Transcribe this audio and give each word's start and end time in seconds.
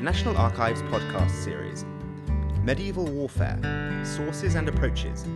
the 0.00 0.06
National 0.06 0.34
Archives 0.38 0.80
podcast 0.84 1.30
series, 1.44 1.84
Medieval 2.62 3.04
Warfare 3.04 3.58
Sources 4.02 4.54
and 4.54 4.66
Approaches, 4.66 5.26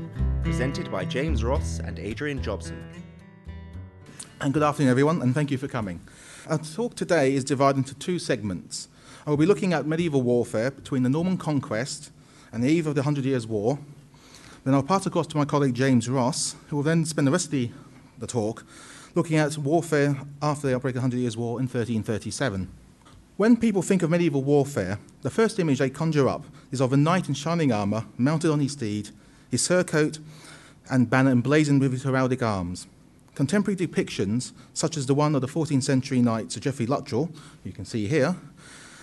presented 0.42 0.91
by 0.91 1.05
James 1.05 1.44
Ross 1.44 1.81
and 1.81 1.99
Adrian 1.99 2.42
Jobson. 2.42 2.83
And 4.41 4.55
good 4.55 4.63
afternoon, 4.63 4.91
everyone, 4.91 5.21
and 5.21 5.35
thank 5.35 5.50
you 5.50 5.58
for 5.58 5.69
coming. 5.69 6.00
Our 6.49 6.57
talk 6.57 6.95
today 6.95 7.35
is 7.35 7.45
divided 7.45 7.77
into 7.77 7.95
two 7.95 8.19
segments. 8.19 8.88
I 9.27 9.30
will 9.30 9.36
be 9.36 9.45
looking 9.45 9.74
at 9.74 9.84
medieval 9.84 10.22
warfare 10.22 10.70
between 10.70 11.02
the 11.02 11.10
Norman 11.10 11.36
conquest 11.36 12.10
and 12.50 12.64
the 12.64 12.70
eve 12.70 12.86
of 12.86 12.94
the 12.94 13.02
Hundred 13.02 13.26
Years' 13.26 13.46
War. 13.46 13.78
Then 14.64 14.72
I'll 14.72 14.82
pass 14.82 15.04
across 15.04 15.26
to 15.26 15.36
my 15.36 15.44
colleague 15.44 15.74
James 15.74 16.08
Ross, 16.08 16.56
who 16.68 16.76
will 16.76 16.82
then 16.82 17.04
spend 17.04 17.26
the 17.26 17.32
rest 17.32 17.44
of 17.44 17.50
the, 17.50 17.70
the 18.16 18.26
talk 18.26 18.64
looking 19.14 19.36
at 19.36 19.58
warfare 19.58 20.16
after 20.40 20.68
the 20.68 20.74
outbreak 20.74 20.92
of 20.92 20.94
the 20.94 21.00
Hundred 21.02 21.18
Years' 21.18 21.36
War 21.36 21.60
in 21.60 21.64
1337. 21.64 22.70
When 23.37 23.57
people 23.57 23.82
think 23.82 24.05
of 24.05 24.11
medieval 24.11 24.45
warfare, 24.45 25.01
the 25.23 25.30
first 25.30 25.59
image 25.59 25.80
they 25.80 25.91
conjure 25.91 26.29
up 26.29 26.45
is 26.70 26.80
of 26.80 26.92
a 26.92 26.97
knight 26.97 27.27
in 27.27 27.34
shining 27.34 27.73
armour, 27.73 28.05
mounted 28.16 28.52
on 28.52 28.61
his 28.61 28.73
steed, 28.73 29.09
his 29.51 29.61
surcoat 29.61 30.20
and 30.88 31.11
banner 31.11 31.33
emblazoned 31.33 31.80
with 31.80 31.91
his 31.91 32.05
heraldic 32.05 32.42
arms. 32.42 32.87
Contemporary 33.34 33.77
depictions, 33.77 34.52
such 34.73 34.97
as 34.97 35.06
the 35.06 35.16
one 35.16 35.34
of 35.34 35.41
the 35.41 35.48
14th 35.48 35.83
century 35.83 36.23
knight 36.23 36.52
Sir 36.52 36.61
Geoffrey 36.61 36.87
Luttrell, 36.87 37.28
you 37.65 37.73
can 37.73 37.84
see 37.84 38.06
here, 38.06 38.37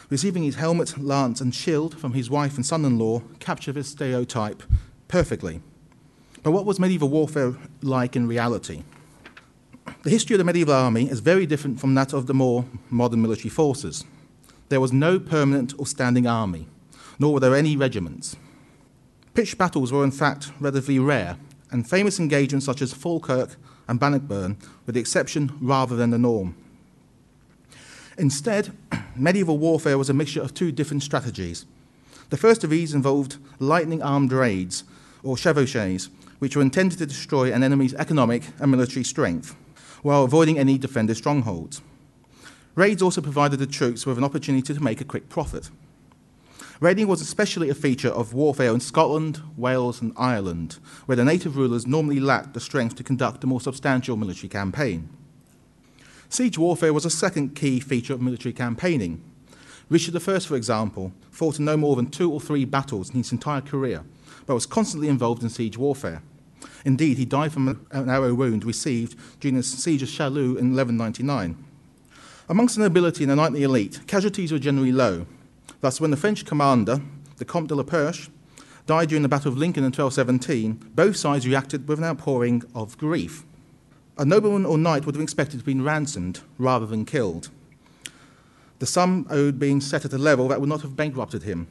receiving 0.10 0.44
his 0.44 0.56
helmet, 0.56 0.98
lance, 0.98 1.42
and 1.42 1.54
shield 1.54 2.00
from 2.00 2.14
his 2.14 2.30
wife 2.30 2.56
and 2.56 2.66
son 2.66 2.86
in 2.86 2.98
law, 2.98 3.22
capture 3.42 3.74
this 3.74 3.90
stereotype 3.90 4.64
perfectly. 5.10 5.60
But 6.42 6.52
what 6.52 6.66
was 6.66 6.80
medieval 6.80 7.10
warfare 7.10 7.56
like 7.82 8.16
in 8.16 8.30
reality? 8.30 8.84
The 10.04 10.10
history 10.10 10.36
of 10.36 10.38
the 10.38 10.46
medieval 10.46 10.74
army 10.74 11.10
is 11.10 11.20
very 11.20 11.46
different 11.46 11.82
from 11.82 11.96
that 11.96 12.14
of 12.14 12.28
the 12.28 12.34
more 12.34 12.64
modern 12.90 13.22
military 13.22 13.50
forces. 13.50 14.06
There 14.72 14.80
was 14.80 14.94
no 14.94 15.20
permanent 15.20 15.74
or 15.78 15.86
standing 15.86 16.26
army, 16.26 16.66
nor 17.20 17.34
were 17.34 17.42
there 17.42 17.58
any 17.58 17.76
regiments. 17.76 18.38
Pitched 19.34 19.58
battles 19.58 19.92
were 19.92 20.06
in 20.06 20.12
fact 20.12 20.54
relatively 20.62 20.98
rare, 20.98 21.36
and 21.72 21.86
famous 21.86 22.20
engagements 22.20 22.68
such 22.68 22.82
as 22.82 22.94
Falkirk 22.94 23.58
and 23.90 24.00
Bannockburn 24.00 24.56
were 24.86 24.94
the 24.94 25.02
exception 25.02 25.52
rather 25.60 25.98
than 25.98 26.12
the 26.12 26.18
norm. 26.18 26.56
Instead, 28.18 28.72
medieval 29.18 29.58
warfare 29.58 29.98
was 29.98 30.10
a 30.10 30.14
mixture 30.14 30.42
of 30.42 30.54
two 30.54 30.72
different 30.72 31.04
strategies. 31.04 31.66
The 32.30 32.38
first 32.38 32.64
of 32.64 32.70
these 32.70 32.94
involved 32.94 33.40
lightning 33.60 34.02
armed 34.02 34.32
raids, 34.32 34.86
or 35.22 35.36
chevauchées, 35.36 36.08
which 36.40 36.56
were 36.56 36.62
intended 36.62 36.98
to 37.00 37.06
destroy 37.06 37.52
an 37.52 37.62
enemy's 37.62 37.94
economic 37.96 38.44
and 38.58 38.72
military 38.72 39.04
strength, 39.04 39.54
while 40.02 40.24
avoiding 40.24 40.58
any 40.58 40.78
defender 40.78 41.14
strongholds. 41.14 41.82
Raids 42.74 43.02
also 43.02 43.22
provided 43.22 43.58
the 43.58 43.68
troops 43.68 44.06
with 44.06 44.18
an 44.18 44.24
opportunity 44.24 44.74
to 44.74 44.84
make 44.84 45.02
a 45.02 45.06
quick 45.06 45.28
profit. 45.28 45.70
Raiding 46.80 47.08
was 47.08 47.22
especially 47.22 47.70
a 47.70 47.76
feature 47.76 48.10
of 48.10 48.34
warfare 48.34 48.74
in 48.74 48.80
Scotland, 48.80 49.42
Wales, 49.56 50.02
and 50.02 50.14
Ireland, 50.18 50.80
where 51.06 51.16
the 51.16 51.26
native 51.26 51.56
rulers 51.56 51.86
normally 51.86 52.20
lacked 52.20 52.54
the 52.54 52.60
strength 52.60 52.96
to 52.96 53.04
conduct 53.04 53.44
a 53.44 53.48
more 53.48 53.62
substantial 53.62 54.18
military 54.18 54.50
campaign. 54.50 55.10
Siege 56.28 56.58
warfare 56.58 56.94
was 56.94 57.06
a 57.06 57.10
second 57.10 57.56
key 57.56 57.80
feature 57.80 58.14
of 58.14 58.22
military 58.22 58.54
campaigning. 58.54 59.22
Richard 59.90 60.16
I, 60.16 60.40
for 60.40 60.56
example, 60.56 61.12
fought 61.30 61.60
in 61.60 61.66
no 61.66 61.76
more 61.76 61.98
than 61.98 62.10
two 62.10 62.32
or 62.32 62.40
three 62.40 62.66
battles 62.66 63.10
in 63.10 63.18
his 63.18 63.34
entire 63.34 63.62
career, 63.62 64.04
but 64.46 64.56
was 64.56 64.66
constantly 64.66 65.10
involved 65.10 65.44
in 65.44 65.50
siege 65.50 65.78
warfare. 65.78 66.24
Indeed, 66.86 67.18
he 67.18 67.26
died 67.26 67.52
from 67.52 67.86
an 67.92 68.10
arrow 68.10 68.34
wound 68.34 68.64
received 68.64 69.16
during 69.40 69.56
the 69.56 69.62
siege 69.62 70.02
of 70.02 70.10
Chalus 70.10 70.58
in 70.58 70.74
1199. 70.74 71.64
Amongst 72.52 72.76
the 72.76 72.82
nobility 72.82 73.24
and 73.24 73.32
the 73.32 73.36
knightly 73.38 73.64
elite, 73.64 74.02
casualties 74.08 74.52
were 74.52 74.60
generally 74.60 74.92
low. 74.92 75.26
Thus, 75.80 76.02
when 76.02 76.12
the 76.12 76.18
French 76.18 76.46
commander, 76.46 77.00
the 77.38 77.46
Comte 77.46 77.70
de 77.70 77.76
la 77.76 77.84
Perche, 77.84 78.30
died 78.86 79.08
during 79.08 79.22
the 79.22 79.30
Battle 79.30 79.54
of 79.54 79.58
Lincoln 79.58 79.86
in 79.86 79.94
1217, 79.94 80.92
both 80.94 81.16
sides 81.16 81.48
reacted 81.48 81.88
with 81.88 82.00
an 82.00 82.04
outpouring 82.04 82.64
of 82.76 82.98
grief. 82.98 83.46
A 84.18 84.26
nobleman 84.26 84.66
or 84.66 84.78
knight 84.78 85.06
would 85.06 85.16
have 85.16 85.22
expected 85.22 85.52
to 85.52 85.58
have 85.60 85.66
been 85.66 85.82
ransomed 85.82 86.42
rather 86.58 86.86
than 86.86 87.06
killed. 87.06 87.48
The 88.80 88.86
sum 88.86 89.28
owed 89.30 89.58
being 89.58 89.80
set 89.80 90.04
at 90.04 90.12
a 90.12 90.18
level 90.18 90.50
that 90.50 90.60
would 90.60 90.68
not 90.68 90.82
have 90.82 90.98
bankrupted 90.98 91.44
him. 91.44 91.68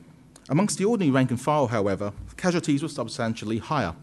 Amongst 0.49 0.79
the 0.79 0.87
ordinary 0.87 1.11
rank 1.11 1.29
and 1.29 1.39
file, 1.39 1.67
however, 1.67 2.15
casualties 2.39 2.83
were 2.83 2.89
substantially 2.89 3.59
higher. 3.59 3.95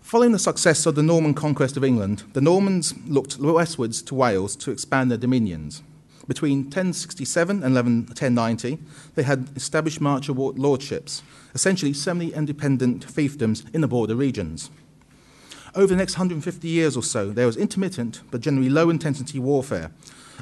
Following 0.00 0.32
the 0.32 0.38
success 0.38 0.86
of 0.86 0.94
the 0.94 1.02
Norman 1.02 1.34
conquest 1.34 1.76
of 1.76 1.84
England, 1.84 2.24
the 2.32 2.40
Normans 2.40 2.94
looked 3.06 3.38
westwards 3.38 4.00
to 4.00 4.14
Wales 4.14 4.56
to 4.56 4.70
expand 4.70 5.10
their 5.10 5.18
dominions. 5.18 5.82
Between 6.30 6.62
1067 6.62 7.60
and 7.64 7.74
1090, 7.74 8.78
they 9.16 9.24
had 9.24 9.48
established 9.56 10.00
marcher 10.00 10.32
lordships, 10.32 11.24
essentially 11.56 11.92
semi 11.92 12.32
independent 12.32 13.04
fiefdoms 13.04 13.64
in 13.74 13.80
the 13.80 13.88
border 13.88 14.14
regions. 14.14 14.70
Over 15.74 15.88
the 15.88 15.96
next 15.96 16.14
150 16.14 16.68
years 16.68 16.96
or 16.96 17.02
so, 17.02 17.30
there 17.30 17.46
was 17.46 17.56
intermittent 17.56 18.20
but 18.30 18.42
generally 18.42 18.70
low 18.70 18.90
intensity 18.90 19.40
warfare 19.40 19.90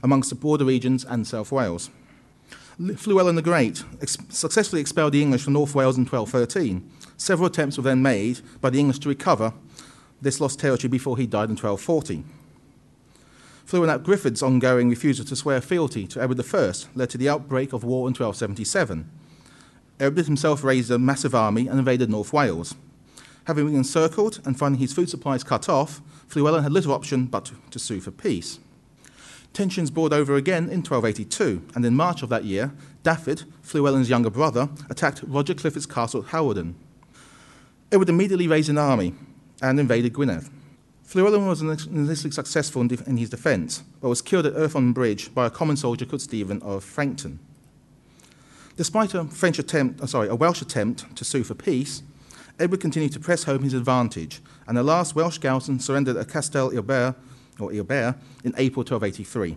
amongst 0.03 0.29
the 0.29 0.37
border 0.37 0.67
regions 0.67 1.07
and 1.07 1.27
South 1.27 1.51
Wales. 1.51 1.89
Llewellyn 2.79 3.37
the 3.37 3.41
Great 3.41 3.83
ex- 4.03 4.19
successfully 4.29 4.83
expelled 4.83 5.15
the 5.15 5.23
English 5.23 5.43
from 5.43 5.55
North 5.55 5.75
Wales 5.75 5.97
in 5.97 6.05
1213. 6.05 6.87
Several 7.17 7.47
attempts 7.47 7.79
were 7.79 7.85
then 7.85 8.03
made 8.03 8.41
by 8.61 8.69
the 8.69 8.79
English 8.79 8.99
to 8.99 9.09
recover 9.09 9.55
this 10.21 10.39
lost 10.39 10.61
territory 10.61 10.91
before 10.91 11.17
he 11.17 11.27
died 11.27 11.49
in 11.49 11.57
1240. 11.57 12.25
Ap 13.71 14.03
Gruffudd's 14.03 14.43
ongoing 14.43 14.89
refusal 14.89 15.27
to 15.27 15.37
swear 15.37 15.61
fealty 15.61 16.07
to 16.07 16.23
Edward 16.23 16.41
I 16.41 16.73
led 16.95 17.11
to 17.11 17.19
the 17.19 17.29
outbreak 17.29 17.75
of 17.75 17.85
war 17.85 18.09
in 18.09 18.15
1277. 18.15 19.11
Edward 20.01 20.25
himself 20.25 20.65
raised 20.65 20.91
a 20.91 20.99
massive 20.99 21.35
army 21.35 21.69
and 21.69 21.79
invaded 21.79 22.09
North 22.09 22.33
Wales. 22.33 22.75
Having 23.45 23.67
been 23.67 23.77
encircled 23.77 24.41
and 24.47 24.59
finding 24.59 24.81
his 24.81 24.95
food 24.95 25.11
supplies 25.11 25.45
cut 25.45 25.69
off, 25.69 26.01
Llewellyn 26.35 26.63
had 26.63 26.73
little 26.73 26.93
option 26.93 27.27
but 27.27 27.53
to, 27.71 27.79
sue 27.79 28.01
for 28.01 28.11
peace. 28.11 28.59
Tensions 29.53 29.91
boiled 29.91 30.15
over 30.15 30.35
again 30.37 30.65
in 30.65 30.81
1282, 30.81 31.63
and 31.75 31.85
in 31.85 31.95
March 31.95 32.23
of 32.23 32.31
that 32.31 32.45
year, 32.45 32.73
Dafydd, 33.03 33.45
Llewellyn's 33.75 34.09
younger 34.09 34.31
brother, 34.31 34.71
attacked 34.89 35.23
Roger 35.27 35.53
Clifford's 35.53 35.87
castle 35.87 36.23
at 36.23 36.31
Hawarden. 36.31 36.75
Edward 37.93 38.09
immediately 38.09 38.49
raised 38.49 38.71
an 38.71 38.79
army 38.79 39.15
and 39.61 39.79
invaded 39.79 40.15
Gwynedd. 40.15 40.49
Llewellyn 41.15 41.47
was 41.47 41.63
initially 41.63 42.31
successful 42.31 42.83
in, 42.83 43.17
his 43.17 43.31
defence, 43.31 43.83
but 44.01 44.11
was 44.11 44.21
killed 44.21 44.45
at 44.45 44.55
Irfon 44.55 44.93
Bridge 44.93 45.35
by 45.35 45.47
a 45.47 45.51
common 45.51 45.77
soldier 45.77 46.05
called 46.05 46.21
Stephen 46.21 46.61
of 46.61 46.85
Frankton. 46.85 47.39
Despite 48.77 49.15
a 49.15 49.25
French 49.25 49.59
attempt, 49.59 50.01
oh, 50.03 50.07
sorry, 50.07 50.29
a 50.29 50.35
Welsh 50.35 50.61
attempt 50.61 51.17
to 51.17 51.25
sue 51.25 51.45
for 51.45 51.55
peace, 51.55 52.03
Edward 52.61 52.81
continued 52.81 53.13
to 53.13 53.21
press 53.21 53.45
home 53.45 53.63
his 53.63 53.73
advantage, 53.75 54.41
and 54.67 54.77
the 54.77 54.83
last 54.83 55.15
Welsh 55.15 55.39
garrison 55.39 55.81
surrendered 55.81 56.17
at 56.17 56.29
Castel 56.29 56.71
Ilbert, 56.71 57.15
or 57.59 57.73
Ilbert, 57.73 58.17
in 58.45 58.53
April 58.57 58.83
1283. 58.85 59.57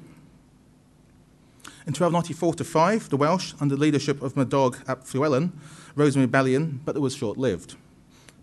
In 1.85 1.93
1294 1.93 2.53
5, 2.63 3.09
the 3.09 3.17
Welsh, 3.17 3.53
under 3.59 3.75
the 3.75 3.81
leadership 3.81 4.21
of 4.21 4.35
Madog 4.35 4.77
ap 4.87 5.03
Llewellyn, 5.13 5.51
rose 5.95 6.15
in 6.15 6.21
rebellion, 6.21 6.79
but 6.85 6.95
it 6.95 6.99
was 6.99 7.15
short 7.15 7.37
lived. 7.37 7.75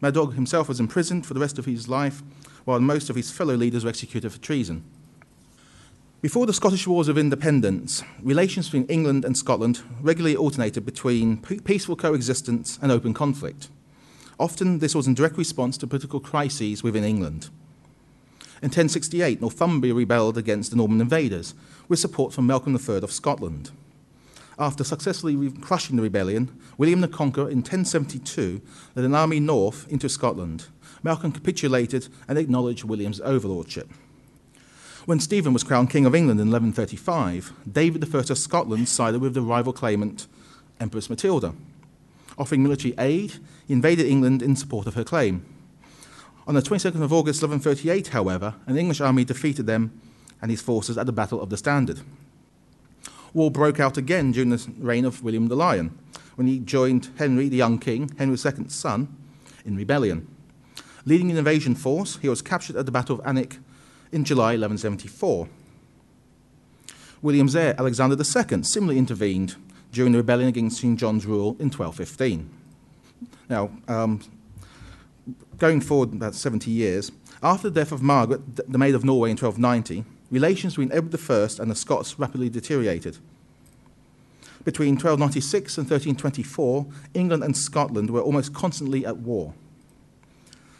Madog 0.02 0.34
himself 0.34 0.68
was 0.68 0.78
imprisoned 0.78 1.24
for 1.26 1.34
the 1.34 1.40
rest 1.40 1.58
of 1.58 1.64
his 1.64 1.88
life, 1.88 2.22
while 2.68 2.80
most 2.80 3.08
of 3.08 3.16
his 3.16 3.30
fellow 3.30 3.54
leaders 3.54 3.82
were 3.82 3.88
executed 3.88 4.30
for 4.30 4.38
treason. 4.40 4.84
Before 6.20 6.44
the 6.44 6.52
Scottish 6.52 6.86
Wars 6.86 7.08
of 7.08 7.16
Independence, 7.16 8.02
relations 8.20 8.66
between 8.66 8.84
England 8.88 9.24
and 9.24 9.38
Scotland 9.38 9.80
regularly 10.02 10.36
alternated 10.36 10.84
between 10.84 11.38
peaceful 11.38 11.96
coexistence 11.96 12.78
and 12.82 12.92
open 12.92 13.14
conflict. 13.14 13.70
Often, 14.38 14.80
this 14.80 14.94
was 14.94 15.06
in 15.06 15.14
direct 15.14 15.38
response 15.38 15.78
to 15.78 15.86
political 15.86 16.20
crises 16.20 16.82
within 16.82 17.04
England. 17.04 17.48
In 18.60 18.68
1068, 18.68 19.40
Northumbria 19.40 19.94
rebelled 19.94 20.36
against 20.36 20.70
the 20.70 20.76
Norman 20.76 21.00
invaders, 21.00 21.54
with 21.88 21.98
support 21.98 22.34
from 22.34 22.46
Malcolm 22.46 22.76
III 22.76 22.96
of 22.96 23.12
Scotland. 23.12 23.70
After 24.58 24.84
successfully 24.84 25.52
crushing 25.62 25.96
the 25.96 26.02
rebellion, 26.02 26.50
William 26.76 27.00
the 27.00 27.08
Conqueror 27.08 27.48
in 27.48 27.58
1072 27.58 28.60
led 28.94 29.06
an 29.06 29.14
army 29.14 29.40
north 29.40 29.86
into 29.88 30.10
Scotland. 30.10 30.66
Malcolm 31.02 31.32
capitulated 31.32 32.08
and 32.26 32.38
acknowledged 32.38 32.84
William's 32.84 33.20
overlordship. 33.20 33.88
When 35.06 35.20
Stephen 35.20 35.52
was 35.52 35.64
crowned 35.64 35.90
King 35.90 36.04
of 36.04 36.14
England 36.14 36.40
in 36.40 36.50
1135, 36.50 37.52
David 37.70 38.14
I 38.14 38.18
of 38.18 38.38
Scotland 38.38 38.88
sided 38.88 39.20
with 39.20 39.34
the 39.34 39.40
rival 39.40 39.72
claimant, 39.72 40.26
Empress 40.80 41.08
Matilda. 41.08 41.54
Offering 42.36 42.62
military 42.62 42.94
aid, 42.98 43.34
he 43.66 43.72
invaded 43.72 44.06
England 44.06 44.42
in 44.42 44.54
support 44.54 44.86
of 44.86 44.94
her 44.94 45.04
claim. 45.04 45.44
On 46.46 46.54
the 46.54 46.62
22nd 46.62 47.02
of 47.02 47.12
August 47.12 47.42
1138, 47.42 48.08
however, 48.08 48.54
an 48.66 48.76
English 48.76 49.00
army 49.00 49.24
defeated 49.24 49.66
them 49.66 49.98
and 50.40 50.50
his 50.50 50.62
forces 50.62 50.96
at 50.96 51.06
the 51.06 51.12
Battle 51.12 51.40
of 51.40 51.50
the 51.50 51.56
Standard. 51.56 52.00
War 53.34 53.50
broke 53.50 53.80
out 53.80 53.96
again 53.96 54.32
during 54.32 54.50
the 54.50 54.70
reign 54.78 55.04
of 55.04 55.22
William 55.22 55.48
the 55.48 55.56
Lion, 55.56 55.98
when 56.36 56.46
he 56.46 56.58
joined 56.58 57.10
Henry, 57.18 57.48
the 57.48 57.56
young 57.56 57.78
king, 57.78 58.14
Henry 58.18 58.36
II's 58.36 58.72
son, 58.72 59.14
in 59.64 59.76
rebellion. 59.76 60.26
Leading 61.08 61.30
an 61.30 61.38
invasion 61.38 61.74
force, 61.74 62.18
he 62.20 62.28
was 62.28 62.42
captured 62.42 62.76
at 62.76 62.84
the 62.84 62.92
Battle 62.92 63.18
of 63.18 63.24
Alnwick 63.24 63.56
in 64.12 64.24
July 64.24 64.58
1174. 64.58 65.48
William's 67.22 67.56
heir, 67.56 67.74
Alexander 67.78 68.14
II, 68.14 68.62
similarly 68.62 68.98
intervened 68.98 69.56
during 69.90 70.12
the 70.12 70.18
rebellion 70.18 70.50
against 70.50 70.82
King 70.82 70.98
John's 70.98 71.24
rule 71.24 71.56
in 71.58 71.70
1215. 71.70 72.50
Now, 73.48 73.70
um, 73.88 74.20
going 75.56 75.80
forward 75.80 76.12
about 76.12 76.34
70 76.34 76.70
years, 76.70 77.10
after 77.42 77.70
the 77.70 77.80
death 77.80 77.90
of 77.90 78.02
Margaret, 78.02 78.70
the 78.70 78.76
Maid 78.76 78.94
of 78.94 79.02
Norway 79.02 79.30
in 79.30 79.38
1290, 79.38 80.04
relations 80.30 80.74
between 80.74 80.92
Edward 80.92 81.18
I 81.30 81.62
and 81.62 81.70
the 81.70 81.74
Scots 81.74 82.18
rapidly 82.18 82.50
deteriorated. 82.50 83.16
Between 84.62 84.96
1296 84.96 85.78
and 85.78 85.84
1324, 85.86 86.86
England 87.14 87.44
and 87.44 87.56
Scotland 87.56 88.10
were 88.10 88.20
almost 88.20 88.52
constantly 88.52 89.06
at 89.06 89.16
war. 89.16 89.54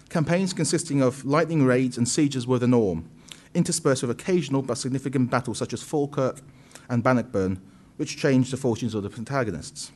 Campaigns 0.09 0.53
consisting 0.55 1.03
of 1.03 1.25
lightning 1.25 1.65
raids 1.65 1.99
and 1.99 2.09
sieges 2.09 2.47
were 2.47 2.59
the 2.59 2.67
norm, 2.67 3.09
interspersed 3.55 4.03
with 4.03 4.11
occasional 4.11 4.63
but 4.63 4.79
significant 4.79 5.31
battles 5.31 5.59
such 5.59 5.73
as 5.73 5.83
Falkirk 5.83 6.41
and 6.89 7.03
Bannockburn, 7.03 7.61
which 7.97 8.17
changed 8.17 8.53
the 8.53 8.57
fortunes 8.57 8.95
of 8.95 9.03
the 9.03 9.11
protagonists. 9.11 9.93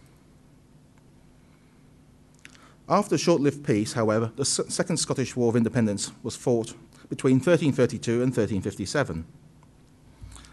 After 2.89 3.15
a 3.15 3.19
short 3.19 3.41
lived 3.41 3.65
peace, 3.65 3.95
however, 3.95 4.33
the 4.37 4.45
Second 4.45 4.99
Scottish 4.99 5.35
War 5.35 5.49
of 5.49 5.57
Independence 5.57 6.13
was 6.23 6.37
fought 6.37 6.75
between 7.09 7.37
1332 7.37 8.13
and 8.15 8.37
1357. 8.37 9.25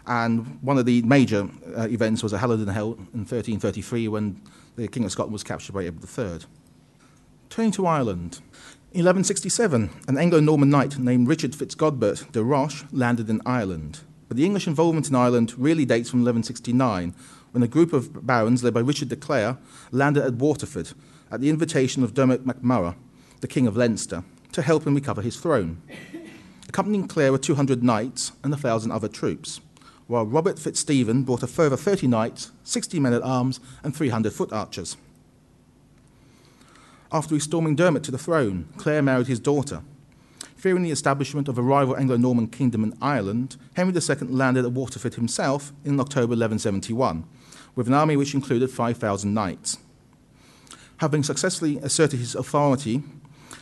And 0.06 0.58
one 0.62 0.78
of 0.78 0.86
the 0.86 1.02
major 1.02 1.48
uh, 1.76 1.88
events 1.88 2.22
was 2.22 2.32
at 2.32 2.40
Halidon 2.40 2.72
Hill 2.72 2.94
in 3.12 3.26
1333 3.26 4.08
when 4.08 4.40
the 4.76 4.88
King 4.88 5.04
of 5.04 5.12
Scotland 5.12 5.32
was 5.34 5.44
captured 5.44 5.72
by 5.72 5.84
Edward 5.84 6.08
III. 6.18 6.46
Turning 7.50 7.72
to 7.72 7.86
Ireland, 7.86 8.40
in 8.92 9.04
1167, 9.04 9.88
an 10.08 10.18
Anglo 10.18 10.40
Norman 10.40 10.68
knight 10.68 10.98
named 10.98 11.28
Richard 11.28 11.52
Fitzgodbert 11.52 12.32
de 12.32 12.42
Roche 12.42 12.82
landed 12.90 13.30
in 13.30 13.40
Ireland. 13.46 14.00
But 14.26 14.36
the 14.36 14.44
English 14.44 14.66
involvement 14.66 15.08
in 15.08 15.14
Ireland 15.14 15.54
really 15.56 15.84
dates 15.84 16.10
from 16.10 16.24
1169, 16.24 17.14
when 17.52 17.62
a 17.62 17.68
group 17.68 17.92
of 17.92 18.26
barons 18.26 18.64
led 18.64 18.74
by 18.74 18.80
Richard 18.80 19.08
de 19.08 19.14
Clare 19.14 19.58
landed 19.92 20.24
at 20.24 20.34
Waterford 20.34 20.90
at 21.30 21.40
the 21.40 21.50
invitation 21.50 22.02
of 22.02 22.14
Dermot 22.14 22.44
MacMurrough, 22.44 22.96
the 23.40 23.46
King 23.46 23.68
of 23.68 23.76
Leinster, 23.76 24.24
to 24.50 24.62
help 24.62 24.84
him 24.84 24.96
recover 24.96 25.22
his 25.22 25.36
throne. 25.36 25.80
Accompanying 26.68 27.06
Clare 27.06 27.30
were 27.30 27.38
200 27.38 27.84
knights 27.84 28.32
and 28.42 28.52
1,000 28.52 28.90
other 28.90 29.08
troops, 29.08 29.60
while 30.08 30.26
Robert 30.26 30.58
Fitzstephen 30.58 31.22
brought 31.22 31.44
a 31.44 31.46
further 31.46 31.76
30 31.76 32.08
knights, 32.08 32.50
60 32.64 32.98
men 32.98 33.12
at 33.12 33.22
arms, 33.22 33.60
and 33.84 33.94
300 33.94 34.32
foot 34.32 34.52
archers. 34.52 34.96
After 37.12 37.34
restoring 37.34 37.74
Dermot 37.74 38.04
to 38.04 38.12
the 38.12 38.18
throne, 38.18 38.68
Clare 38.76 39.02
married 39.02 39.26
his 39.26 39.40
daughter. 39.40 39.82
Fearing 40.54 40.82
the 40.82 40.92
establishment 40.92 41.48
of 41.48 41.58
a 41.58 41.62
rival 41.62 41.96
Anglo 41.96 42.16
Norman 42.16 42.46
kingdom 42.46 42.84
in 42.84 42.96
Ireland, 43.02 43.56
Henry 43.74 43.92
II 43.92 44.28
landed 44.28 44.64
at 44.64 44.72
Waterford 44.72 45.14
himself 45.14 45.72
in 45.84 45.98
October 45.98 46.36
1171, 46.36 47.24
with 47.74 47.88
an 47.88 47.94
army 47.94 48.16
which 48.16 48.34
included 48.34 48.70
5,000 48.70 49.34
knights. 49.34 49.78
Having 50.98 51.24
successfully 51.24 51.78
asserted 51.78 52.20
his 52.20 52.36
authority, 52.36 53.02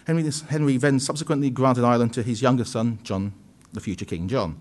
Henry, 0.07 0.31
Henry 0.51 0.77
then 0.77 1.01
subsequently 1.01 1.49
granted 1.49 1.85
Ireland 1.85 2.13
to 2.15 2.23
his 2.23 2.43
younger 2.43 2.65
son, 2.65 2.99
John, 3.03 3.33
the 3.73 3.81
future 3.81 4.05
King 4.05 4.29
John. 4.29 4.57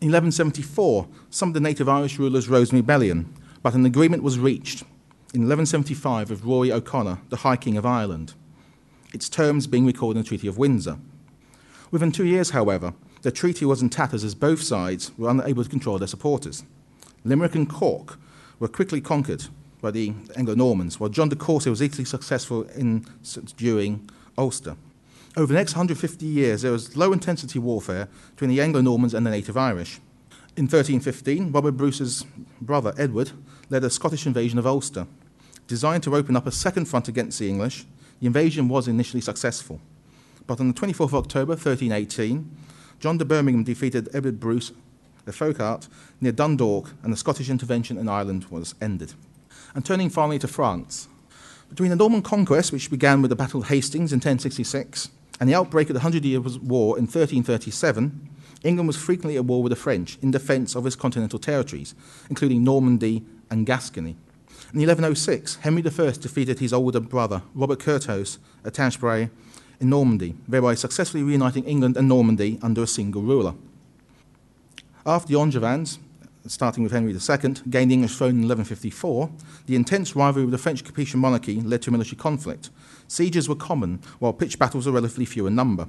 In 0.00 0.12
1174, 0.12 1.08
some 1.30 1.48
of 1.48 1.54
the 1.54 1.60
native 1.60 1.88
Irish 1.88 2.18
rulers 2.20 2.48
rose 2.48 2.70
in 2.70 2.76
rebellion, 2.76 3.34
but 3.62 3.74
an 3.74 3.84
agreement 3.84 4.22
was 4.22 4.38
reached 4.38 4.84
in 5.32 5.42
1175 5.42 6.30
of 6.32 6.44
Rory 6.44 6.72
O'Connor, 6.72 7.20
the 7.28 7.36
High 7.36 7.56
King 7.56 7.76
of 7.76 7.86
Ireland, 7.86 8.34
its 9.14 9.28
terms 9.28 9.68
being 9.68 9.86
recorded 9.86 10.18
in 10.18 10.24
the 10.24 10.28
Treaty 10.28 10.48
of 10.48 10.58
Windsor. 10.58 10.98
Within 11.92 12.10
two 12.10 12.26
years, 12.26 12.50
however, 12.50 12.94
the 13.22 13.30
treaty 13.30 13.64
was 13.64 13.80
in 13.80 13.90
tatters 13.90 14.24
as 14.24 14.34
both 14.34 14.62
sides 14.62 15.12
were 15.16 15.30
unable 15.30 15.62
to 15.62 15.70
control 15.70 15.98
their 15.98 16.08
supporters. 16.08 16.64
Limerick 17.24 17.54
and 17.54 17.68
Cork 17.68 18.18
were 18.58 18.68
quickly 18.68 19.00
conquered, 19.00 19.44
by 19.80 19.90
the 19.90 20.12
Anglo 20.36 20.54
Normans, 20.54 21.00
while 21.00 21.10
John 21.10 21.28
de 21.28 21.36
Courcy 21.36 21.70
was 21.70 21.82
equally 21.82 22.04
successful 22.04 22.64
in 22.74 23.06
subduing 23.22 24.10
Ulster. 24.36 24.76
Over 25.36 25.52
the 25.52 25.58
next 25.58 25.74
150 25.74 26.26
years, 26.26 26.62
there 26.62 26.72
was 26.72 26.96
low 26.96 27.12
intensity 27.12 27.58
warfare 27.58 28.08
between 28.34 28.50
the 28.50 28.60
Anglo 28.60 28.80
Normans 28.80 29.14
and 29.14 29.24
the 29.24 29.30
native 29.30 29.56
Irish. 29.56 30.00
In 30.56 30.64
1315, 30.64 31.52
Robert 31.52 31.72
Bruce's 31.72 32.24
brother 32.60 32.92
Edward 32.98 33.30
led 33.70 33.84
a 33.84 33.90
Scottish 33.90 34.26
invasion 34.26 34.58
of 34.58 34.66
Ulster. 34.66 35.06
Designed 35.70 36.02
to 36.02 36.16
open 36.16 36.34
up 36.34 36.48
a 36.48 36.50
second 36.50 36.86
front 36.86 37.06
against 37.06 37.38
the 37.38 37.48
English, 37.48 37.86
the 38.18 38.26
invasion 38.26 38.66
was 38.66 38.88
initially 38.88 39.20
successful. 39.20 39.80
But 40.48 40.58
on 40.58 40.66
the 40.66 40.74
24th 40.74 41.04
of 41.04 41.14
October 41.14 41.52
1318, 41.52 42.50
John 42.98 43.18
de 43.18 43.24
Birmingham 43.24 43.62
defeated 43.62 44.08
Edward 44.12 44.40
Bruce, 44.40 44.72
the 45.26 45.32
Faughart, 45.32 45.86
near 46.20 46.32
Dundalk, 46.32 46.94
and 47.04 47.12
the 47.12 47.16
Scottish 47.16 47.48
intervention 47.48 47.98
in 47.98 48.08
Ireland 48.08 48.46
was 48.50 48.74
ended 48.80 49.14
and 49.72 49.86
turning 49.86 50.10
finally 50.10 50.40
to 50.40 50.48
France. 50.48 51.06
Between 51.68 51.90
the 51.90 51.96
Norman 51.96 52.22
conquest, 52.22 52.72
which 52.72 52.90
began 52.90 53.22
with 53.22 53.28
the 53.28 53.36
Battle 53.36 53.60
of 53.60 53.68
Hastings 53.68 54.12
in 54.12 54.16
1066, 54.16 55.08
and 55.38 55.48
the 55.48 55.54
outbreak 55.54 55.88
of 55.88 55.94
the 55.94 56.00
Hundred 56.00 56.24
Years' 56.24 56.58
War 56.58 56.98
in 56.98 57.04
1337, 57.04 58.28
England 58.64 58.88
was 58.88 58.96
frequently 58.96 59.36
at 59.36 59.44
war 59.44 59.62
with 59.62 59.70
the 59.70 59.76
French 59.76 60.18
in 60.20 60.32
defence 60.32 60.74
of 60.74 60.84
its 60.84 60.96
continental 60.96 61.38
territories, 61.38 61.94
including 62.28 62.64
Normandy 62.64 63.22
and 63.52 63.64
Gascony. 63.64 64.16
In 64.72 64.78
1106, 64.78 65.56
Henry 65.56 65.82
I 65.82 66.10
defeated 66.12 66.60
his 66.60 66.72
older 66.72 67.00
brother, 67.00 67.42
Robert 67.56 67.80
Curthose, 67.80 68.38
at 68.64 68.74
Tinchebray 68.74 69.28
in 69.80 69.90
Normandy, 69.90 70.36
thereby 70.46 70.74
successfully 70.74 71.24
reuniting 71.24 71.64
England 71.64 71.96
and 71.96 72.08
Normandy 72.08 72.56
under 72.62 72.84
a 72.84 72.86
single 72.86 73.22
ruler. 73.22 73.54
After 75.04 75.32
the 75.32 75.40
Angevins, 75.40 75.98
starting 76.46 76.84
with 76.84 76.92
Henry 76.92 77.10
II, 77.10 77.54
gained 77.68 77.90
the 77.90 77.94
English 77.94 78.14
throne 78.14 78.30
in 78.30 78.48
1154, 78.48 79.32
the 79.66 79.74
intense 79.74 80.14
rivalry 80.14 80.44
with 80.44 80.52
the 80.52 80.58
French 80.58 80.84
Capetian 80.84 81.16
monarchy 81.16 81.60
led 81.60 81.82
to 81.82 81.90
military 81.90 82.16
conflict. 82.16 82.70
Sieges 83.08 83.48
were 83.48 83.56
common, 83.56 84.00
while 84.20 84.32
pitched 84.32 84.60
battles 84.60 84.86
were 84.86 84.92
relatively 84.92 85.24
few 85.24 85.48
in 85.48 85.56
number. 85.56 85.88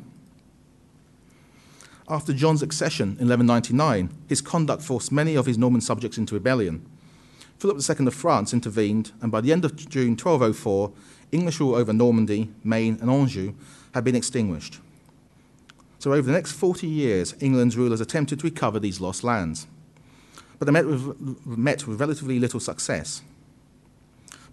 After 2.10 2.34
John's 2.34 2.64
accession 2.64 3.10
in 3.20 3.30
1199, 3.30 4.10
his 4.28 4.42
conduct 4.42 4.82
forced 4.82 5.12
many 5.12 5.36
of 5.36 5.46
his 5.46 5.60
Norman 5.60 5.82
subjects 5.82 6.18
into 6.18 6.34
rebellion. 6.34 6.84
Philip 7.62 7.78
II 7.78 8.08
of 8.08 8.16
France 8.16 8.54
intervened, 8.54 9.12
and 9.22 9.32
by 9.32 9.40
the 9.40 9.52
end 9.52 9.64
of 9.64 9.76
June 9.76 10.18
1204, 10.18 10.92
English 11.32 11.60
rule 11.60 11.76
over 11.76 11.94
Normandy, 11.94 12.50
Maine, 12.64 12.98
and 13.00 13.10
Anjou 13.10 13.54
had 13.94 14.04
been 14.04 14.16
extinguished. 14.16 14.80
So, 16.00 16.12
over 16.12 16.24
the 16.24 16.32
next 16.32 16.54
40 16.54 16.88
years, 16.88 17.36
England's 17.40 17.78
rulers 17.78 18.02
attempted 18.02 18.40
to 18.40 18.46
recover 18.46 18.80
these 18.80 19.00
lost 19.00 19.24
lands 19.24 19.68
but 20.62 20.68
they 20.68 20.72
met 20.72 20.86
with, 20.86 21.48
met 21.48 21.88
with 21.88 22.00
relatively 22.00 22.38
little 22.38 22.60
success. 22.60 23.24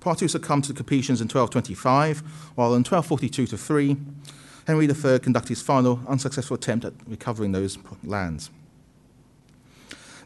Poitou 0.01 0.27
succumbed 0.27 0.65
to 0.65 0.73
the 0.73 0.83
Capetians 0.83 1.21
in 1.21 1.29
1225, 1.29 2.21
while 2.55 2.69
in 2.69 2.83
1242 2.83 3.47
3, 3.47 3.97
Henry 4.67 4.87
III 4.87 5.19
conducted 5.19 5.51
his 5.51 5.61
final 5.61 6.01
unsuccessful 6.09 6.55
attempt 6.55 6.87
at 6.87 6.95
recovering 7.07 7.53
those 7.53 7.77
lands. 8.03 8.49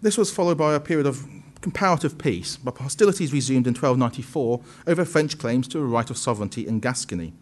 This 0.00 0.16
was 0.16 0.32
followed 0.32 0.56
by 0.56 0.74
a 0.74 0.78
period 0.78 1.08
of 1.08 1.26
comparative 1.62 2.18
peace, 2.18 2.56
but 2.56 2.76
hostilities 2.76 3.32
resumed 3.32 3.66
in 3.66 3.72
1294 3.72 4.60
over 4.86 5.04
French 5.04 5.38
claims 5.38 5.66
to 5.68 5.78
a 5.78 5.84
right 5.84 6.10
of 6.10 6.18
sovereignty 6.18 6.66
in 6.66 6.80
Gascony. 6.80 7.32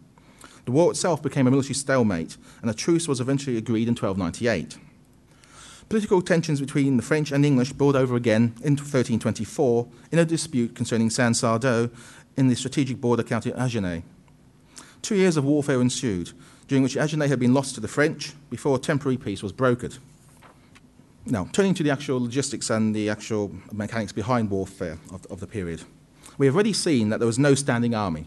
The 0.65 0.71
war 0.71 0.91
itself 0.91 1.21
became 1.23 1.47
a 1.47 1.51
military 1.51 1.73
stalemate, 1.73 2.37
and 2.61 2.69
a 2.69 2.73
truce 2.73 3.07
was 3.07 3.19
eventually 3.19 3.57
agreed 3.57 3.87
in 3.87 3.95
1298. 3.95 4.77
Political 5.89 6.21
tensions 6.21 6.61
between 6.61 6.95
the 6.95 7.03
French 7.03 7.31
and 7.31 7.43
English 7.43 7.73
boiled 7.73 7.95
over 7.95 8.15
again 8.15 8.53
in 8.63 8.77
1324 8.77 9.87
in 10.11 10.19
a 10.19 10.23
dispute 10.23 10.75
concerning 10.75 11.09
Saint-Sardos 11.09 11.91
in 12.37 12.47
the 12.47 12.55
strategic 12.55 13.01
border 13.01 13.23
county 13.23 13.51
of 13.51 13.57
Agenais. 13.57 14.03
Two 15.01 15.15
years 15.15 15.35
of 15.35 15.43
warfare 15.43 15.81
ensued, 15.81 16.31
during 16.67 16.83
which 16.83 16.95
Agenais 16.95 17.27
had 17.27 17.39
been 17.39 17.53
lost 17.53 17.75
to 17.75 17.81
the 17.81 17.87
French 17.87 18.33
before 18.49 18.77
a 18.77 18.79
temporary 18.79 19.17
peace 19.17 19.43
was 19.43 19.51
brokered. 19.51 19.97
Now, 21.25 21.47
turning 21.51 21.73
to 21.75 21.83
the 21.83 21.91
actual 21.91 22.19
logistics 22.21 22.69
and 22.69 22.95
the 22.95 23.09
actual 23.09 23.51
mechanics 23.71 24.11
behind 24.11 24.49
warfare 24.49 24.97
of, 25.13 25.25
of 25.27 25.39
the 25.39 25.47
period. 25.47 25.83
We 26.37 26.45
have 26.47 26.55
already 26.55 26.73
seen 26.73 27.09
that 27.09 27.19
there 27.19 27.27
was 27.27 27.37
no 27.37 27.53
standing 27.53 27.93
army. 27.93 28.25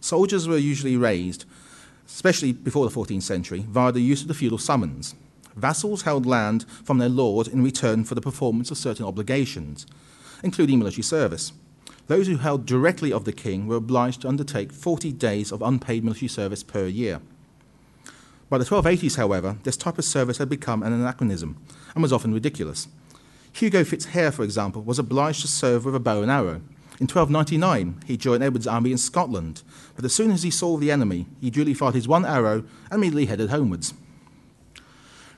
Soldiers 0.00 0.46
were 0.46 0.58
usually 0.58 0.96
raised, 0.96 1.46
especially 2.06 2.52
before 2.52 2.88
the 2.88 2.94
14th 2.94 3.22
century, 3.22 3.64
via 3.68 3.90
the 3.90 4.00
use 4.00 4.22
of 4.22 4.28
the 4.28 4.34
feudal 4.34 4.58
summons 4.58 5.14
vassals 5.56 6.02
held 6.02 6.26
land 6.26 6.64
from 6.84 6.98
their 6.98 7.08
lord 7.08 7.48
in 7.48 7.64
return 7.64 8.04
for 8.04 8.14
the 8.14 8.20
performance 8.20 8.70
of 8.70 8.78
certain 8.78 9.06
obligations, 9.06 9.86
including 10.42 10.78
military 10.78 11.02
service. 11.02 11.52
Those 12.06 12.28
who 12.28 12.36
held 12.36 12.66
directly 12.66 13.12
of 13.12 13.24
the 13.24 13.32
king 13.32 13.66
were 13.66 13.76
obliged 13.76 14.22
to 14.22 14.28
undertake 14.28 14.72
40 14.72 15.12
days 15.12 15.50
of 15.50 15.62
unpaid 15.62 16.04
military 16.04 16.28
service 16.28 16.62
per 16.62 16.86
year. 16.86 17.20
By 18.48 18.58
the 18.58 18.64
1280s, 18.64 19.16
however, 19.16 19.56
this 19.64 19.76
type 19.76 19.98
of 19.98 20.04
service 20.04 20.38
had 20.38 20.48
become 20.48 20.82
an 20.82 20.92
anachronism 20.92 21.56
and 21.94 22.02
was 22.02 22.12
often 22.12 22.32
ridiculous. 22.32 22.86
Hugo 23.52 23.82
Fitzhare, 23.82 24.32
for 24.32 24.44
example, 24.44 24.82
was 24.82 24.98
obliged 24.98 25.40
to 25.40 25.48
serve 25.48 25.84
with 25.84 25.96
a 25.96 26.00
bow 26.00 26.22
and 26.22 26.30
arrow. 26.30 26.60
In 26.98 27.08
1299, 27.08 28.04
he 28.06 28.16
joined 28.16 28.44
Edward's 28.44 28.66
army 28.66 28.92
in 28.92 28.98
Scotland, 28.98 29.62
but 29.96 30.04
as 30.04 30.14
soon 30.14 30.30
as 30.30 30.44
he 30.44 30.50
saw 30.50 30.76
the 30.76 30.92
enemy, 30.92 31.26
he 31.40 31.50
duly 31.50 31.74
fired 31.74 31.94
his 31.94 32.06
one 32.06 32.24
arrow 32.24 32.64
and 32.90 32.98
immediately 32.98 33.26
headed 33.26 33.50
homewards. 33.50 33.94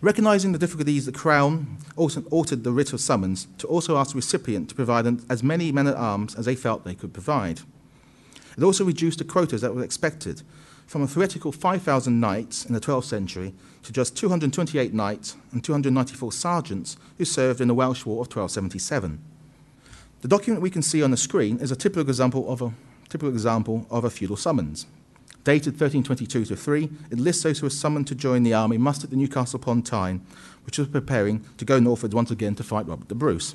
Recognising 0.01 0.53
the 0.53 0.59
difficulties, 0.59 1.07
the 1.07 1.13
Crown 1.13 1.79
also 1.97 2.23
altered 2.31 2.63
the 2.63 2.71
writ 2.71 2.93
of 2.93 3.01
summons 3.01 3.49
to 3.59 3.67
also 3.67 3.97
ask 3.97 4.11
the 4.11 4.17
recipient 4.17 4.69
to 4.69 4.75
provide 4.75 5.07
as 5.31 5.43
many 5.43 5.73
men 5.73 5.89
at 5.89 5.97
arms 5.97 6.35
as 6.37 6.45
they 6.45 6.55
felt 6.55 6.85
they 6.85 6.95
could 6.95 7.13
provide. 7.13 7.63
It 8.57 8.63
also 8.63 8.85
reduced 8.85 9.19
the 9.19 9.25
quotas 9.25 9.63
that 9.63 9.75
were 9.75 9.83
expected 9.83 10.43
from 10.89 11.03
a 11.03 11.07
theoretical 11.07 11.53
5,000 11.53 12.19
knights 12.19 12.65
in 12.65 12.73
the 12.73 12.81
12th 12.81 13.05
century 13.05 13.53
to 13.83 13.93
just 13.93 14.17
228 14.17 14.95
knights 14.95 15.37
and 15.53 15.63
294 15.63 16.33
sergeants 16.33 16.97
who 17.19 17.27
served 17.27 17.61
in 17.61 17.69
the 17.69 17.75
Welsh 17.75 18.07
War 18.07 18.23
of 18.23 18.35
1277. 18.35 19.23
The 20.23 20.29
document 20.29 20.63
we 20.63 20.71
can 20.71 20.81
see 20.81 21.03
on 21.03 21.11
the 21.11 21.19
screen 21.19 21.59
is 21.59 21.71
a 21.71 21.77
typical 21.77 22.09
example 22.09 22.51
of 22.51 22.63
a, 22.63 22.73
typical 23.11 23.29
example 23.29 23.87
of 23.91 24.05
a 24.05 24.11
feudal 24.11 24.37
summons. 24.37 24.87
Dated 25.45 25.75
1322 25.75 26.47
to 26.47 26.57
3, 26.57 26.91
it 27.11 27.19
lists 27.19 27.43
those 27.43 27.59
who 27.59 27.67
were 27.67 27.71
summoned 27.71 28.07
to 28.07 28.15
join 28.15 28.43
the 28.43 28.55
army 28.55 28.79
mustered 28.79 29.13
at 29.13 29.19
Newcastle 29.19 29.61
upon 29.61 29.83
Tyne, 29.83 30.23
which 30.65 30.79
was 30.79 30.89
preparing 30.89 31.45
to 31.59 31.67
go 31.67 31.79
northwards 31.79 32.15
once 32.15 32.31
again 32.31 32.55
to 32.55 32.65
fight 32.65 32.89
Robert 32.89 33.09
the 33.09 33.15
Bruce. 33.15 33.55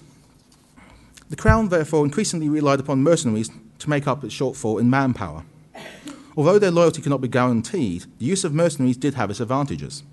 The 1.29 1.35
Crown 1.35 1.69
therefore 1.69 2.05
increasingly 2.05 2.47
relied 2.47 2.79
upon 2.79 3.01
mercenaries 3.01 3.49
to 3.79 3.89
make 3.89 4.07
up 4.07 4.23
its 4.23 4.35
shortfall 4.35 4.79
in 4.79 4.87
manpower. 4.87 5.43
Although 6.35 6.59
their 6.59 6.71
loyalty 6.71 7.01
could 7.01 7.11
not 7.11 7.21
be 7.21 7.27
guaranteed, 7.27 8.05
the 8.19 8.25
use 8.25 8.43
of 8.43 8.53
mercenaries 8.53 8.97
did 8.97 9.13
have 9.13 9.29
its 9.29 9.39
advantages. 9.39 10.03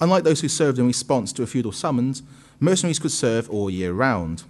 Unlike 0.00 0.24
those 0.24 0.40
who 0.40 0.48
served 0.48 0.78
in 0.78 0.86
response 0.86 1.32
to 1.32 1.42
a 1.42 1.46
feudal 1.46 1.72
summons, 1.72 2.22
mercenaries 2.60 2.98
could 2.98 3.10
serve 3.10 3.48
all 3.50 3.70
year 3.70 3.92
round. 3.92 4.44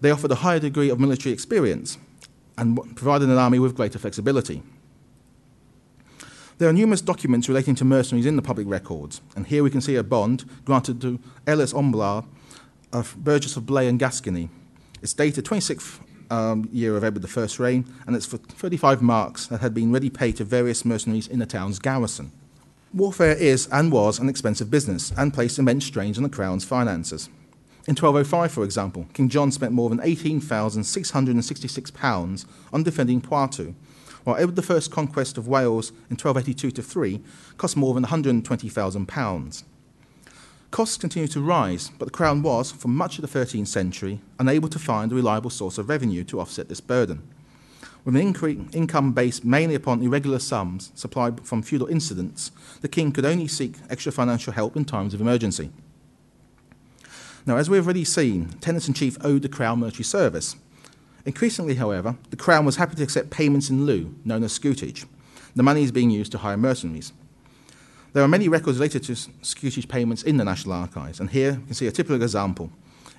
They 0.00 0.10
offered 0.10 0.32
a 0.32 0.36
higher 0.36 0.58
degree 0.58 0.90
of 0.90 0.98
military 0.98 1.32
experience 1.32 1.98
and 2.58 2.76
provided 2.96 3.28
an 3.28 3.38
army 3.38 3.58
with 3.58 3.76
greater 3.76 3.98
flexibility. 3.98 4.62
There 6.58 6.68
are 6.68 6.72
numerous 6.72 7.00
documents 7.00 7.48
relating 7.48 7.74
to 7.76 7.84
mercenaries 7.84 8.26
in 8.26 8.36
the 8.36 8.42
public 8.42 8.68
records, 8.68 9.20
and 9.34 9.46
here 9.46 9.64
we 9.64 9.70
can 9.70 9.80
see 9.80 9.96
a 9.96 10.04
bond 10.04 10.44
granted 10.64 11.00
to 11.00 11.18
Ellis 11.46 11.72
Omblard, 11.72 12.24
a 12.92 13.04
Burgess 13.16 13.56
of 13.56 13.64
Blaye 13.64 13.88
and 13.88 13.98
Gascony. 13.98 14.48
It's 15.00 15.14
dated 15.14 15.44
26th 15.44 15.98
um, 16.32 16.68
year 16.72 16.96
of 16.96 17.04
Edward 17.04 17.28
I's 17.36 17.60
reign, 17.60 17.84
and 18.06 18.16
it's 18.16 18.24
for 18.24 18.38
35 18.38 19.02
marks 19.02 19.46
that 19.48 19.60
had 19.60 19.74
been 19.74 19.92
ready 19.92 20.08
paid 20.08 20.38
to 20.38 20.44
various 20.44 20.82
mercenaries 20.84 21.28
in 21.28 21.38
the 21.38 21.46
town's 21.46 21.78
garrison. 21.78 22.32
Warfare 22.94 23.36
is 23.36 23.68
and 23.70 23.92
was 23.92 24.18
an 24.18 24.30
expensive 24.30 24.70
business 24.70 25.12
and 25.16 25.34
placed 25.34 25.58
immense 25.58 25.84
strains 25.84 26.16
on 26.16 26.22
the 26.22 26.30
crown's 26.30 26.64
finances. 26.64 27.28
In 27.86 27.96
1205, 27.96 28.52
for 28.52 28.64
example, 28.64 29.06
King 29.12 29.28
John 29.28 29.50
spent 29.50 29.72
more 29.72 29.90
than 29.90 29.98
£18,666 29.98 32.46
on 32.72 32.82
defending 32.82 33.20
Poitou, 33.20 33.74
while 34.24 34.36
Edward 34.36 34.70
I's 34.70 34.88
conquest 34.88 35.36
of 35.36 35.48
Wales 35.48 35.90
in 36.08 36.16
1282 36.16 36.70
3 36.70 37.20
cost 37.58 37.76
more 37.76 37.92
than 37.92 38.04
£120,000. 38.04 39.64
Costs 40.72 40.96
continued 40.96 41.30
to 41.32 41.42
rise, 41.42 41.90
but 41.98 42.06
the 42.06 42.10
Crown 42.10 42.42
was, 42.42 42.72
for 42.72 42.88
much 42.88 43.18
of 43.18 43.30
the 43.30 43.38
13th 43.38 43.66
century, 43.66 44.22
unable 44.38 44.70
to 44.70 44.78
find 44.78 45.12
a 45.12 45.14
reliable 45.14 45.50
source 45.50 45.76
of 45.76 45.90
revenue 45.90 46.24
to 46.24 46.40
offset 46.40 46.70
this 46.70 46.80
burden. 46.80 47.22
With 48.06 48.16
an 48.16 48.32
incre- 48.32 48.74
income 48.74 49.12
based 49.12 49.44
mainly 49.44 49.74
upon 49.74 50.02
irregular 50.02 50.38
sums 50.38 50.90
supplied 50.94 51.46
from 51.46 51.60
feudal 51.60 51.88
incidents, 51.88 52.52
the 52.80 52.88
king 52.88 53.12
could 53.12 53.26
only 53.26 53.48
seek 53.48 53.74
extra 53.90 54.12
financial 54.12 54.54
help 54.54 54.74
in 54.74 54.86
times 54.86 55.12
of 55.12 55.20
emergency. 55.20 55.70
Now, 57.44 57.58
as 57.58 57.68
we 57.68 57.76
have 57.76 57.84
already 57.84 58.04
seen, 58.04 58.48
tenants 58.62 58.88
in 58.88 58.94
chief 58.94 59.18
owed 59.20 59.42
the 59.42 59.50
Crown 59.50 59.80
military 59.80 60.04
service. 60.04 60.56
Increasingly, 61.26 61.74
however, 61.74 62.16
the 62.30 62.36
Crown 62.36 62.64
was 62.64 62.76
happy 62.76 62.96
to 62.96 63.02
accept 63.02 63.28
payments 63.28 63.68
in 63.68 63.84
lieu, 63.84 64.14
known 64.24 64.42
as 64.42 64.54
scutage. 64.54 65.04
The 65.54 65.62
money 65.62 65.82
is 65.82 65.92
being 65.92 66.10
used 66.10 66.32
to 66.32 66.38
hire 66.38 66.56
mercenaries. 66.56 67.12
There 68.12 68.22
are 68.22 68.28
many 68.28 68.46
records 68.46 68.78
related 68.78 69.04
to 69.04 69.16
scutage 69.40 69.88
payments 69.88 70.22
in 70.22 70.36
the 70.36 70.44
National 70.44 70.74
Archives, 70.74 71.18
and 71.18 71.30
here 71.30 71.52
you 71.52 71.66
can 71.66 71.74
see 71.74 71.86
a 71.86 71.92
typical 71.92 72.20
example. 72.20 72.70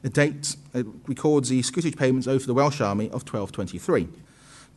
It 0.04 0.14
dates, 0.14 0.58
it 0.74 0.86
uh, 0.86 0.90
records 1.08 1.50
the 1.50 1.64
scutage 1.64 1.98
payments 1.98 2.28
owed 2.28 2.42
for 2.42 2.48
the 2.48 2.54
Welsh 2.54 2.80
Army 2.80 3.06
of 3.06 3.24
1223. 3.24 4.08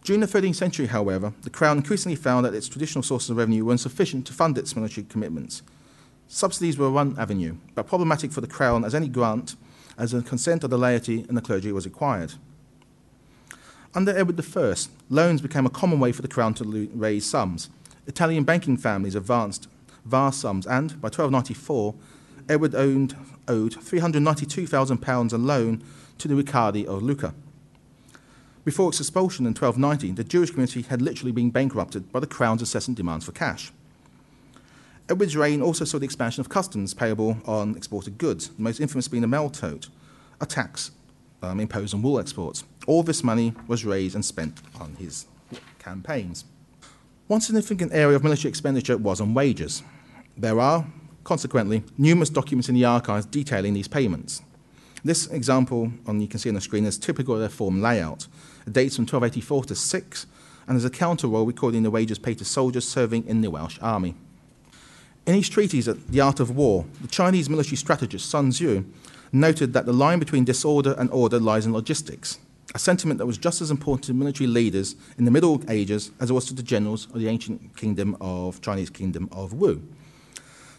During 0.05 0.21
the 0.21 0.27
13th 0.27 0.55
century, 0.55 0.87
however, 0.87 1.35
the 1.43 1.51
Crown 1.51 1.79
increasingly 1.79 2.17
found 2.17 2.47
that 2.47 2.55
its 2.55 2.69
traditional 2.69 3.03
sources 3.03 3.29
of 3.29 3.37
revenue 3.37 3.65
were 3.65 3.73
insufficient 3.73 4.27
to 4.27 4.33
fund 4.33 4.57
its 4.57 4.75
military 4.75 5.05
commitments. 5.05 5.63
Subsidies 6.29 6.79
were 6.79 6.91
one 6.91 7.19
avenue, 7.19 7.57
but 7.75 7.87
problematic 7.87 8.33
for 8.33 8.41
the 8.41 8.47
Crown 8.47 8.85
as 8.85 8.95
any 8.95 9.09
grant, 9.09 9.57
as 9.99 10.13
the 10.13 10.23
consent 10.23 10.65
of 10.65 10.71
the 10.71 10.79
laity 10.79 11.27
and 11.29 11.37
the 11.37 11.43
clergy 11.43 11.73
was 11.73 11.85
required. 11.85 12.35
Under 13.95 14.17
Edward 14.17 14.41
I, 14.41 14.75
loans 15.11 15.41
became 15.43 15.67
a 15.67 15.71
common 15.71 16.01
way 16.01 16.13
for 16.13 16.23
the 16.23 16.29
Crown 16.29 16.55
to 16.55 16.89
raise 16.95 17.29
sums. 17.29 17.69
Italian 18.07 18.45
banking 18.45 18.77
families 18.77 19.15
advanced 19.15 19.69
vast 20.07 20.41
sums, 20.41 20.67
and 20.67 21.01
by 21.01 21.07
1294, 21.07 21.95
Edward 22.49 22.75
owned, 22.75 23.17
owed 23.49 23.75
£392,000 23.75 25.33
alone 25.33 25.83
to 26.19 26.29
the 26.29 26.35
Riccardi 26.35 26.87
of 26.87 27.03
Lucca. 27.03 27.35
Before 28.65 28.89
its 28.89 29.01
expulsion 29.01 29.47
in 29.47 29.51
1290, 29.51 30.13
the 30.13 30.25
Jewish 30.25 30.51
community 30.51 30.83
had 30.83 31.01
literally 31.01 31.33
been 31.33 31.51
bankrupted 31.51 32.11
by 32.11 32.21
the 32.21 32.27
crown's 32.27 32.63
incessant 32.63 32.97
demands 32.97 33.25
for 33.25 33.33
cash. 33.33 33.71
Edward's 35.09 35.37
reign 35.37 35.63
also 35.63 35.85
saw 35.85 35.99
the 35.99 36.05
expansion 36.05 36.41
of 36.41 36.49
customs 36.49 36.93
payable 36.93 37.39
on 37.47 37.77
exported 37.77 38.19
goods, 38.19 38.49
the 38.49 38.63
most 38.63 38.81
infamous 38.81 39.07
being 39.07 39.21
the 39.21 39.29
maltote, 39.29 39.89
a 40.41 40.47
tax 40.47 40.91
um, 41.43 41.61
imposed 41.61 41.95
on 41.95 42.03
wool 42.03 42.19
exports. 42.19 42.65
All 42.89 43.05
this 43.05 43.23
money 43.23 43.55
was 43.69 43.85
raised 43.85 44.17
and 44.17 44.25
spent 44.25 44.61
on 44.81 44.97
his 44.97 45.27
campaigns. 45.79 46.45
One 47.29 47.41
significant 47.41 47.93
area 47.93 48.17
of 48.17 48.25
military 48.25 48.49
expenditure 48.49 48.97
was 48.97 49.21
on 49.21 49.35
wages. 49.35 49.83
There 50.37 50.61
are, 50.61 50.87
consequently, 51.25 51.83
numerous 51.97 52.29
documents 52.29 52.69
in 52.69 52.75
the 52.75 52.85
archives 52.85 53.25
detailing 53.25 53.73
these 53.73 53.89
payments. 53.89 54.43
This 55.03 55.29
example, 55.29 55.93
on 56.07 56.21
you 56.21 56.29
can 56.29 56.39
see 56.39 56.51
on 56.51 56.55
the 56.55 56.61
screen, 56.61 56.85
is 56.85 56.99
typical 56.99 57.35
of 57.35 57.41
their 57.41 57.49
form 57.49 57.81
layout. 57.81 58.27
It 58.67 58.73
dates 58.75 58.97
from 58.97 59.05
1284 59.05 59.65
to 59.65 59.75
6, 59.75 60.27
and 60.67 60.77
there's 60.77 60.85
a 60.85 60.91
counter 60.91 61.27
roll 61.29 61.47
recording 61.47 61.85
the 61.85 61.91
wages 61.91 62.19
paid 62.19 62.39
to 62.39 62.45
soldiers 62.45 62.87
serving 62.87 63.27
in 63.27 63.41
the 63.41 63.51
Welsh 63.51 63.79
army. 63.81 64.15
In 65.27 65.35
his 65.35 65.49
treatise, 65.49 65.87
The 65.87 66.21
Art 66.21 66.39
of 66.39 66.55
War, 66.55 66.85
the 67.01 67.09
Chinese 67.09 67.49
military 67.49 67.77
strategist 67.77 68.29
Sun 68.29 68.51
Tzu 68.51 68.85
noted 69.33 69.73
that 69.73 69.87
the 69.87 69.93
line 69.93 70.19
between 70.19 70.45
disorder 70.45 70.95
and 70.99 71.11
order 71.11 71.41
lies 71.41 71.67
in 71.67 71.73
logistics, 71.73 72.39
a 72.75 72.79
sentiment 72.79 73.19
that 73.19 73.27
was 73.27 73.39
just 73.39 73.63
as 73.63 73.71
important 73.71 74.05
to 74.05 74.15
military 74.15 74.47
leaders 74.47 74.97
in 75.17 75.25
the 75.25 75.31
Middle 75.31 75.63
Ages 75.69 76.11
as 76.21 76.31
it 76.31 76.33
was 76.33 76.47
to 76.47 76.55
the 76.55 76.63
generals 76.63 77.07
of 77.07 77.21
the 77.21 77.29
ancient 77.29 77.77
kingdom 77.77 78.17
of 78.21 78.61
Chinese 78.61 78.91
kingdom 78.91 79.29
of 79.33 79.53
Wu. 79.55 79.83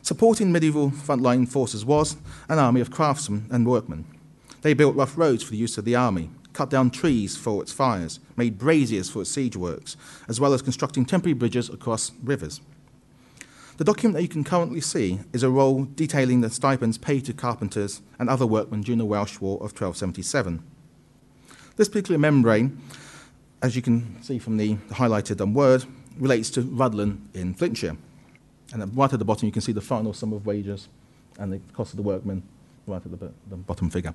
Supporting 0.07 0.53
medieval 0.53 0.89
frontline 0.89 1.49
forces 1.49 1.83
was 1.83 2.15
an 2.47 2.59
army 2.59 2.79
of 2.79 2.89
craftsmen 2.89 3.45
and 3.51 3.67
workmen. 3.67 4.05
They 4.61 4.73
built 4.73 4.95
rough 4.95 5.17
roads 5.17 5.43
for 5.43 5.51
the 5.51 5.57
use 5.57 5.77
of 5.77 5.83
the 5.83 5.97
army, 5.97 6.29
cut 6.53 6.69
down 6.69 6.91
trees 6.91 7.35
for 7.35 7.61
its 7.61 7.73
fires, 7.73 8.21
made 8.37 8.57
braziers 8.57 9.09
for 9.09 9.23
its 9.23 9.31
siege 9.31 9.57
works, 9.57 9.97
as 10.29 10.39
well 10.39 10.53
as 10.53 10.61
constructing 10.61 11.03
temporary 11.03 11.33
bridges 11.33 11.67
across 11.67 12.13
rivers. 12.23 12.61
The 13.75 13.83
document 13.83 14.15
that 14.15 14.21
you 14.21 14.29
can 14.29 14.45
currently 14.45 14.79
see 14.79 15.19
is 15.33 15.43
a 15.43 15.49
roll 15.49 15.83
detailing 15.83 16.39
the 16.39 16.49
stipends 16.51 16.97
paid 16.97 17.25
to 17.25 17.33
carpenters 17.33 18.01
and 18.17 18.29
other 18.29 18.47
workmen 18.47 18.83
during 18.83 18.99
the 18.99 19.05
Welsh 19.05 19.41
War 19.41 19.55
of 19.55 19.73
1277. 19.73 20.63
This 21.75 21.89
particular 21.89 22.17
membrane, 22.17 22.81
as 23.61 23.75
you 23.75 23.81
can 23.81 24.23
see 24.23 24.39
from 24.39 24.55
the 24.55 24.75
highlighted 24.91 25.41
um, 25.41 25.53
word, 25.53 25.83
relates 26.17 26.49
to 26.51 26.61
Rhuddlan 26.61 27.27
in 27.33 27.53
Flintshire. 27.53 27.97
And 28.73 28.97
right 28.97 29.11
at 29.11 29.19
the 29.19 29.25
bottom, 29.25 29.45
you 29.45 29.51
can 29.51 29.61
see 29.61 29.71
the 29.71 29.81
final 29.81 30.13
sum 30.13 30.33
of 30.33 30.45
wages 30.45 30.87
and 31.39 31.53
the 31.53 31.59
cost 31.73 31.93
of 31.93 31.97
the 31.97 32.03
workmen 32.03 32.43
right 32.85 33.03
at 33.03 33.19
the, 33.19 33.31
the 33.49 33.55
bottom 33.55 33.89
figure. 33.89 34.13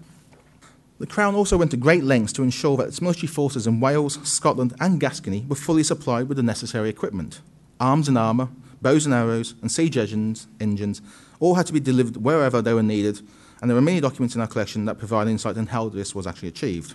The 0.98 1.06
Crown 1.06 1.34
also 1.34 1.56
went 1.56 1.70
to 1.72 1.76
great 1.76 2.04
lengths 2.04 2.32
to 2.34 2.42
ensure 2.42 2.76
that 2.76 2.88
its 2.88 3.02
military 3.02 3.26
forces 3.26 3.66
in 3.66 3.80
Wales, 3.80 4.18
Scotland, 4.22 4.74
and 4.78 5.00
Gascony 5.00 5.44
were 5.48 5.56
fully 5.56 5.82
supplied 5.82 6.28
with 6.28 6.36
the 6.36 6.42
necessary 6.42 6.88
equipment. 6.88 7.40
Arms 7.80 8.08
and 8.08 8.16
armour, 8.16 8.48
bows 8.80 9.04
and 9.04 9.14
arrows, 9.14 9.54
and 9.62 9.70
siege 9.70 9.96
engines, 9.96 10.46
engines 10.60 11.02
all 11.40 11.56
had 11.56 11.66
to 11.66 11.72
be 11.72 11.80
delivered 11.80 12.18
wherever 12.18 12.62
they 12.62 12.72
were 12.72 12.82
needed, 12.82 13.20
and 13.60 13.68
there 13.68 13.76
are 13.76 13.82
many 13.82 14.00
documents 14.00 14.34
in 14.34 14.40
our 14.40 14.46
collection 14.46 14.84
that 14.84 14.98
provide 14.98 15.28
insight 15.28 15.56
on 15.56 15.66
how 15.68 15.88
this 15.88 16.14
was 16.14 16.26
actually 16.26 16.48
achieved. 16.48 16.94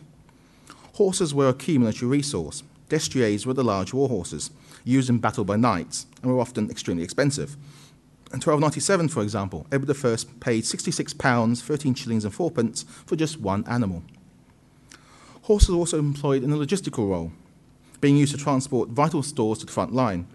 Horses 0.93 1.33
were 1.33 1.49
a 1.49 1.53
key 1.53 1.77
military 1.77 2.09
resource. 2.09 2.63
Destriers 2.89 3.45
were 3.45 3.53
the 3.53 3.63
large 3.63 3.93
war 3.93 4.07
horses, 4.07 4.51
used 4.88 5.10
in 5.10 5.20
battle 5.20 5.44
by 5.44 5.56
knights 5.56 6.06
and 6.22 6.32
were 6.32 6.39
often 6.39 6.72
extremely 6.72 7.03
expensive. 7.03 7.56
In 8.32 8.41
1297, 8.41 9.10
for 9.10 9.22
example, 9.22 9.67
Edward 9.72 9.89
I 9.89 10.17
paid 10.39 10.63
£66, 10.63 11.62
13 11.62 11.94
shillings 11.94 12.25
and 12.25 12.34
fourpence 12.34 12.84
for 13.06 13.15
just 13.15 13.39
one 13.39 13.63
animal. 13.67 14.03
Horses 15.44 15.70
were 15.70 15.77
also 15.77 16.00
employed 16.00 16.44
in 16.44 16.51
a 16.51 16.58
logistical 16.58 17.10
role, 17.10 17.32
being 18.01 18.17
used 18.17 18.34
to 18.34 18.38
transport 18.38 18.89
vital 18.89 19.24
stores 19.24 19.60
to 19.60 19.65
the 19.65 19.72
front 19.72 19.94
line. 19.94 20.27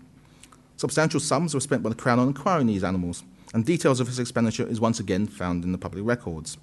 Substantial 0.76 1.20
sums 1.20 1.52
were 1.52 1.60
spent 1.60 1.82
by 1.82 1.90
the 1.90 1.94
Crown 1.94 2.18
on 2.18 2.28
acquiring 2.28 2.66
these 2.66 2.82
animals, 2.82 3.24
and 3.52 3.66
details 3.66 4.00
of 4.00 4.06
this 4.06 4.18
expenditure 4.18 4.66
is 4.66 4.80
once 4.80 4.98
again 4.98 5.26
found 5.26 5.62
in 5.62 5.72
the 5.72 5.78
public 5.78 6.04
records. 6.04 6.56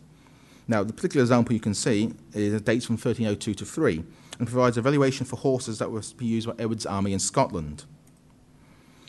Now, 0.68 0.84
the 0.84 0.94
particular 0.94 1.24
example 1.24 1.54
you 1.54 1.60
can 1.60 1.76
see 1.76 2.14
is 2.34 2.60
dates 2.62 2.86
from 2.86 2.96
1302 2.96 3.54
to 3.54 3.66
3 3.66 4.04
and 4.40 4.48
provides 4.48 4.78
a 4.78 4.82
valuation 4.82 5.26
for 5.26 5.36
horses 5.36 5.78
that 5.78 5.92
were 5.92 6.02
to 6.02 6.16
be 6.16 6.26
used 6.26 6.48
by 6.48 6.54
Edward's 6.58 6.86
army 6.86 7.14
in 7.14 7.20
Scotland. 7.20 7.84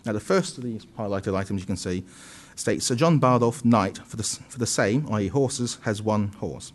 Now, 0.05 0.13
the 0.13 0.21
first 0.21 0.59
of 0.59 0.65
these 0.65 0.85
highlighted 0.99 1.37
items 1.37 1.61
you 1.61 1.67
can 1.67 1.77
see 1.77 2.05
states 2.57 2.87
Sir 2.87 2.97
John 2.97 3.21
Bardolph, 3.21 3.65
Knight, 3.65 3.99
for 3.99 4.17
the, 4.17 4.23
for 4.23 4.59
the 4.59 4.67
same, 4.67 5.07
i.e., 5.13 5.29
horses, 5.29 5.79
has 5.83 6.03
one 6.03 6.29
horse. 6.29 6.73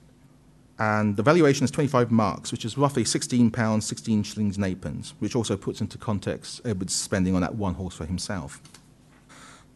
And 0.77 1.15
the 1.15 1.23
valuation 1.23 1.63
is 1.63 1.71
25 1.71 2.11
marks, 2.11 2.51
which 2.51 2.65
is 2.65 2.77
roughly 2.77 3.03
£16, 3.03 3.83
16 3.83 4.23
shillings 4.23 4.57
and 4.57 4.65
8 4.65 4.81
pence, 4.81 5.13
which 5.19 5.35
also 5.35 5.55
puts 5.55 5.81
into 5.81 5.97
context 5.97 6.61
Edward's 6.65 6.93
spending 6.93 7.33
on 7.33 7.41
that 7.41 7.55
one 7.55 7.75
horse 7.75 7.95
for 7.95 8.05
himself. 8.05 8.61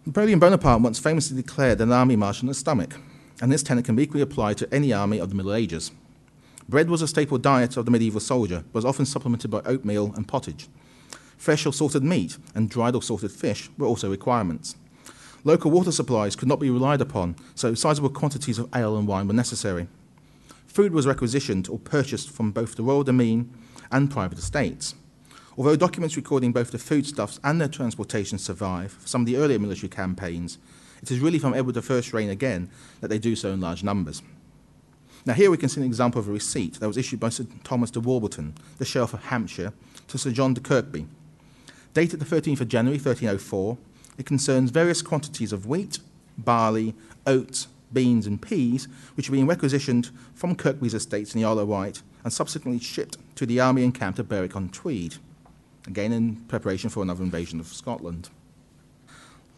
Napoleon 0.05 0.39
Bonaparte 0.39 0.81
once 0.81 0.99
famously 0.99 1.37
declared 1.37 1.79
an 1.81 1.91
army 1.91 2.15
march 2.15 2.41
on 2.41 2.47
the 2.47 2.53
stomach, 2.53 2.95
and 3.41 3.51
this 3.51 3.63
tenet 3.63 3.85
can 3.85 3.95
be 3.95 4.03
equally 4.03 4.21
applied 4.21 4.57
to 4.57 4.73
any 4.73 4.91
army 4.91 5.19
of 5.19 5.29
the 5.29 5.35
Middle 5.35 5.53
Ages. 5.53 5.91
Bread 6.69 6.87
was 6.87 7.01
a 7.01 7.07
staple 7.07 7.39
diet 7.39 7.77
of 7.77 7.85
the 7.85 7.91
medieval 7.91 8.19
soldier, 8.19 8.63
but 8.71 8.77
was 8.77 8.85
often 8.85 9.07
supplemented 9.07 9.49
by 9.49 9.61
oatmeal 9.65 10.13
and 10.15 10.27
pottage. 10.27 10.67
Fresh 11.35 11.65
or 11.65 11.73
salted 11.73 12.03
meat 12.03 12.37
and 12.53 12.69
dried 12.69 12.93
or 12.93 13.01
salted 13.01 13.31
fish 13.31 13.71
were 13.79 13.87
also 13.87 14.11
requirements. 14.11 14.75
Local 15.43 15.71
water 15.71 15.91
supplies 15.91 16.35
could 16.35 16.47
not 16.47 16.59
be 16.59 16.69
relied 16.69 17.01
upon, 17.01 17.35
so 17.55 17.73
sizable 17.73 18.11
quantities 18.11 18.59
of 18.59 18.69
ale 18.75 18.97
and 18.97 19.07
wine 19.07 19.27
were 19.27 19.33
necessary. 19.33 19.87
Food 20.67 20.93
was 20.93 21.07
requisitioned 21.07 21.67
or 21.69 21.79
purchased 21.79 22.29
from 22.29 22.51
both 22.51 22.75
the 22.75 22.83
royal 22.83 23.03
demesne 23.03 23.49
and 23.91 24.11
private 24.11 24.37
estates. 24.37 24.93
Although 25.57 25.75
documents 25.75 26.17
recording 26.17 26.51
both 26.51 26.69
the 26.69 26.77
foodstuffs 26.77 27.39
and 27.43 27.59
their 27.59 27.67
transportation 27.67 28.37
survive 28.37 28.91
for 28.91 29.07
some 29.07 29.21
of 29.21 29.25
the 29.25 29.37
earlier 29.37 29.57
military 29.57 29.89
campaigns, 29.89 30.59
it 31.01 31.09
is 31.09 31.19
really 31.19 31.39
from 31.39 31.55
Edward 31.55 31.79
I's 31.79 32.13
reign 32.13 32.29
again 32.29 32.69
that 33.01 33.07
they 33.07 33.17
do 33.17 33.35
so 33.35 33.49
in 33.53 33.59
large 33.59 33.83
numbers. 33.83 34.21
Now, 35.25 35.33
here 35.33 35.51
we 35.51 35.57
can 35.57 35.69
see 35.69 35.81
an 35.81 35.87
example 35.87 36.19
of 36.19 36.27
a 36.27 36.31
receipt 36.31 36.79
that 36.79 36.87
was 36.87 36.97
issued 36.97 37.19
by 37.19 37.29
Sir 37.29 37.45
Thomas 37.63 37.91
de 37.91 37.99
Warblington, 37.99 38.53
the 38.77 38.85
Sheriff 38.85 39.13
of 39.13 39.25
Hampshire, 39.25 39.73
to 40.07 40.17
Sir 40.17 40.31
John 40.31 40.53
de 40.53 40.61
Kirkby. 40.61 41.07
Dated 41.93 42.19
the 42.19 42.25
13th 42.25 42.61
of 42.61 42.69
January 42.69 42.97
1304, 42.97 43.77
it 44.17 44.25
concerns 44.25 44.71
various 44.71 45.01
quantities 45.01 45.51
of 45.51 45.65
wheat, 45.65 45.99
barley, 46.37 46.93
oats, 47.25 47.67
beans, 47.91 48.27
and 48.27 48.41
peas, 48.41 48.87
which 49.15 49.29
are 49.29 49.31
being 49.31 49.47
requisitioned 49.47 50.11
from 50.33 50.55
Kirkby's 50.55 50.93
estates 50.93 51.33
in 51.33 51.41
the 51.41 51.47
Isle 51.47 51.59
of 51.59 51.67
Wight 51.67 52.01
and 52.23 52.31
subsequently 52.31 52.83
shipped 52.83 53.17
to 53.35 53.45
the 53.45 53.59
army 53.59 53.83
encamped 53.83 54.19
at 54.19 54.29
Berwick 54.29 54.55
on 54.55 54.69
Tweed, 54.69 55.15
again 55.87 56.11
in 56.11 56.35
preparation 56.47 56.89
for 56.89 57.01
another 57.01 57.23
invasion 57.23 57.59
of 57.59 57.67
Scotland. 57.67 58.29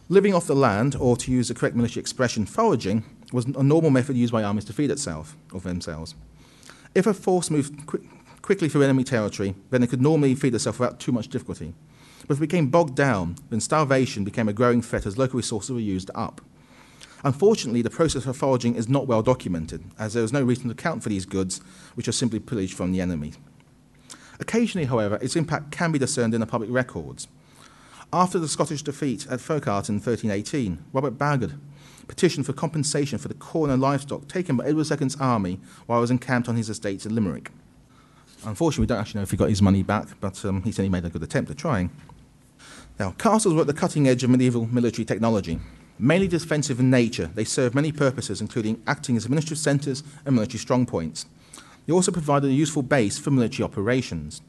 Living 0.08 0.34
off 0.34 0.46
the 0.46 0.54
land, 0.54 0.96
or 0.96 1.16
to 1.16 1.30
use 1.30 1.48
the 1.48 1.54
correct 1.54 1.76
military 1.76 2.00
expression, 2.00 2.46
foraging, 2.46 3.04
was 3.32 3.46
a 3.46 3.62
normal 3.62 3.90
method 3.90 4.16
used 4.16 4.32
by 4.32 4.42
armies 4.42 4.64
to 4.66 4.72
feed 4.72 4.90
itself 4.90 5.36
or 5.52 5.60
themselves. 5.60 6.14
If 6.94 7.06
a 7.06 7.14
force 7.14 7.50
moved 7.50 7.86
qu- 7.86 8.06
quickly 8.42 8.68
through 8.68 8.82
enemy 8.82 9.04
territory, 9.04 9.54
then 9.70 9.82
it 9.82 9.88
could 9.88 10.02
normally 10.02 10.34
feed 10.34 10.54
itself 10.54 10.78
without 10.78 11.00
too 11.00 11.12
much 11.12 11.28
difficulty. 11.28 11.74
But 12.26 12.34
if 12.34 12.38
it 12.38 12.48
became 12.48 12.68
bogged 12.68 12.94
down, 12.94 13.36
then 13.50 13.60
starvation 13.60 14.24
became 14.24 14.48
a 14.48 14.52
growing 14.52 14.82
threat 14.82 15.06
as 15.06 15.18
local 15.18 15.38
resources 15.38 15.70
were 15.70 15.80
used 15.80 16.10
up. 16.14 16.40
Unfortunately, 17.24 17.82
the 17.82 17.90
process 17.90 18.26
of 18.26 18.36
foraging 18.36 18.74
is 18.74 18.88
not 18.88 19.06
well 19.06 19.22
documented, 19.22 19.84
as 19.98 20.14
there 20.14 20.24
is 20.24 20.32
no 20.32 20.42
reason 20.42 20.64
to 20.64 20.72
account 20.72 21.02
for 21.02 21.08
these 21.08 21.24
goods, 21.24 21.60
which 21.94 22.08
are 22.08 22.12
simply 22.12 22.40
pillaged 22.40 22.74
from 22.74 22.92
the 22.92 23.00
enemy. 23.00 23.32
Occasionally, 24.40 24.86
however, 24.86 25.18
its 25.22 25.36
impact 25.36 25.70
can 25.70 25.92
be 25.92 26.00
discerned 26.00 26.34
in 26.34 26.40
the 26.40 26.46
public 26.46 26.70
records. 26.70 27.28
After 28.12 28.38
the 28.38 28.48
Scottish 28.48 28.82
defeat 28.82 29.26
at 29.30 29.40
Faughart 29.40 29.88
in 29.88 29.96
1318, 29.96 30.84
Robert 30.92 31.16
Bagod 31.16 31.58
petitioned 32.12 32.44
for 32.44 32.52
compensation 32.52 33.18
for 33.18 33.28
the 33.28 33.34
corn 33.34 33.70
and 33.70 33.80
livestock 33.80 34.28
taken 34.28 34.54
by 34.54 34.66
Edward 34.66 34.86
II's 35.00 35.16
army 35.16 35.58
while 35.86 35.98
he 35.98 36.02
was 36.02 36.10
encamped 36.10 36.46
on 36.46 36.56
his 36.56 36.68
estates 36.68 37.06
in 37.06 37.14
Limerick. 37.14 37.50
Unfortunately, 38.44 38.82
we 38.82 38.86
don't 38.86 38.98
actually 38.98 39.20
know 39.20 39.22
if 39.22 39.30
he 39.30 39.36
got 39.38 39.48
his 39.48 39.62
money 39.62 39.82
back, 39.82 40.08
but 40.20 40.44
um, 40.44 40.62
he 40.62 40.72
said 40.72 40.82
he 40.82 40.90
made 40.90 41.06
a 41.06 41.08
good 41.08 41.22
attempt 41.22 41.50
at 41.50 41.56
trying. 41.56 41.88
Now, 42.98 43.12
castles 43.12 43.54
were 43.54 43.62
at 43.62 43.66
the 43.66 43.72
cutting 43.72 44.06
edge 44.06 44.22
of 44.22 44.28
medieval 44.28 44.66
military 44.66 45.06
technology. 45.06 45.58
Mainly 45.98 46.28
defensive 46.28 46.78
in 46.78 46.90
nature, 46.90 47.30
they 47.34 47.44
served 47.44 47.74
many 47.74 47.92
purposes, 47.92 48.42
including 48.42 48.82
acting 48.86 49.16
as 49.16 49.24
administrative 49.24 49.56
centres 49.56 50.02
and 50.26 50.34
military 50.34 50.62
strongpoints. 50.62 51.24
They 51.86 51.94
also 51.94 52.12
provided 52.12 52.50
a 52.50 52.52
useful 52.52 52.82
base 52.82 53.18
for 53.18 53.30
military 53.30 53.64
operations 53.64 54.42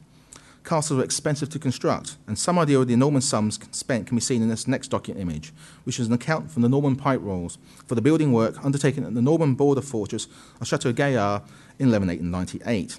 castles 0.64 0.96
were 0.96 1.04
expensive 1.04 1.50
to 1.50 1.58
construct, 1.58 2.16
and 2.26 2.38
some 2.38 2.58
idea 2.58 2.80
of 2.80 2.88
the 2.88 2.94
enormous 2.94 3.26
sums 3.26 3.60
spent 3.70 4.06
can 4.06 4.16
be 4.16 4.20
seen 4.20 4.42
in 4.42 4.48
this 4.48 4.66
next 4.66 4.88
document 4.88 5.20
image, 5.20 5.52
which 5.84 6.00
is 6.00 6.06
an 6.06 6.12
account 6.12 6.50
from 6.50 6.62
the 6.62 6.68
Norman 6.68 6.96
pipe 6.96 7.20
rolls 7.22 7.58
for 7.86 7.94
the 7.94 8.02
building 8.02 8.32
work 8.32 8.62
undertaken 8.64 9.04
at 9.04 9.14
the 9.14 9.22
Norman 9.22 9.54
border 9.54 9.82
fortress 9.82 10.26
of 10.60 10.66
Chateau 10.66 10.92
Gaillard 10.92 11.42
in 11.78 11.90
1198. 11.90 12.98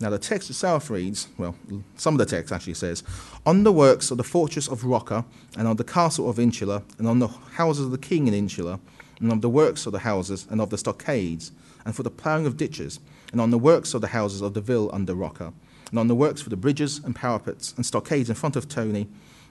Now, 0.00 0.10
the 0.10 0.18
text 0.18 0.48
itself 0.48 0.90
reads 0.90 1.26
well, 1.38 1.56
some 1.96 2.14
of 2.14 2.18
the 2.18 2.26
text 2.26 2.52
actually 2.52 2.74
says, 2.74 3.02
On 3.44 3.64
the 3.64 3.72
works 3.72 4.12
of 4.12 4.16
the 4.16 4.24
fortress 4.24 4.68
of 4.68 4.84
Rocca, 4.84 5.24
and 5.56 5.66
on 5.66 5.76
the 5.76 5.82
castle 5.82 6.30
of 6.30 6.38
Insula, 6.38 6.84
and 6.98 7.08
on 7.08 7.18
the 7.18 7.26
houses 7.26 7.86
of 7.86 7.90
the 7.90 7.98
king 7.98 8.28
in 8.28 8.34
Insula, 8.34 8.78
and 9.18 9.32
on 9.32 9.40
the 9.40 9.48
works 9.48 9.86
of 9.86 9.92
the 9.92 10.00
houses, 10.00 10.46
and 10.50 10.60
of 10.60 10.70
the 10.70 10.78
stockades, 10.78 11.50
and 11.84 11.96
for 11.96 12.04
the 12.04 12.10
ploughing 12.10 12.46
of 12.46 12.56
ditches, 12.56 13.00
and 13.32 13.40
on 13.40 13.50
the 13.50 13.58
works 13.58 13.92
of 13.92 14.00
the 14.00 14.08
houses 14.08 14.40
of 14.40 14.54
the 14.54 14.60
ville 14.60 14.88
under 14.92 15.14
Rocca, 15.14 15.52
and 15.90 15.98
on 15.98 16.08
the 16.08 16.14
works 16.14 16.40
for 16.40 16.50
the 16.50 16.56
bridges 16.56 16.98
and 17.04 17.14
parapets 17.14 17.72
and 17.76 17.84
stockades 17.84 18.28
in 18.28 18.34
front 18.34 18.56
of 18.56 18.68
Tony, 18.68 19.08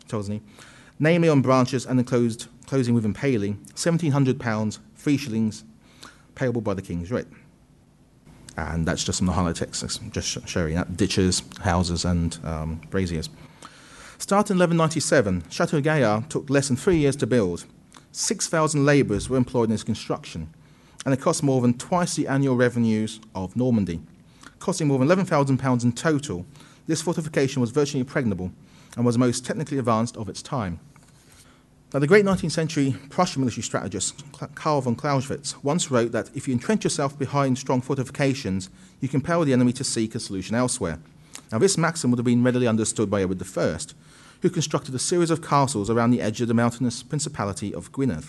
Tosney, 0.07 0.41
namely 0.99 1.29
on 1.29 1.41
branches 1.41 1.85
and 1.85 1.99
enclosed, 1.99 2.47
closing 2.65 2.93
with 2.93 3.05
impaling, 3.05 3.57
£1,700, 3.73 4.79
three 4.95 5.17
shillings, 5.17 5.63
payable 6.35 6.61
by 6.61 6.73
the 6.73 6.81
King's 6.81 7.11
writ. 7.11 7.27
And 8.55 8.87
that's 8.87 9.03
just 9.03 9.19
from 9.19 9.27
the 9.27 9.33
highlight 9.33 9.55
text, 9.55 10.01
just 10.11 10.47
showing 10.47 10.75
that 10.75 10.97
ditches, 10.97 11.43
houses, 11.61 12.05
and 12.05 12.37
um, 12.43 12.81
braziers. 12.89 13.29
Starting 14.17 14.55
in 14.55 14.59
1197, 14.59 15.43
Chateau 15.49 15.79
Gaillard 15.79 16.29
took 16.29 16.49
less 16.49 16.67
than 16.67 16.75
three 16.75 16.97
years 16.97 17.15
to 17.17 17.27
build. 17.27 17.65
6,000 18.11 18.83
labourers 18.83 19.29
were 19.29 19.37
employed 19.37 19.69
in 19.69 19.75
its 19.75 19.83
construction, 19.83 20.49
and 21.05 21.13
it 21.13 21.21
cost 21.21 21.43
more 21.43 21.61
than 21.61 21.77
twice 21.77 22.15
the 22.15 22.27
annual 22.27 22.55
revenues 22.55 23.19
of 23.35 23.55
Normandy 23.55 24.01
costing 24.59 24.87
more 24.87 24.99
than 24.99 25.07
£11,000 25.07 25.83
in 25.83 25.91
total, 25.91 26.45
this 26.87 27.01
fortification 27.01 27.61
was 27.61 27.71
virtually 27.71 27.99
impregnable 27.99 28.51
and 28.95 29.05
was 29.05 29.15
the 29.15 29.19
most 29.19 29.45
technically 29.45 29.77
advanced 29.77 30.17
of 30.17 30.29
its 30.29 30.41
time. 30.41 30.79
Now, 31.93 31.99
the 31.99 32.07
great 32.07 32.25
19th 32.25 32.51
century 32.51 32.95
Prussian 33.09 33.41
military 33.41 33.63
strategist 33.63 34.23
Karl 34.55 34.81
von 34.81 34.95
Clausewitz 34.95 35.63
once 35.63 35.89
wrote 35.89 36.11
that 36.11 36.29
if 36.35 36.47
you 36.47 36.53
entrench 36.53 36.83
yourself 36.83 37.17
behind 37.17 37.57
strong 37.57 37.79
fortifications, 37.79 38.69
you 38.99 39.07
compel 39.07 39.45
the 39.45 39.53
enemy 39.53 39.71
to 39.73 39.85
seek 39.85 40.13
a 40.13 40.19
solution 40.19 40.55
elsewhere. 40.55 40.99
Now, 41.49 41.59
this 41.59 41.77
maxim 41.77 42.11
would 42.11 42.17
have 42.17 42.25
been 42.25 42.43
readily 42.43 42.67
understood 42.67 43.09
by 43.09 43.21
Edward 43.21 43.41
I, 43.41 43.77
who 44.41 44.49
constructed 44.49 44.95
a 44.95 44.99
series 44.99 45.31
of 45.31 45.41
castles 45.41 45.89
around 45.89 46.11
the 46.11 46.21
edge 46.21 46.41
of 46.41 46.49
the 46.49 46.53
mountainous 46.53 47.03
principality 47.03 47.73
of 47.73 47.91
Gwynedd. 47.93 48.25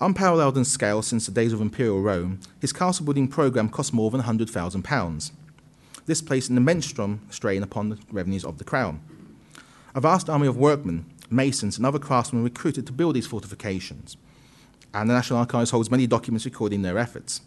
Unparalleled 0.00 0.58
in 0.58 0.64
scale 0.64 1.02
since 1.02 1.26
the 1.26 1.32
days 1.32 1.52
of 1.52 1.60
Imperial 1.60 2.02
Rome, 2.02 2.40
his 2.60 2.72
castle 2.72 3.04
building 3.04 3.28
programme 3.28 3.68
cost 3.68 3.92
more 3.92 4.10
than 4.10 4.22
£100,000. 4.22 5.30
This 6.06 6.20
placed 6.20 6.50
an 6.50 6.56
immense 6.56 6.92
strain 7.30 7.62
upon 7.62 7.88
the 7.88 7.98
revenues 8.10 8.44
of 8.44 8.58
the 8.58 8.64
crown. 8.64 9.00
A 9.94 10.00
vast 10.00 10.28
army 10.28 10.48
of 10.48 10.56
workmen, 10.56 11.06
masons, 11.30 11.76
and 11.76 11.86
other 11.86 12.00
craftsmen 12.00 12.42
were 12.42 12.48
recruited 12.48 12.86
to 12.86 12.92
build 12.92 13.14
these 13.14 13.28
fortifications, 13.28 14.16
and 14.92 15.08
the 15.08 15.14
National 15.14 15.38
Archives 15.38 15.70
holds 15.70 15.90
many 15.90 16.08
documents 16.08 16.44
recording 16.44 16.82
their 16.82 16.98
efforts. 16.98 17.40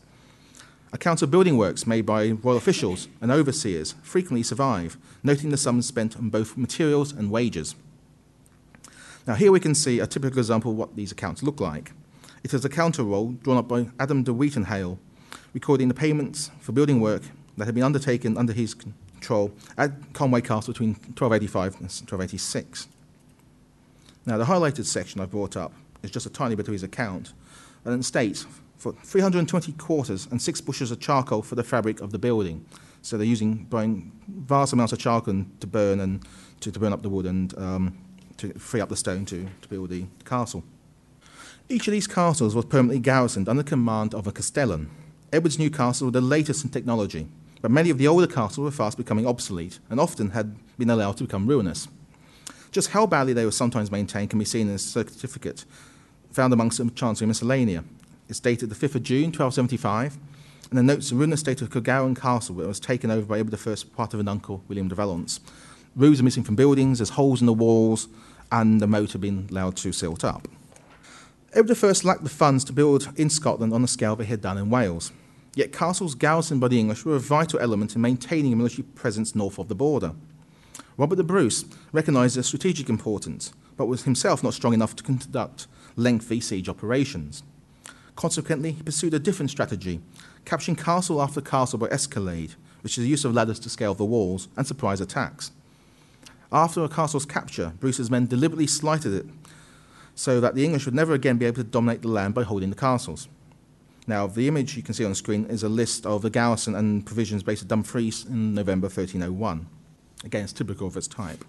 Accounts 0.94 1.22
of 1.22 1.30
building 1.30 1.58
works 1.58 1.86
made 1.86 2.06
by 2.06 2.30
royal 2.30 2.56
officials 2.56 3.10
and 3.20 3.30
overseers 3.30 3.94
frequently 4.02 4.42
survive, 4.42 4.98
noting 5.22 5.50
the 5.50 5.58
sums 5.58 5.86
spent 5.86 6.16
on 6.16 6.30
both 6.30 6.56
materials 6.56 7.12
and 7.12 7.30
wages. 7.30 7.76
Now, 9.28 9.36
here 9.36 9.52
we 9.52 9.60
can 9.60 9.76
see 9.76 10.00
a 10.00 10.08
typical 10.08 10.40
example 10.40 10.72
of 10.72 10.78
what 10.78 10.96
these 10.96 11.12
accounts 11.12 11.44
look 11.44 11.60
like. 11.60 11.92
It 12.48 12.54
is 12.54 12.64
a 12.64 12.70
counter 12.70 13.04
roll 13.04 13.34
drawn 13.44 13.58
up 13.58 13.68
by 13.68 13.90
Adam 14.00 14.24
de 14.24 14.34
Wetenhale, 14.34 14.98
recording 15.54 15.90
the 15.90 15.94
payments 15.94 16.50
for 16.62 16.72
building 16.72 17.02
work 17.02 17.24
that 17.58 17.66
had 17.66 17.76
been 17.76 17.84
undertaken 17.84 18.38
under 18.38 18.54
his 18.54 18.74
control 18.74 19.52
at 19.78 20.14
Conway 20.14 20.40
Castle 20.40 20.72
between 20.72 20.92
1285 20.92 21.74
and 21.74 21.82
1286. 21.82 22.88
Now, 24.26 24.38
the 24.38 24.46
highlighted 24.46 24.86
section 24.86 25.20
I've 25.20 25.32
brought 25.32 25.58
up 25.58 25.74
is 26.04 26.10
just 26.10 26.26
a 26.26 26.30
tiny 26.30 26.56
bit 26.56 26.70
of 26.70 26.72
his 26.72 26.84
account, 26.84 27.34
and 27.84 28.00
it 28.00 28.06
states 28.06 28.48
for 28.78 28.94
320 28.94 29.74
quarters 29.74 30.26
and 30.32 30.42
six 30.42 30.62
bushels 30.62 30.90
of 30.90 31.02
charcoal 31.02 31.42
for 31.42 31.56
the 31.56 31.66
fabric 31.66 32.00
of 32.00 32.14
the 32.14 32.18
building. 32.18 32.66
So 33.02 33.18
they're 33.18 33.28
using 33.28 33.66
buying 33.66 34.14
vast 34.26 34.72
amounts 34.72 34.94
of 34.94 35.00
charcoal 35.00 35.44
to 35.60 35.68
burn 35.68 36.00
and 36.00 36.26
to, 36.62 36.72
to 36.72 36.80
burn 36.80 36.94
up 36.94 37.02
the 37.02 37.10
wood 37.10 37.26
and 37.26 37.54
um, 37.58 37.98
to 38.38 38.54
free 38.54 38.80
up 38.80 38.88
the 38.88 38.96
stone 38.96 39.26
to, 39.26 39.50
to 39.64 39.68
build 39.68 39.90
the 39.90 40.06
castle. 40.24 40.64
Each 41.70 41.86
of 41.86 41.92
these 41.92 42.08
castles 42.08 42.56
was 42.56 42.64
permanently 42.64 43.00
garrisoned 43.00 43.50
under 43.50 43.62
command 43.62 44.14
of 44.14 44.26
a 44.26 44.32
castellan. 44.32 44.90
Edward's 45.34 45.60
new 45.60 45.70
castle 45.70 46.06
was 46.06 46.14
the 46.14 46.22
latest 46.22 46.64
in 46.64 46.70
technology, 46.70 47.28
but 47.62 47.72
many 47.72 47.90
of 47.90 47.98
the 47.98 48.08
older 48.08 48.26
castles 48.26 48.64
were 48.64 48.72
fast 48.72 48.98
becoming 48.98 49.28
obsolete 49.28 49.80
and 49.90 50.00
often 50.00 50.30
had 50.30 50.56
been 50.78 50.90
allowed 50.90 51.18
to 51.18 51.26
become 51.26 51.46
ruinous. 51.46 51.90
Just 52.72 52.92
how 52.92 53.06
badly 53.06 53.34
they 53.34 53.44
were 53.44 53.52
sometimes 53.52 53.92
maintained 53.92 54.30
can 54.30 54.40
be 54.40 54.46
seen 54.46 54.70
in 54.70 54.76
a 54.76 54.80
certificate 54.80 55.66
found 56.32 56.54
amongst 56.54 56.78
the 56.78 56.90
Chancery 56.92 57.28
Miscellanea. 57.28 57.84
It's 58.30 58.40
dated 58.40 58.70
the 58.70 58.76
5th 58.76 58.96
of 58.96 59.04
June, 59.04 59.32
1275, 59.34 60.18
and 60.70 60.80
it 60.80 60.84
notes 60.84 61.10
the 61.10 61.18
ruinous 61.18 61.42
state 61.42 61.62
of 61.62 61.70
Kilgarran 61.70 62.16
Castle, 62.16 62.56
where 62.56 62.66
it 62.66 62.70
was 62.70 62.80
taken 62.80 63.12
over 63.12 63.26
by 63.26 63.40
Edward 63.40 63.60
I, 63.60 63.76
part 63.94 64.14
of 64.14 64.22
an 64.22 64.30
uncle, 64.30 64.64
William 64.70 64.88
de 64.88 64.96
Valence. 64.96 65.42
Roofs 65.98 66.22
are 66.22 66.24
missing 66.24 66.44
from 66.44 66.56
buildings, 66.56 67.00
there's 67.00 67.10
holes 67.10 67.42
in 67.42 67.46
the 67.46 67.54
walls, 67.54 68.08
and 68.54 68.80
the 68.80 68.88
moat 68.88 69.12
had 69.12 69.20
been 69.20 69.48
allowed 69.52 69.76
to 69.78 69.92
silt 69.92 70.24
up. 70.24 70.48
Edward 71.58 71.84
I 71.84 72.08
lacked 72.08 72.24
the 72.24 72.30
funds 72.30 72.64
to 72.66 72.72
build 72.72 73.10
in 73.16 73.32
Scotland 73.32 73.74
on 73.74 73.82
the 73.82 73.88
scale 73.88 74.16
they 74.16 74.26
had 74.26 74.42
done 74.42 74.60
in 74.60 74.70
Wales. 74.70 75.12
Yet 75.56 75.74
castles 75.74 76.14
garrisoned 76.14 76.62
by 76.62 76.68
the 76.68 76.80
English 76.80 77.04
were 77.04 77.16
a 77.16 77.20
vital 77.20 77.60
element 77.60 77.96
in 77.96 78.02
maintaining 78.02 78.54
a 78.54 78.56
military 78.56 78.84
presence 78.84 79.34
north 79.34 79.58
of 79.58 79.68
the 79.68 79.74
border. 79.74 80.14
Robert 80.98 81.16
the 81.16 81.24
Bruce 81.24 81.66
recognised 81.92 82.36
their 82.36 82.44
strategic 82.44 82.90
importance, 82.90 83.54
but 83.76 83.88
was 83.88 84.04
himself 84.04 84.44
not 84.44 84.54
strong 84.54 84.76
enough 84.76 84.96
to 84.98 85.04
conduct 85.04 85.66
lengthy 85.96 86.40
siege 86.40 86.70
operations. 86.70 87.42
Consequently, 88.16 88.74
he 88.74 88.84
pursued 88.84 89.16
a 89.16 89.20
different 89.20 89.50
strategy, 89.50 90.00
capturing 90.46 90.76
castle 90.76 91.20
after 91.20 91.42
castle 91.42 91.80
by 91.80 91.88
escalade, 91.88 92.54
which 92.82 93.00
is 93.00 93.04
the 93.04 93.10
use 93.10 93.26
of 93.26 93.34
ladders 93.34 93.60
to 93.62 93.70
scale 93.70 93.96
the 93.96 94.06
walls, 94.06 94.48
and 94.56 94.68
surprise 94.68 95.02
attacks. 95.02 95.50
After 96.52 96.84
a 96.84 96.88
castle's 96.88 97.26
capture, 97.26 97.74
Bruce's 97.80 98.12
men 98.12 98.28
deliberately 98.28 98.68
slighted 98.68 99.12
it 99.12 99.26
so 100.18 100.42
that 100.42 100.56
the 100.56 100.66
English 100.66 100.86
would 100.86 100.96
never 100.96 101.14
again 101.14 101.38
be 101.38 101.46
able 101.46 101.58
to 101.58 101.64
dominate 101.64 102.02
the 102.02 102.08
land 102.08 102.34
by 102.34 102.42
holding 102.42 102.72
the 102.72 102.76
castles. 102.76 103.28
Now, 104.08 104.26
the 104.26 104.48
image 104.48 104.76
you 104.76 104.82
can 104.82 104.96
see 104.96 105.04
on 105.04 105.12
the 105.12 105.16
screen 105.16 105.46
is 105.46 105.62
a 105.62 105.70
list 105.70 106.08
of 106.08 106.24
the 106.24 106.32
garrison 106.32 106.74
and 106.74 107.06
provisions 107.06 107.44
based 107.44 107.62
at 107.62 107.68
Dumfries 107.68 108.26
in 108.26 108.56
November 108.56 108.88
1301. 108.88 109.68
Again, 110.24 110.44
it's 110.44 110.54
typical 110.54 110.88
of 110.88 110.98
its 110.98 111.08
type. 111.08 111.46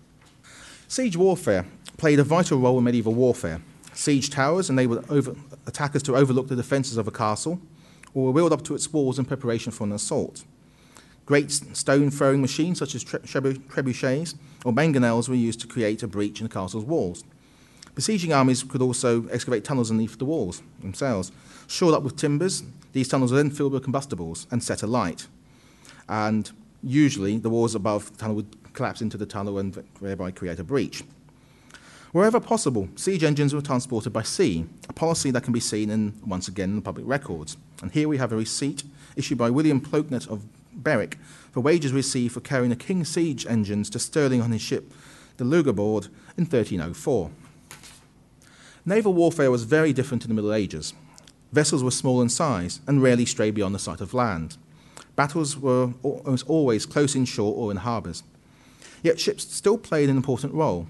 Siege 0.86 1.16
warfare 1.16 1.64
played 1.96 2.18
a 2.18 2.24
vital 2.24 2.58
role 2.58 2.76
in 2.76 2.84
medieval 2.84 3.14
warfare. 3.14 3.62
Siege 3.94 4.28
towers 4.28 4.68
enabled 4.68 5.10
over, 5.10 5.34
attackers 5.66 6.02
to 6.02 6.14
overlook 6.14 6.48
the 6.48 6.56
defences 6.56 6.98
of 6.98 7.08
a 7.08 7.10
castle 7.10 7.60
or 8.12 8.26
were 8.26 8.32
wheeled 8.32 8.52
up 8.52 8.64
to 8.64 8.74
its 8.74 8.92
walls 8.92 9.18
in 9.18 9.24
preparation 9.24 9.72
for 9.72 9.84
an 9.84 9.92
assault. 9.92 10.44
Great 11.24 11.50
stone 11.50 12.10
throwing 12.10 12.42
machines 12.42 12.78
such 12.78 12.94
as 12.94 13.02
trebuchets 13.02 14.34
or 14.64 14.72
mangonels 14.72 15.26
were 15.26 15.34
used 15.34 15.60
to 15.60 15.66
create 15.66 16.02
a 16.02 16.06
breach 16.06 16.40
in 16.40 16.46
the 16.46 16.52
castle's 16.52 16.84
walls. 16.84 17.24
Besieging 17.98 18.32
armies 18.32 18.62
could 18.62 18.80
also 18.80 19.26
excavate 19.26 19.64
tunnels 19.64 19.90
underneath 19.90 20.18
the 20.18 20.24
walls 20.24 20.62
themselves. 20.78 21.32
Shored 21.66 21.94
up 21.94 22.04
with 22.04 22.14
timbers, 22.14 22.62
these 22.92 23.08
tunnels 23.08 23.32
were 23.32 23.38
then 23.38 23.50
filled 23.50 23.72
with 23.72 23.82
combustibles 23.82 24.46
and 24.52 24.62
set 24.62 24.84
alight. 24.84 25.26
And 26.08 26.48
usually 26.80 27.38
the 27.38 27.50
walls 27.50 27.74
above 27.74 28.12
the 28.12 28.18
tunnel 28.18 28.36
would 28.36 28.72
collapse 28.72 29.02
into 29.02 29.16
the 29.16 29.26
tunnel 29.26 29.58
and 29.58 29.84
thereby 30.00 30.30
create 30.30 30.60
a 30.60 30.62
breach. 30.62 31.02
Wherever 32.12 32.38
possible, 32.38 32.88
siege 32.94 33.24
engines 33.24 33.52
were 33.52 33.60
transported 33.60 34.12
by 34.12 34.22
sea, 34.22 34.66
a 34.88 34.92
policy 34.92 35.32
that 35.32 35.42
can 35.42 35.52
be 35.52 35.58
seen 35.58 35.90
in, 35.90 36.14
once 36.24 36.46
again 36.46 36.70
in 36.70 36.76
the 36.76 36.82
public 36.82 37.04
records. 37.04 37.56
And 37.82 37.90
here 37.90 38.06
we 38.06 38.18
have 38.18 38.30
a 38.30 38.36
receipt 38.36 38.84
issued 39.16 39.38
by 39.38 39.50
William 39.50 39.80
Plokenet 39.80 40.28
of 40.28 40.44
Berwick 40.72 41.18
for 41.50 41.62
wages 41.62 41.90
received 41.90 42.34
for 42.34 42.40
carrying 42.42 42.70
the 42.70 42.76
King's 42.76 43.08
siege 43.08 43.44
engines 43.44 43.90
to 43.90 43.98
Stirling 43.98 44.40
on 44.40 44.52
his 44.52 44.62
ship, 44.62 44.92
the 45.36 45.44
Lugabord, 45.44 46.10
in 46.36 46.44
1304. 46.44 47.32
Naval 48.88 49.12
warfare 49.12 49.50
was 49.50 49.64
very 49.64 49.92
different 49.92 50.24
in 50.24 50.28
the 50.28 50.34
Middle 50.34 50.54
Ages. 50.54 50.94
Vessels 51.52 51.84
were 51.84 51.90
small 51.90 52.22
in 52.22 52.30
size 52.30 52.80
and 52.86 53.02
rarely 53.02 53.26
strayed 53.26 53.54
beyond 53.54 53.74
the 53.74 53.78
sight 53.78 54.00
of 54.00 54.14
land. 54.14 54.56
Battles 55.14 55.58
were 55.58 55.92
almost 56.02 56.48
always 56.48 56.86
close 56.86 57.14
inshore 57.14 57.54
or 57.54 57.70
in 57.70 57.76
harbours. 57.76 58.22
Yet 59.02 59.20
ships 59.20 59.54
still 59.54 59.76
played 59.76 60.08
an 60.08 60.16
important 60.16 60.54
role. 60.54 60.86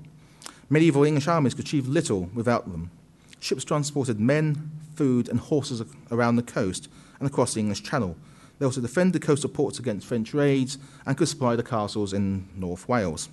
Medieval 0.71 1.03
English 1.03 1.27
armies 1.27 1.55
could 1.55 1.65
achieve 1.65 1.89
little 1.89 2.31
without 2.35 2.71
them. 2.71 2.93
Ships 3.41 3.65
transported 3.65 4.21
men, 4.21 4.71
food, 4.95 5.29
and 5.29 5.41
horses 5.41 5.83
around 6.13 6.37
the 6.37 6.45
coast 6.45 6.89
and 7.19 7.29
across 7.29 7.55
the 7.55 7.61
English 7.61 7.83
Channel, 7.83 8.17
they 8.61 8.65
also 8.65 8.81
defended 8.81 9.23
coastal 9.23 9.51
ports 9.51 9.81
against 9.81 10.07
French 10.07 10.33
raids 10.33 10.79
and 11.05 11.17
could 11.17 11.27
supply 11.27 11.57
the 11.57 11.65
castles 11.65 12.13
in 12.13 12.49
North 12.55 12.89
Wales. 12.89 13.29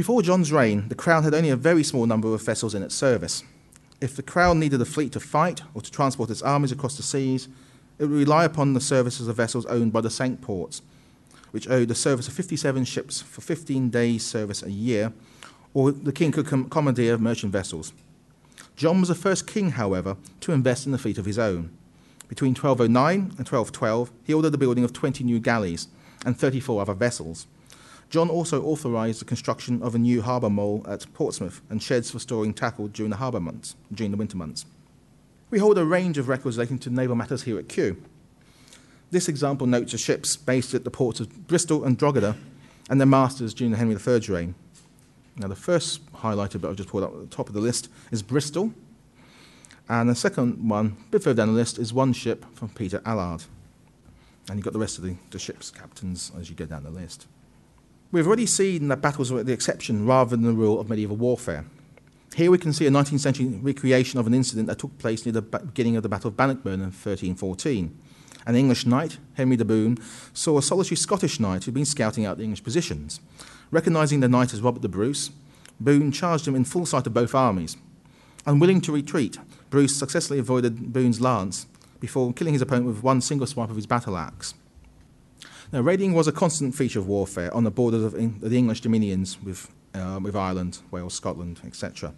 Before 0.00 0.22
John's 0.22 0.50
reign, 0.50 0.88
the 0.88 0.94
Crown 0.94 1.24
had 1.24 1.34
only 1.34 1.50
a 1.50 1.56
very 1.56 1.84
small 1.84 2.06
number 2.06 2.32
of 2.32 2.40
vessels 2.40 2.74
in 2.74 2.82
its 2.82 2.94
service. 2.94 3.44
If 4.00 4.16
the 4.16 4.22
Crown 4.22 4.58
needed 4.58 4.80
a 4.80 4.86
fleet 4.86 5.12
to 5.12 5.20
fight 5.20 5.60
or 5.74 5.82
to 5.82 5.90
transport 5.90 6.30
its 6.30 6.40
armies 6.40 6.72
across 6.72 6.96
the 6.96 7.02
seas, 7.02 7.48
it 7.98 8.06
would 8.06 8.18
rely 8.18 8.46
upon 8.46 8.72
the 8.72 8.80
services 8.80 9.28
of 9.28 9.36
vessels 9.36 9.66
owned 9.66 9.92
by 9.92 10.00
the 10.00 10.08
Cinque 10.08 10.40
Ports, 10.40 10.80
which 11.50 11.68
owed 11.68 11.90
a 11.90 11.94
service 11.94 12.28
of 12.28 12.32
57 12.32 12.86
ships 12.86 13.20
for 13.20 13.42
15 13.42 13.90
days' 13.90 14.24
service 14.24 14.62
a 14.62 14.70
year, 14.70 15.12
or 15.74 15.92
the 15.92 16.14
king 16.14 16.32
could 16.32 16.46
com- 16.46 16.70
commandeer 16.70 17.18
merchant 17.18 17.52
vessels. 17.52 17.92
John 18.76 19.00
was 19.00 19.10
the 19.10 19.14
first 19.14 19.46
king, 19.46 19.72
however, 19.72 20.16
to 20.40 20.52
invest 20.52 20.86
in 20.86 20.94
a 20.94 20.98
fleet 20.98 21.18
of 21.18 21.26
his 21.26 21.38
own. 21.38 21.76
Between 22.26 22.54
1209 22.54 23.14
and 23.36 23.46
1212, 23.46 24.10
he 24.24 24.32
ordered 24.32 24.52
the 24.52 24.56
building 24.56 24.82
of 24.82 24.94
20 24.94 25.24
new 25.24 25.40
galleys 25.40 25.88
and 26.24 26.38
34 26.38 26.80
other 26.80 26.94
vessels. 26.94 27.46
John 28.10 28.28
also 28.28 28.64
authorized 28.64 29.20
the 29.20 29.24
construction 29.24 29.80
of 29.82 29.94
a 29.94 29.98
new 29.98 30.20
harbour 30.20 30.50
mole 30.50 30.84
at 30.88 31.06
Portsmouth 31.14 31.62
and 31.70 31.80
sheds 31.80 32.10
for 32.10 32.18
storing 32.18 32.52
tackle 32.52 32.88
during 32.88 33.10
the 33.10 33.16
harbour 33.16 33.38
months, 33.38 33.76
during 33.94 34.10
the 34.10 34.16
winter 34.16 34.36
months. 34.36 34.66
We 35.48 35.60
hold 35.60 35.78
a 35.78 35.84
range 35.84 36.18
of 36.18 36.26
records 36.26 36.56
relating 36.56 36.80
to 36.80 36.90
naval 36.90 37.14
matters 37.14 37.44
here 37.44 37.56
at 37.56 37.68
Kew. 37.68 38.02
This 39.12 39.28
example 39.28 39.68
notes 39.68 39.92
the 39.92 39.98
ships 39.98 40.36
based 40.36 40.74
at 40.74 40.82
the 40.82 40.90
ports 40.90 41.20
of 41.20 41.46
Bristol 41.46 41.84
and 41.84 41.96
Drogheda 41.96 42.36
and 42.88 43.00
their 43.00 43.06
masters 43.06 43.54
during 43.54 43.70
the 43.70 43.78
Henry 43.78 43.94
III's 43.94 44.28
reign. 44.28 44.56
Now, 45.36 45.46
the 45.46 45.56
first 45.56 46.04
highlighted, 46.12 46.60
but 46.60 46.70
I've 46.70 46.76
just 46.76 46.88
pulled 46.88 47.04
up 47.04 47.14
at 47.14 47.20
the 47.20 47.34
top 47.34 47.46
of 47.46 47.54
the 47.54 47.60
list, 47.60 47.88
is 48.10 48.22
Bristol, 48.22 48.74
and 49.88 50.08
the 50.08 50.16
second 50.16 50.68
one, 50.68 50.96
a 51.00 51.10
bit 51.10 51.22
further 51.22 51.42
down 51.42 51.48
the 51.48 51.54
list, 51.54 51.78
is 51.78 51.92
one 51.92 52.12
ship 52.12 52.44
from 52.54 52.70
Peter 52.70 53.00
Allard. 53.06 53.44
And 54.48 54.58
you've 54.58 54.64
got 54.64 54.72
the 54.72 54.80
rest 54.80 54.98
of 54.98 55.04
the, 55.04 55.14
the 55.30 55.38
ship's 55.38 55.70
captains 55.70 56.32
as 56.38 56.50
you 56.50 56.56
go 56.56 56.66
down 56.66 56.82
the 56.82 56.90
list. 56.90 57.26
We've 58.12 58.26
already 58.26 58.46
seen 58.46 58.88
that 58.88 59.00
battles 59.00 59.30
were 59.30 59.44
the 59.44 59.52
exception 59.52 60.04
rather 60.04 60.30
than 60.30 60.42
the 60.42 60.52
rule 60.52 60.80
of 60.80 60.88
medieval 60.88 61.16
warfare. 61.16 61.64
Here 62.34 62.50
we 62.50 62.58
can 62.58 62.72
see 62.72 62.84
a 62.86 62.90
19th 62.90 63.20
century 63.20 63.46
recreation 63.46 64.18
of 64.18 64.26
an 64.26 64.34
incident 64.34 64.66
that 64.66 64.80
took 64.80 64.98
place 64.98 65.24
near 65.24 65.32
the 65.32 65.42
beginning 65.42 65.94
of 65.94 66.02
the 66.02 66.08
Battle 66.08 66.26
of 66.26 66.36
Bannockburn 66.36 66.80
in 66.80 66.86
1314. 66.86 67.96
An 68.46 68.56
English 68.56 68.84
knight, 68.84 69.18
Henry 69.34 69.56
de 69.56 69.64
Bohun, 69.64 69.96
saw 70.32 70.58
a 70.58 70.62
solitary 70.62 70.96
Scottish 70.96 71.38
knight 71.38 71.62
who'd 71.64 71.74
been 71.74 71.84
scouting 71.84 72.26
out 72.26 72.36
the 72.36 72.42
English 72.42 72.64
positions. 72.64 73.20
Recognizing 73.70 74.18
the 74.18 74.28
knight 74.28 74.52
as 74.52 74.60
Robert 74.60 74.82
the 74.82 74.88
Bruce, 74.88 75.30
Bohun 75.78 76.10
charged 76.10 76.48
him 76.48 76.56
in 76.56 76.64
full 76.64 76.86
sight 76.86 77.06
of 77.06 77.14
both 77.14 77.32
armies. 77.32 77.76
Unwilling 78.44 78.80
to 78.80 78.92
retreat, 78.92 79.38
Bruce 79.70 79.94
successfully 79.94 80.40
avoided 80.40 80.92
Bohun's 80.92 81.20
lance 81.20 81.66
before 82.00 82.32
killing 82.32 82.54
his 82.54 82.62
opponent 82.62 82.86
with 82.86 83.04
one 83.04 83.20
single 83.20 83.46
swipe 83.46 83.70
of 83.70 83.76
his 83.76 83.86
battle 83.86 84.16
axe. 84.16 84.54
Now, 85.72 85.82
raiding 85.82 86.14
was 86.14 86.26
a 86.26 86.32
constant 86.32 86.74
feature 86.74 86.98
of 86.98 87.06
warfare 87.06 87.54
on 87.54 87.62
the 87.62 87.70
borders 87.70 88.02
of 88.02 88.12
the 88.12 88.58
English 88.58 88.80
dominions 88.80 89.40
with, 89.40 89.70
uh, 89.94 90.18
with 90.20 90.34
Ireland, 90.34 90.78
Wales, 90.90 91.14
Scotland, 91.14 91.60
etc. 91.64 92.12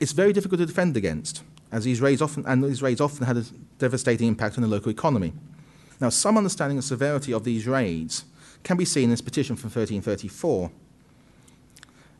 It's 0.00 0.12
very 0.12 0.34
difficult 0.34 0.60
to 0.60 0.66
defend 0.66 0.94
against, 0.94 1.42
as 1.72 1.84
these 1.84 2.02
raids 2.02 2.20
often, 2.20 2.44
and 2.46 2.62
these 2.62 2.82
raids 2.82 3.00
often 3.00 3.24
had 3.24 3.38
a 3.38 3.44
devastating 3.78 4.28
impact 4.28 4.58
on 4.58 4.62
the 4.62 4.68
local 4.68 4.90
economy. 4.90 5.32
Now, 5.98 6.10
some 6.10 6.36
understanding 6.36 6.76
of 6.76 6.84
the 6.84 6.88
severity 6.88 7.32
of 7.32 7.44
these 7.44 7.66
raids 7.66 8.24
can 8.64 8.76
be 8.76 8.84
seen 8.84 9.04
in 9.04 9.10
this 9.10 9.22
petition 9.22 9.56
from 9.56 9.68
1334, 9.68 10.70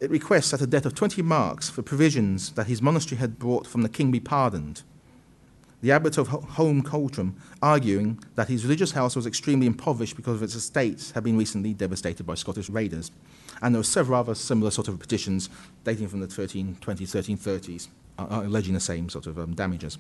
it 0.01 0.11
requests 0.11 0.53
that 0.53 0.63
a 0.63 0.67
debt 0.67 0.87
of 0.87 0.95
20 0.95 1.21
marks 1.23 1.69
for 1.69 1.83
provisions 1.83 2.53
that 2.53 2.69
his 2.69 2.81
monastery 2.81 3.19
had 3.19 3.39
brought 3.39 3.67
from 3.67 3.83
the 3.83 3.89
king 3.89 4.11
be 4.11 4.21
pardoned. 4.21 4.83
The 5.81 5.93
abbot 5.93 6.19
of 6.19 6.29
Holm 6.29 6.83
Cultram, 6.83 7.35
arguing 7.63 8.19
that 8.35 8.49
his 8.49 8.65
religious 8.65 8.93
house 8.93 9.15
was 9.15 9.27
extremely 9.27 9.67
impoverished 9.67 10.17
because 10.17 10.35
of 10.35 10.43
its 10.43 10.57
estates 10.57 11.13
had 11.13 11.23
been 11.23 11.39
recently 11.39 11.73
devastated 11.73 12.25
by 12.25 12.35
Scottish 12.35 12.69
raiders. 12.69 13.13
And 13.63 13.75
there 13.75 13.81
were 13.81 13.85
several 13.85 14.19
other 14.19 14.35
similar 14.35 14.73
sort 14.73 14.89
of 14.89 14.99
petitions 14.99 15.49
dating 15.85 16.09
from 16.09 16.21
the 16.21 16.27
1320s, 16.27 16.79
1330s, 16.81 17.89
uh, 18.19 18.27
uh, 18.29 18.43
alleging 18.45 18.75
the 18.75 18.81
same 18.81 19.09
sort 19.09 19.27
of 19.29 19.39
um, 19.39 19.55
damages. 19.55 19.99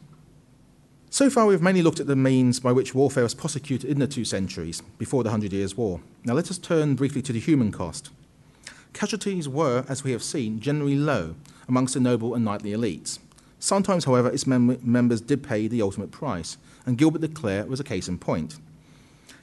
So 1.11 1.31
far, 1.31 1.47
we've 1.47 1.63
mainly 1.63 1.83
looked 1.83 2.01
at 2.01 2.09
the 2.09 2.17
means 2.17 2.59
by 2.59 2.73
which 2.73 2.95
warfare 2.95 3.23
was 3.23 3.35
prosecuted 3.35 3.89
in 3.89 4.01
the 4.01 4.09
two 4.09 4.25
centuries 4.25 4.83
before 4.99 5.23
the 5.23 5.31
Hundred 5.31 5.53
Years' 5.53 5.77
War. 5.77 6.01
Now, 6.25 6.35
let 6.35 6.51
us 6.51 6.59
turn 6.59 6.97
briefly 6.97 7.23
to 7.23 7.33
the 7.33 7.41
human 7.41 7.71
cost. 7.71 8.11
Casualties 8.93 9.49
were, 9.49 9.85
as 9.89 10.03
we 10.03 10.11
have 10.11 10.23
seen, 10.25 10.61
generally 10.61 10.97
low 10.97 11.37
amongst 11.69 11.95
the 11.95 12.01
noble 12.01 12.35
and 12.35 12.45
knightly 12.45 12.73
elites. 12.73 13.21
Sometimes, 13.61 14.05
however, 14.05 14.29
its 14.29 14.47
mem- 14.47 14.79
members 14.83 15.21
did 15.21 15.43
pay 15.43 15.67
the 15.67 15.83
ultimate 15.83 16.11
price, 16.11 16.57
and 16.87 16.97
Gilbert 16.97 17.21
de 17.21 17.29
Clare 17.29 17.67
was 17.67 17.81
a 17.81 17.85
case 17.85 18.09
in 18.09 18.19
point. 18.19 18.59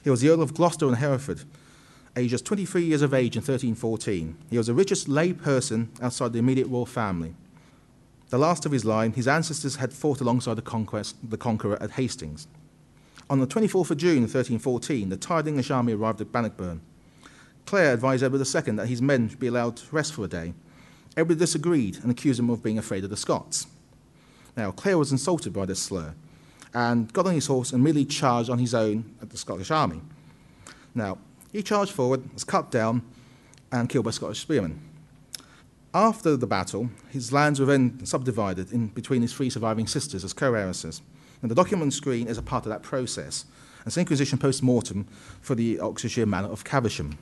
He 0.02 0.10
was 0.10 0.20
the 0.20 0.30
Earl 0.30 0.42
of 0.42 0.54
Gloucester 0.54 0.86
and 0.86 0.96
Hereford, 0.96 1.42
aged 2.16 2.30
just 2.30 2.46
23 2.46 2.84
years 2.84 3.02
of 3.02 3.12
age 3.12 3.36
in 3.36 3.40
1314. 3.40 4.36
He 4.50 4.56
was 4.56 4.68
the 4.68 4.74
richest 4.74 5.08
lay 5.08 5.32
person 5.32 5.90
outside 6.00 6.32
the 6.32 6.38
immediate 6.38 6.68
royal 6.68 6.86
family. 6.86 7.34
The 8.30 8.38
last 8.38 8.66
of 8.66 8.72
his 8.72 8.84
line, 8.84 9.12
his 9.12 9.28
ancestors 9.28 9.76
had 9.76 9.92
fought 9.92 10.20
alongside 10.20 10.54
the, 10.54 10.62
conquest, 10.62 11.16
the 11.28 11.36
conqueror 11.36 11.80
at 11.82 11.92
Hastings. 11.92 12.48
On 13.28 13.38
the 13.38 13.46
24th 13.46 13.90
of 13.90 13.98
June 13.98 14.22
1314, 14.22 15.08
the 15.08 15.16
tired 15.16 15.46
English 15.46 15.70
army 15.70 15.92
arrived 15.92 16.20
at 16.20 16.32
Bannockburn. 16.32 16.80
Clare 17.66 17.92
advised 17.92 18.22
Edward 18.22 18.46
II 18.46 18.76
that 18.76 18.88
his 18.88 19.02
men 19.02 19.28
should 19.28 19.40
be 19.40 19.48
allowed 19.48 19.76
to 19.76 19.94
rest 19.94 20.14
for 20.14 20.24
a 20.24 20.28
day. 20.28 20.54
Edward 21.16 21.38
disagreed 21.38 21.98
and 22.02 22.10
accused 22.10 22.38
him 22.38 22.50
of 22.50 22.62
being 22.62 22.78
afraid 22.78 23.04
of 23.04 23.10
the 23.10 23.16
Scots. 23.16 23.66
Now, 24.56 24.70
Clare 24.70 24.98
was 24.98 25.12
insulted 25.12 25.52
by 25.52 25.66
this 25.66 25.80
slur 25.80 26.14
and 26.72 27.12
got 27.12 27.26
on 27.26 27.34
his 27.34 27.46
horse 27.46 27.72
and 27.72 27.80
immediately 27.80 28.06
charged 28.06 28.50
on 28.50 28.58
his 28.58 28.74
own 28.74 29.14
at 29.22 29.30
the 29.30 29.36
Scottish 29.36 29.70
army. 29.70 30.00
Now, 30.94 31.18
he 31.52 31.62
charged 31.62 31.92
forward, 31.92 32.32
was 32.32 32.44
cut 32.44 32.70
down, 32.70 33.02
and 33.72 33.88
killed 33.88 34.04
by 34.04 34.10
Scottish 34.10 34.40
spearmen. 34.40 34.80
After 35.94 36.36
the 36.36 36.46
battle, 36.46 36.90
his 37.10 37.32
lands 37.32 37.58
were 37.58 37.66
then 37.66 38.04
subdivided 38.04 38.72
in 38.72 38.88
between 38.88 39.22
his 39.22 39.32
three 39.32 39.48
surviving 39.48 39.86
sisters 39.86 40.24
as 40.24 40.32
co 40.32 40.52
heiresses. 40.52 41.00
And 41.40 41.50
the 41.50 41.54
document 41.54 41.94
screen 41.94 42.26
is 42.28 42.38
a 42.38 42.42
part 42.42 42.66
of 42.66 42.70
that 42.70 42.82
process. 42.82 43.46
It's 43.86 43.96
Inquisition 43.96 44.38
post 44.38 44.62
mortem 44.62 45.06
for 45.40 45.54
the 45.54 45.78
Oxfordshire 45.80 46.26
manor 46.26 46.48
of 46.48 46.64
Caversham. 46.64 47.18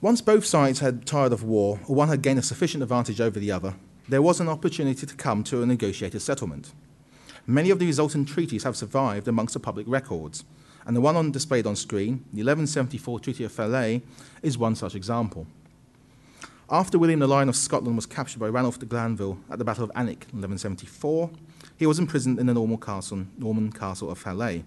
Once 0.00 0.20
both 0.20 0.44
sides 0.44 0.80
had 0.80 1.06
tired 1.06 1.32
of 1.32 1.44
war, 1.44 1.80
or 1.86 1.94
one 1.94 2.08
had 2.08 2.22
gained 2.22 2.38
a 2.38 2.42
sufficient 2.42 2.82
advantage 2.82 3.20
over 3.20 3.38
the 3.38 3.52
other, 3.52 3.74
there 4.08 4.22
was 4.22 4.40
an 4.40 4.48
opportunity 4.48 5.06
to 5.06 5.14
come 5.14 5.42
to 5.44 5.62
a 5.62 5.66
negotiated 5.66 6.20
settlement. 6.20 6.72
Many 7.46 7.70
of 7.70 7.78
the 7.78 7.86
resultant 7.86 8.28
treaties 8.28 8.64
have 8.64 8.76
survived 8.76 9.28
amongst 9.28 9.54
the 9.54 9.60
public 9.60 9.86
records, 9.88 10.44
and 10.86 10.94
the 10.94 11.00
one 11.00 11.16
on 11.16 11.30
displayed 11.30 11.66
on 11.66 11.76
screen, 11.76 12.24
the 12.32 12.42
1174 12.42 13.20
Treaty 13.20 13.44
of 13.44 13.52
Falaise, 13.52 14.02
is 14.42 14.58
one 14.58 14.74
such 14.74 14.94
example. 14.94 15.46
After 16.70 16.98
William 16.98 17.20
the 17.20 17.26
Lion 17.26 17.48
of 17.48 17.56
Scotland 17.56 17.96
was 17.96 18.06
captured 18.06 18.40
by 18.40 18.48
Ranulph 18.48 18.78
de 18.78 18.86
Glanville 18.86 19.38
at 19.50 19.58
the 19.58 19.64
Battle 19.64 19.84
of 19.84 19.90
Alnwick 19.90 20.24
in 20.32 20.40
1174, 20.40 21.30
he 21.76 21.86
was 21.86 21.98
imprisoned 21.98 22.38
in 22.38 22.46
the 22.46 22.76
castle, 22.76 23.26
Norman 23.38 23.72
castle 23.72 24.10
of 24.10 24.18
Falaise. 24.18 24.64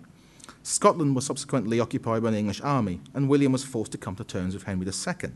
Scotland 0.63 1.15
was 1.15 1.25
subsequently 1.25 1.79
occupied 1.79 2.23
by 2.23 2.31
the 2.31 2.37
English 2.37 2.61
army, 2.61 3.01
and 3.13 3.29
William 3.29 3.51
was 3.51 3.63
forced 3.63 3.91
to 3.91 3.97
come 3.97 4.15
to 4.15 4.23
terms 4.23 4.53
with 4.53 4.63
Henry 4.63 4.85
II. 4.85 5.31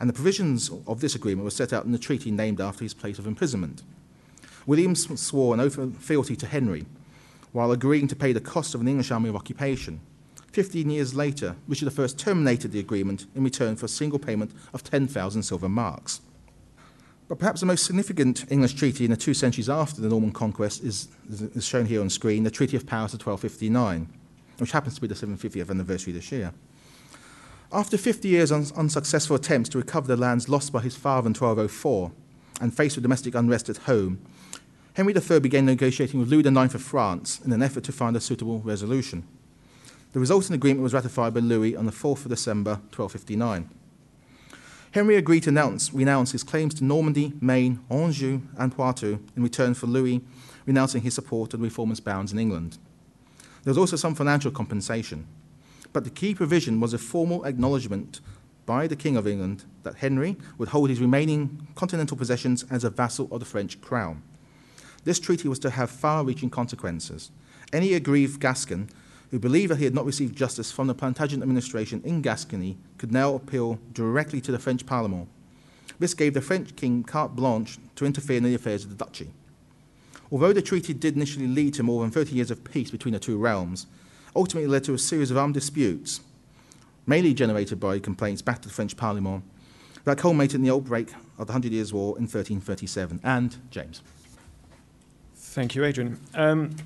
And 0.00 0.08
the 0.08 0.14
provisions 0.14 0.70
of 0.86 1.00
this 1.00 1.14
agreement 1.14 1.44
were 1.44 1.50
set 1.50 1.72
out 1.72 1.84
in 1.84 1.92
the 1.92 1.98
treaty 1.98 2.30
named 2.30 2.60
after 2.60 2.84
his 2.84 2.94
place 2.94 3.18
of 3.18 3.26
imprisonment. 3.26 3.82
William 4.66 4.94
swore 4.94 5.54
an 5.54 5.60
oath 5.60 5.78
of 5.78 5.96
fealty 5.96 6.36
to 6.36 6.46
Henry, 6.46 6.84
while 7.52 7.72
agreeing 7.72 8.06
to 8.08 8.16
pay 8.16 8.32
the 8.32 8.40
cost 8.40 8.74
of 8.74 8.80
an 8.80 8.88
English 8.88 9.10
army 9.10 9.28
of 9.28 9.36
occupation. 9.36 10.00
Fifteen 10.52 10.90
years 10.90 11.14
later, 11.14 11.56
Richard 11.66 11.98
I 11.98 12.06
terminated 12.08 12.72
the 12.72 12.80
agreement 12.80 13.26
in 13.34 13.44
return 13.44 13.76
for 13.76 13.86
a 13.86 13.88
single 13.88 14.18
payment 14.18 14.52
of 14.72 14.84
10,000 14.84 15.42
silver 15.42 15.68
marks. 15.68 16.20
But 17.28 17.38
perhaps 17.38 17.60
the 17.60 17.66
most 17.66 17.84
significant 17.84 18.50
English 18.50 18.74
treaty 18.74 19.04
in 19.04 19.10
the 19.10 19.16
two 19.16 19.34
centuries 19.34 19.68
after 19.68 20.00
the 20.00 20.08
Norman 20.08 20.32
conquest 20.32 20.82
is, 20.82 21.08
is 21.28 21.64
shown 21.64 21.86
here 21.86 22.00
on 22.00 22.08
screen, 22.08 22.44
the 22.44 22.50
Treaty 22.50 22.76
of 22.76 22.86
Paris 22.86 23.12
of 23.12 23.20
1259, 23.24 24.08
which 24.58 24.72
happens 24.72 24.94
to 24.94 25.00
be 25.00 25.06
the 25.06 25.14
750th 25.14 25.70
anniversary 25.70 26.12
this 26.12 26.32
year. 26.32 26.52
After 27.70 27.98
50 27.98 28.28
years' 28.28 28.50
of 28.50 28.72
unsuccessful 28.78 29.36
attempts 29.36 29.68
to 29.70 29.78
recover 29.78 30.06
the 30.06 30.16
lands 30.16 30.48
lost 30.48 30.72
by 30.72 30.80
his 30.80 30.96
father 30.96 31.26
in 31.26 31.34
1204 31.34 32.10
and 32.62 32.74
faced 32.74 32.96
with 32.96 33.02
domestic 33.02 33.34
unrest 33.34 33.68
at 33.68 33.76
home, 33.78 34.20
Henry 34.94 35.14
III 35.14 35.40
began 35.40 35.66
negotiating 35.66 36.18
with 36.18 36.30
Louis 36.30 36.46
IX 36.46 36.74
of 36.74 36.82
France 36.82 37.40
in 37.44 37.52
an 37.52 37.62
effort 37.62 37.84
to 37.84 37.92
find 37.92 38.16
a 38.16 38.20
suitable 38.20 38.60
resolution. 38.60 39.22
The 40.14 40.20
resulting 40.20 40.54
agreement 40.54 40.82
was 40.82 40.94
ratified 40.94 41.34
by 41.34 41.40
Louis 41.40 41.76
on 41.76 41.84
the 41.84 41.92
4th 41.92 42.24
of 42.24 42.30
December 42.30 42.80
1259. 42.96 43.68
Henry 44.92 45.16
agreed 45.16 45.42
to 45.42 45.50
announce, 45.50 45.92
renounce 45.92 46.32
his 46.32 46.42
claims 46.42 46.72
to 46.74 46.84
Normandy, 46.84 47.34
Maine, 47.38 47.80
Anjou, 47.90 48.40
and 48.56 48.74
Poitou 48.74 49.18
in 49.36 49.42
return 49.42 49.74
for 49.74 49.86
Louis 49.86 50.22
renouncing 50.64 51.02
his 51.02 51.14
support 51.14 51.52
of 51.52 51.60
the 51.60 51.64
reformist 51.64 52.02
bounds 52.02 52.32
in 52.32 52.38
England. 52.38 52.78
There 53.62 53.70
was 53.70 53.78
also 53.78 53.96
some 53.96 54.14
financial 54.14 54.50
compensation, 54.50 55.26
but 55.92 56.04
the 56.04 56.10
key 56.10 56.34
provision 56.34 56.80
was 56.80 56.92
a 56.92 56.98
formal 56.98 57.44
acknowledgement 57.44 58.20
by 58.66 58.86
the 58.86 58.96
King 58.96 59.16
of 59.16 59.26
England 59.26 59.64
that 59.82 59.96
Henry 59.96 60.36
would 60.58 60.68
hold 60.68 60.90
his 60.90 61.00
remaining 61.00 61.66
continental 61.74 62.16
possessions 62.16 62.64
as 62.70 62.84
a 62.84 62.90
vassal 62.90 63.28
of 63.30 63.40
the 63.40 63.46
French 63.46 63.80
crown. 63.80 64.22
This 65.04 65.18
treaty 65.18 65.48
was 65.48 65.58
to 65.60 65.70
have 65.70 65.90
far 65.90 66.24
reaching 66.24 66.50
consequences. 66.50 67.30
Any 67.72 67.94
aggrieved 67.94 68.40
Gascon 68.40 68.90
who 69.30 69.38
believed 69.38 69.70
that 69.70 69.78
he 69.78 69.84
had 69.84 69.94
not 69.94 70.06
received 70.06 70.36
justice 70.36 70.72
from 70.72 70.86
the 70.86 70.94
Plantagenet 70.94 71.42
administration 71.42 72.02
in 72.04 72.22
Gascony, 72.22 72.78
could 72.96 73.12
now 73.12 73.34
appeal 73.34 73.78
directly 73.92 74.40
to 74.40 74.52
the 74.52 74.58
French 74.58 74.86
Parliament. 74.86 75.28
This 75.98 76.14
gave 76.14 76.34
the 76.34 76.40
French 76.40 76.76
king 76.76 77.02
carte 77.02 77.36
blanche 77.36 77.78
to 77.96 78.06
interfere 78.06 78.38
in 78.38 78.44
the 78.44 78.54
affairs 78.54 78.84
of 78.84 78.90
the 78.90 79.04
duchy. 79.04 79.30
Although 80.30 80.52
the 80.52 80.62
treaty 80.62 80.94
did 80.94 81.16
initially 81.16 81.46
lead 81.46 81.74
to 81.74 81.82
more 81.82 82.02
than 82.02 82.10
30 82.10 82.34
years 82.34 82.50
of 82.50 82.64
peace 82.64 82.90
between 82.90 83.14
the 83.14 83.20
two 83.20 83.38
realms, 83.38 83.86
ultimately 84.38 84.68
led 84.68 84.84
to 84.84 84.94
a 84.94 84.98
series 84.98 85.32
of 85.32 85.36
armed 85.36 85.54
disputes, 85.54 86.20
mainly 87.06 87.34
generated 87.34 87.80
by 87.80 87.98
complaints 87.98 88.40
back 88.40 88.62
to 88.62 88.68
the 88.68 88.74
French 88.74 88.96
Parliament, 88.96 89.42
that 90.04 90.16
culminated 90.16 90.54
in 90.54 90.62
the 90.62 90.70
outbreak 90.70 91.12
of 91.38 91.48
the 91.48 91.52
Hundred 91.52 91.72
Years' 91.72 91.92
War 91.92 92.16
in 92.16 92.22
1337. 92.22 93.20
And 93.24 93.56
James. 93.70 94.00
Thank 95.34 95.74
you, 95.74 95.84
Adrian. 95.84 96.20
Um, 96.34 96.76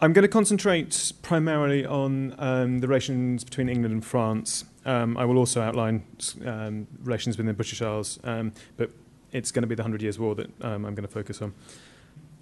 I'm 0.00 0.14
going 0.14 0.22
to 0.22 0.28
concentrate 0.28 1.12
primarily 1.20 1.84
on 1.84 2.34
um, 2.38 2.78
the 2.78 2.88
relations 2.88 3.44
between 3.44 3.68
England 3.68 3.92
and 3.92 4.04
France. 4.04 4.64
Um, 4.86 5.18
I 5.18 5.26
will 5.26 5.36
also 5.36 5.60
outline 5.60 6.02
um, 6.46 6.86
relations 7.02 7.36
within 7.36 7.48
the 7.48 7.52
British 7.52 7.82
Isles, 7.82 8.18
um, 8.24 8.54
but 8.78 8.90
it's 9.32 9.50
going 9.50 9.62
to 9.62 9.68
be 9.68 9.74
the 9.74 9.82
Hundred 9.82 10.00
Years' 10.00 10.18
War 10.18 10.34
that 10.36 10.48
um, 10.64 10.86
I'm 10.86 10.94
going 10.94 11.06
to 11.06 11.12
focus 11.12 11.42
on. 11.42 11.52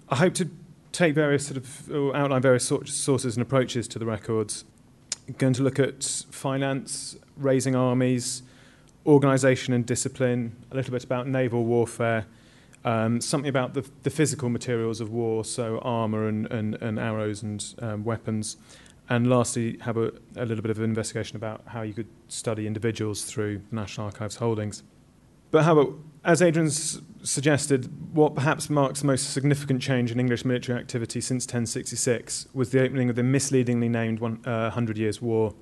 I 0.07 0.15
hope 0.15 0.33
to 0.35 0.49
take 0.97 1.13
various 1.13 1.45
sort 1.45 1.57
of 1.57 2.15
outline 2.15 2.41
various 2.41 2.65
sources 2.65 3.37
and 3.37 3.41
approaches 3.41 3.87
to 3.87 3.99
the 3.99 4.05
records. 4.05 4.65
Going 5.37 5.53
to 5.53 5.61
look 5.61 5.77
at 5.77 6.03
finance, 6.31 7.15
raising 7.35 7.75
armies, 7.75 8.41
organisation 9.05 9.73
and 9.73 9.85
discipline, 9.85 10.55
a 10.71 10.75
little 10.75 10.91
bit 10.91 11.03
about 11.03 11.27
naval 11.27 11.65
warfare, 11.65 12.25
um, 12.83 13.21
something 13.21 13.49
about 13.49 13.75
the, 13.75 13.87
the 14.03 14.09
physical 14.09 14.49
materials 14.49 14.99
of 14.99 15.11
war, 15.11 15.45
so 15.45 15.77
armour 15.79 16.27
and, 16.27 16.51
and, 16.51 16.75
and 16.81 16.97
arrows 16.97 17.43
and 17.43 17.75
um, 17.79 18.03
weapons. 18.03 18.57
And 19.07 19.29
lastly, 19.29 19.77
have 19.81 19.97
a, 19.97 20.11
a 20.35 20.45
little 20.45 20.63
bit 20.63 20.71
of 20.71 20.79
an 20.79 20.83
investigation 20.83 21.35
about 21.35 21.61
how 21.67 21.83
you 21.83 21.93
could 21.93 22.09
study 22.27 22.65
individuals 22.65 23.23
through 23.23 23.61
the 23.69 23.75
National 23.75 24.07
Archives 24.07 24.37
holdings. 24.37 24.83
But 25.51 25.63
how 25.63 25.77
about, 25.77 25.93
as 26.27 26.41
Adrian's 26.41 27.01
suggested, 27.23 27.89
what 28.13 28.35
perhaps 28.35 28.69
marks 28.69 28.99
the 28.99 29.07
most 29.07 29.31
significant 29.31 29.81
change 29.81 30.11
in 30.11 30.19
English 30.19 30.43
military 30.43 30.77
activity 30.77 31.21
since 31.21 31.45
1066 31.45 32.49
was 32.53 32.71
the 32.71 32.83
opening 32.83 33.09
of 33.09 33.15
the 33.15 33.23
misleadingly 33.23 33.87
named 33.87 34.19
one, 34.19 34.45
uh, 34.45 34.69
Hundred 34.69 34.97
Years' 34.97 35.21
War, 35.21 35.55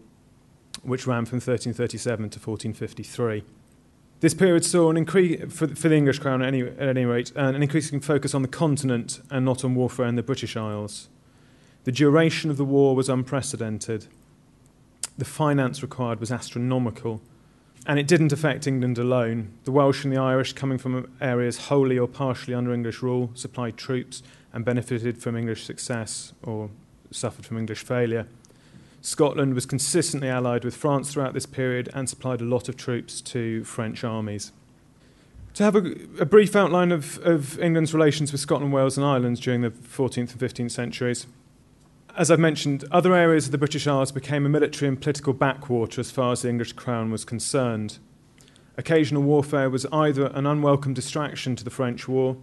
which 0.82 1.06
ran 1.06 1.26
from 1.26 1.38
1337 1.38 2.32
to 2.32 2.40
1453. 2.40 3.44
This 4.22 4.34
period 4.34 4.66
saw 4.66 4.90
an 4.90 4.98
increase, 4.98 5.54
for, 5.54 5.68
for 5.68 5.88
the 5.88 5.96
English 5.96 6.18
crown 6.18 6.42
at 6.42 6.48
any, 6.48 6.64
at 6.64 6.88
any 6.88 7.06
rate, 7.06 7.32
an 7.36 7.62
increasing 7.62 8.00
focus 8.00 8.34
on 8.34 8.42
the 8.42 8.48
continent 8.48 9.22
and 9.30 9.46
not 9.46 9.64
on 9.64 9.76
warfare 9.76 10.08
in 10.08 10.16
the 10.16 10.24
British 10.24 10.58
Isles. 10.58 11.10
The 11.84 11.92
duration 11.92 12.50
of 12.50 12.58
the 12.58 12.66
war 12.66 12.96
was 12.96 13.08
unprecedented. 13.08 14.08
The 15.16 15.26
finance 15.26 15.84
required 15.84 16.20
was 16.20 16.32
astronomical. 16.32 17.22
And 17.88 18.00
it 18.00 18.08
didn't 18.08 18.32
affect 18.32 18.66
England 18.66 18.98
alone. 18.98 19.52
The 19.64 19.72
Welsh 19.72 20.04
and 20.04 20.12
the 20.12 20.20
Irish, 20.20 20.54
coming 20.54 20.78
from 20.78 21.12
areas 21.22 21.68
wholly 21.68 22.00
or 22.00 22.08
partially 22.08 22.56
under 22.56 22.74
English 22.74 23.04
rule, 23.04 23.30
supplied 23.36 23.78
troops 23.78 24.24
and 24.54 24.66
benefited 24.66 25.22
from 25.22 25.36
English 25.36 25.66
success 25.66 26.34
or 26.42 26.70
suffered 27.12 27.46
from 27.46 27.58
English 27.58 27.84
failure. 27.84 28.26
Scotland 29.02 29.54
was 29.54 29.68
consistently 29.68 30.30
allied 30.30 30.66
with 30.66 30.76
France 30.76 31.14
throughout 31.14 31.36
this 31.36 31.46
period 31.46 31.90
and 31.94 32.10
supplied 32.10 32.42
a 32.42 32.46
lot 32.46 32.68
of 32.68 32.76
troops 32.76 33.22
to 33.22 33.64
French 33.64 34.04
armies. 34.04 34.52
To 35.54 35.64
have 35.64 35.76
a, 35.76 35.96
a 36.20 36.26
brief 36.26 36.56
outline 36.56 36.92
of, 36.92 37.20
of 37.20 37.60
England's 37.60 37.94
relations 37.94 38.32
with 38.32 38.42
Scotland, 38.42 38.74
Wales, 38.74 38.98
and 38.98 39.06
Ireland 39.06 39.40
during 39.40 39.62
the 39.62 39.70
14th 39.70 40.18
and 40.18 40.40
15th 40.40 40.72
centuries. 40.72 41.28
As 42.18 42.32
I've 42.32 42.40
mentioned, 42.40 42.86
other 42.92 43.14
areas 43.14 43.48
of 43.48 43.52
the 43.52 43.58
British 43.58 43.86
Isles 43.88 44.14
became 44.14 44.46
a 44.46 44.50
military 44.50 44.88
and 44.88 45.00
political 45.00 45.34
backwater 45.34 46.00
as 46.00 46.12
far 46.12 46.32
as 46.32 46.44
the 46.44 46.50
English 46.50 46.72
crown 46.72 47.12
was 47.12 47.26
concerned. 47.26 47.98
Occasional 48.78 49.22
warfare 49.22 49.70
was 49.70 49.86
either 49.92 50.28
an 50.28 50.46
unwelcome 50.46 50.94
distraction 50.94 51.58
to 51.58 51.66
the 51.66 51.70
French 51.70 52.08
war 52.08 52.38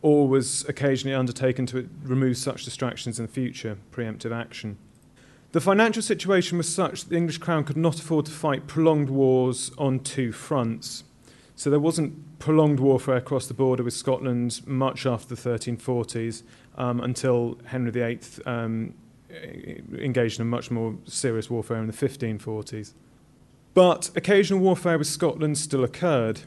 or 0.00 0.28
was 0.28 0.64
occasionally 0.68 1.12
undertaken 1.12 1.66
to 1.66 1.88
remove 2.04 2.36
such 2.36 2.64
distractions 2.64 3.18
in 3.18 3.26
the 3.26 3.32
future, 3.32 3.78
preemptive 3.90 4.32
action. 4.32 4.78
The 5.50 5.60
financial 5.60 6.02
situation 6.02 6.56
was 6.56 6.72
such 6.72 7.02
that 7.02 7.10
the 7.10 7.16
English 7.16 7.38
crown 7.38 7.64
could 7.64 7.76
not 7.76 7.98
afford 7.98 8.26
to 8.26 8.32
fight 8.32 8.68
prolonged 8.68 9.10
wars 9.10 9.72
on 9.76 9.98
two 10.00 10.30
fronts. 10.30 11.02
So 11.56 11.68
there 11.68 11.80
wasn't 11.80 12.38
prolonged 12.38 12.78
warfare 12.78 13.16
across 13.16 13.48
the 13.48 13.54
border 13.54 13.82
with 13.82 13.94
Scotland 13.94 14.60
much 14.66 15.04
after 15.04 15.34
the 15.34 15.50
1340s 15.50 16.44
um, 16.76 17.00
until 17.00 17.58
Henry 17.64 17.90
VIII 17.90 18.20
um, 18.44 18.94
engaged 19.30 20.38
in 20.38 20.42
a 20.42 20.48
much 20.48 20.70
more 20.70 20.96
serious 21.04 21.50
warfare 21.50 21.78
in 21.78 21.86
the 21.86 21.92
1540s. 21.92 22.92
But 23.74 24.10
occasional 24.16 24.60
warfare 24.60 24.96
with 24.98 25.06
Scotland 25.06 25.58
still 25.58 25.84
occurred. 25.84 26.40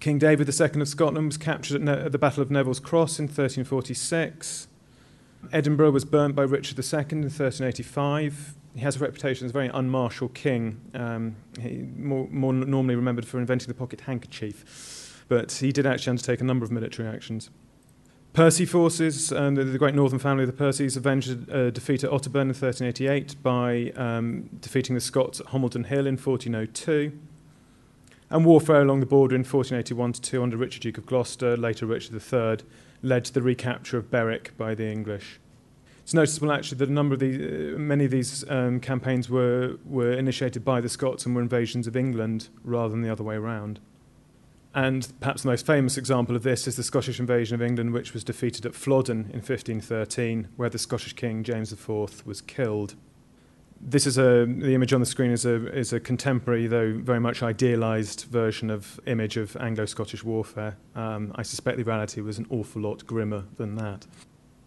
King 0.00 0.18
David 0.18 0.48
II 0.48 0.80
of 0.80 0.88
Scotland 0.88 1.26
was 1.28 1.36
captured 1.36 1.76
at, 1.76 1.82
ne- 1.82 2.04
at 2.06 2.12
the 2.12 2.18
Battle 2.18 2.42
of 2.42 2.50
Neville's 2.50 2.80
Cross 2.80 3.18
in 3.18 3.24
1346. 3.26 4.68
Edinburgh 5.52 5.92
was 5.92 6.04
burnt 6.04 6.34
by 6.34 6.42
Richard 6.42 6.78
II 6.78 6.98
in 7.10 7.22
1385. 7.22 8.54
He 8.74 8.80
has 8.80 8.96
a 8.96 8.98
reputation 8.98 9.46
as 9.46 9.50
a 9.50 9.52
very 9.52 9.68
unmartial 9.70 10.32
king. 10.32 10.80
Um, 10.92 11.36
more, 11.96 12.28
more 12.30 12.52
normally 12.52 12.96
remembered 12.96 13.26
for 13.26 13.38
inventing 13.38 13.68
the 13.68 13.74
pocket 13.74 14.02
handkerchief, 14.02 15.24
but 15.28 15.52
he 15.52 15.72
did 15.72 15.86
actually 15.86 16.10
undertake 16.10 16.40
a 16.40 16.44
number 16.44 16.64
of 16.64 16.70
military 16.70 17.08
actions. 17.08 17.50
Percy 18.36 18.66
forces, 18.66 19.32
um, 19.32 19.54
the, 19.54 19.64
the, 19.64 19.78
great 19.78 19.94
northern 19.94 20.18
family 20.18 20.44
of 20.44 20.54
the 20.54 20.64
Percys, 20.64 20.94
avenged 20.94 21.48
a 21.48 21.70
defeat 21.70 22.04
at 22.04 22.10
Otterburn 22.10 22.42
in 22.42 22.48
1388 22.48 23.42
by 23.42 23.92
um, 23.96 24.50
defeating 24.60 24.94
the 24.94 25.00
Scots 25.00 25.40
at 25.40 25.46
Homildon 25.46 25.86
Hill 25.86 26.06
in 26.06 26.18
1402. 26.18 27.18
And 28.28 28.44
warfare 28.44 28.82
along 28.82 29.00
the 29.00 29.06
border 29.06 29.34
in 29.34 29.40
1481 29.40 30.12
to 30.12 30.20
2 30.20 30.42
under 30.42 30.58
Richard 30.58 30.82
Duke 30.82 30.98
of 30.98 31.06
Gloucester, 31.06 31.56
later 31.56 31.86
Richard 31.86 32.12
III, 32.12 32.58
led 33.00 33.24
to 33.24 33.32
the 33.32 33.40
recapture 33.40 33.96
of 33.96 34.10
Berwick 34.10 34.54
by 34.58 34.74
the 34.74 34.86
English. 34.86 35.40
It's 36.02 36.12
noticeable 36.12 36.52
actually 36.52 36.76
that 36.76 36.90
a 36.90 36.92
number 36.92 37.14
of 37.14 37.20
these, 37.20 37.40
uh, 37.40 37.78
many 37.78 38.04
of 38.04 38.10
these 38.10 38.44
um, 38.50 38.80
campaigns 38.80 39.30
were, 39.30 39.78
were 39.86 40.12
initiated 40.12 40.62
by 40.62 40.82
the 40.82 40.90
Scots 40.90 41.24
and 41.24 41.34
were 41.34 41.40
invasions 41.40 41.86
of 41.86 41.96
England 41.96 42.50
rather 42.62 42.90
than 42.90 43.00
the 43.00 43.10
other 43.10 43.24
way 43.24 43.36
around. 43.36 43.80
And 44.76 45.10
perhaps 45.20 45.40
the 45.40 45.48
most 45.48 45.64
famous 45.64 45.96
example 45.96 46.36
of 46.36 46.42
this 46.42 46.68
is 46.68 46.76
the 46.76 46.82
Scottish 46.82 47.18
invasion 47.18 47.54
of 47.54 47.62
England, 47.62 47.94
which 47.94 48.12
was 48.12 48.22
defeated 48.22 48.66
at 48.66 48.74
Flodden 48.74 49.30
in 49.30 49.40
1513, 49.40 50.48
where 50.56 50.68
the 50.68 50.78
Scottish 50.78 51.14
King 51.14 51.42
James 51.42 51.72
IV 51.72 52.26
was 52.26 52.42
killed. 52.42 52.94
This 53.80 54.06
is 54.06 54.18
a 54.18 54.44
the 54.44 54.74
image 54.74 54.92
on 54.92 55.00
the 55.00 55.06
screen 55.06 55.30
is 55.30 55.46
a 55.46 55.66
is 55.74 55.94
a 55.94 56.00
contemporary, 56.00 56.66
though 56.66 56.92
very 56.92 57.20
much 57.20 57.42
idealised 57.42 58.24
version 58.24 58.68
of 58.68 59.00
image 59.06 59.38
of 59.38 59.56
Anglo-Scottish 59.56 60.22
warfare. 60.22 60.76
Um, 60.94 61.32
I 61.34 61.42
suspect 61.42 61.78
the 61.78 61.84
reality 61.84 62.20
was 62.20 62.36
an 62.36 62.46
awful 62.50 62.82
lot 62.82 63.06
grimmer 63.06 63.44
than 63.56 63.76
that. 63.76 64.06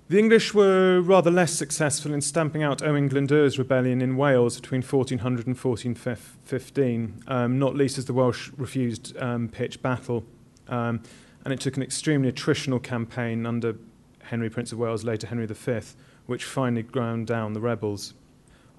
The 0.10 0.18
English 0.18 0.56
were 0.56 1.02
rather 1.02 1.30
less 1.30 1.54
successful 1.54 2.16
in 2.16 2.22
stamping 2.22 2.64
out 2.64 2.82
Owain 2.82 3.08
Glyndwr's 3.08 3.60
rebellion 3.60 4.02
in 4.02 4.18
Wales 4.18 4.60
between 4.60 4.82
1400 4.82 5.46
and 5.46 5.56
1415, 5.56 7.24
um, 7.28 7.60
not 7.60 7.76
least 7.76 8.00
as 8.00 8.06
the 8.06 8.14
Welsh 8.14 8.50
refused 8.58 9.16
um, 9.18 9.50
pitched 9.50 9.84
battle. 9.84 10.26
Um, 10.68 11.04
and 11.46 11.54
it 11.54 11.60
took 11.60 11.78
an 11.78 11.84
extremely 11.84 12.32
attritional 12.32 12.82
campaign 12.82 13.46
under 13.46 13.76
Henry, 14.24 14.50
Prince 14.50 14.72
of 14.72 14.80
Wales, 14.80 15.04
later 15.04 15.28
Henry 15.28 15.46
V, 15.46 15.80
which 16.26 16.44
finally 16.44 16.82
ground 16.82 17.28
down 17.28 17.54
the 17.54 17.62
rebels. 17.62 18.16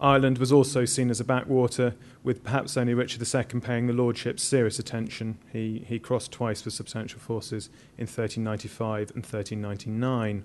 Ireland 0.01 0.39
was 0.39 0.51
also 0.51 0.85
seen 0.85 1.11
as 1.11 1.21
a 1.21 1.25
backwater, 1.25 1.95
with 2.25 2.43
perhaps 2.43 2.77
only 2.77 2.95
Richard 2.95 3.23
II 3.23 3.61
paying 3.61 3.87
the 3.87 3.93
lordship 3.93 4.41
serious 4.41 4.81
attention. 4.81 5.39
He, 5.53 5.85
he 5.87 6.01
crossed 6.01 6.33
twice 6.33 6.65
with 6.65 6.75
substantial 6.75 7.21
forces 7.21 7.69
in 7.97 8.09
1395 8.09 9.11
and 9.11 9.25
1399 9.25 10.43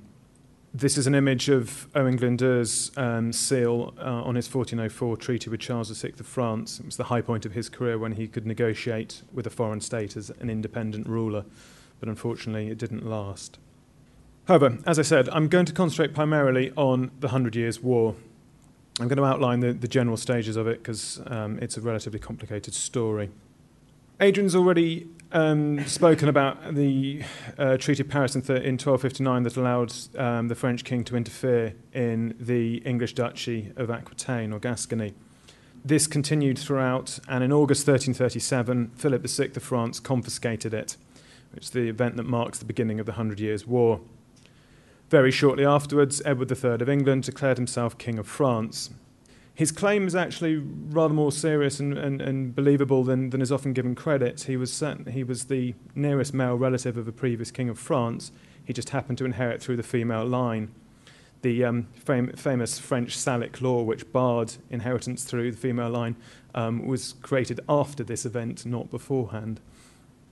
this 0.75 0.97
is 0.97 1.07
an 1.07 1.15
image 1.15 1.47
of 1.47 1.87
Owain 1.95 2.17
Glyndwr's 2.17 2.91
um, 2.97 3.31
seal 3.31 3.93
uh, 3.97 4.23
on 4.23 4.35
his 4.35 4.53
1404 4.53 5.15
treaty 5.15 5.49
with 5.49 5.61
Charles 5.61 5.89
VI 5.89 6.09
of 6.19 6.27
France. 6.27 6.81
It 6.81 6.85
was 6.85 6.97
the 6.97 7.05
high 7.05 7.21
point 7.21 7.45
of 7.45 7.53
his 7.53 7.69
career 7.69 7.97
when 7.97 8.13
he 8.13 8.27
could 8.27 8.45
negotiate 8.45 9.21
with 9.31 9.47
a 9.47 9.49
foreign 9.49 9.79
state 9.79 10.17
as 10.17 10.31
an 10.41 10.49
independent 10.49 11.07
ruler, 11.07 11.45
but 12.01 12.09
unfortunately 12.09 12.67
it 12.67 12.77
didn't 12.77 13.05
last. 13.05 13.57
However, 14.49 14.77
as 14.85 14.99
I 14.99 15.03
said, 15.03 15.29
I'm 15.29 15.47
going 15.47 15.65
to 15.65 15.73
concentrate 15.73 16.13
primarily 16.13 16.73
on 16.75 17.11
the 17.21 17.29
Hundred 17.29 17.55
Years' 17.55 17.81
War. 17.81 18.13
I'm 18.99 19.07
going 19.07 19.17
to 19.17 19.25
outline 19.25 19.61
the, 19.61 19.71
the 19.71 19.87
general 19.87 20.17
stages 20.17 20.57
of 20.57 20.67
it 20.67 20.79
because 20.79 21.21
um, 21.27 21.57
it's 21.61 21.77
a 21.77 21.81
relatively 21.81 22.19
complicated 22.19 22.73
story. 22.73 23.29
Adrian's 24.21 24.55
already 24.55 25.07
um, 25.33 25.85
spoken 25.85 26.29
about 26.29 26.73
the 26.73 27.21
uh, 27.57 27.75
Treaty 27.75 28.01
of 28.01 28.07
Paris 28.07 28.33
in, 28.33 28.41
th- 28.41 28.63
in 28.63 28.75
1259 28.75 29.43
that 29.43 29.57
allowed 29.57 29.93
um, 30.17 30.47
the 30.47 30.55
French 30.55 30.85
king 30.85 31.03
to 31.03 31.17
interfere 31.17 31.75
in 31.91 32.33
the 32.39 32.77
English 32.77 33.13
duchy 33.13 33.73
of 33.75 33.89
Aquitaine 33.89 34.53
or 34.53 34.59
Gascony. 34.59 35.13
This 35.83 36.07
continued 36.07 36.57
throughout, 36.57 37.19
and 37.27 37.43
in 37.43 37.51
August 37.51 37.85
1337, 37.85 38.91
Philip 38.95 39.27
VI 39.27 39.51
of 39.55 39.63
France 39.63 39.99
confiscated 39.99 40.73
it, 40.73 40.95
which 41.51 41.65
is 41.65 41.69
the 41.71 41.89
event 41.89 42.15
that 42.15 42.23
marks 42.23 42.57
the 42.57 42.65
beginning 42.65 43.01
of 43.01 43.05
the 43.05 43.13
Hundred 43.13 43.41
Years' 43.41 43.67
War. 43.67 43.99
Very 45.09 45.29
shortly 45.29 45.65
afterwards, 45.65 46.21
Edward 46.25 46.51
III 46.51 46.81
of 46.81 46.89
England 46.89 47.23
declared 47.23 47.57
himself 47.57 47.97
King 47.97 48.17
of 48.17 48.27
France, 48.27 48.91
his 49.55 49.71
claim 49.71 50.05
is 50.05 50.15
actually 50.15 50.57
rather 50.57 51.13
more 51.13 51.31
serious 51.31 51.79
and, 51.79 51.97
and, 51.97 52.21
and 52.21 52.53
believable 52.53 53.05
than, 53.05 53.29
than 53.29 53.41
is 53.41 53.53
often 53.53 53.71
given 53.71 53.95
credit. 53.95 54.41
He 54.43 54.57
was, 54.57 54.71
certain, 54.71 55.05
he 55.05 55.23
was 55.23 55.45
the 55.45 55.73
nearest 55.95 56.33
male 56.33 56.55
relative 56.55 56.97
of 56.97 57.07
a 57.07 57.13
previous 57.13 57.51
king 57.51 57.69
of 57.69 57.79
France. 57.79 58.33
He 58.65 58.73
just 58.73 58.89
happened 58.89 59.17
to 59.19 59.25
inherit 59.25 59.61
through 59.63 59.77
the 59.77 59.83
female 59.83 60.25
line. 60.25 60.71
The 61.41 61.63
um, 61.63 61.87
fam- 61.93 62.33
famous 62.33 62.79
French 62.79 63.15
Salic 63.17 63.61
law, 63.61 63.81
which 63.83 64.11
barred 64.11 64.55
inheritance 64.69 65.23
through 65.23 65.51
the 65.51 65.57
female 65.57 65.89
line, 65.89 66.17
um, 66.53 66.85
was 66.85 67.13
created 67.21 67.61
after 67.69 68.03
this 68.03 68.25
event, 68.25 68.65
not 68.65 68.89
beforehand. 68.89 69.61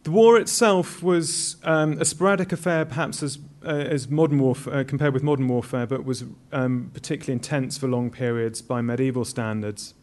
The 0.04 0.12
war 0.12 0.38
itself 0.38 1.02
was 1.02 1.56
um, 1.64 1.94
a 2.02 2.04
sporadic 2.04 2.52
affair, 2.52 2.84
perhaps 2.84 3.24
as, 3.24 3.40
uh, 3.64 3.70
as 3.70 4.10
modern 4.10 4.40
warfare, 4.40 4.74
uh, 4.74 4.84
compared 4.84 5.14
with 5.14 5.24
modern 5.24 5.48
warfare, 5.48 5.86
but 5.86 6.06
was 6.06 6.26
um, 6.52 6.92
particularly 6.94 7.34
intense 7.34 7.78
for 7.78 7.88
long 7.88 8.10
periods 8.10 8.62
by 8.62 8.82
medieval 8.82 9.26
standards. 9.26 9.94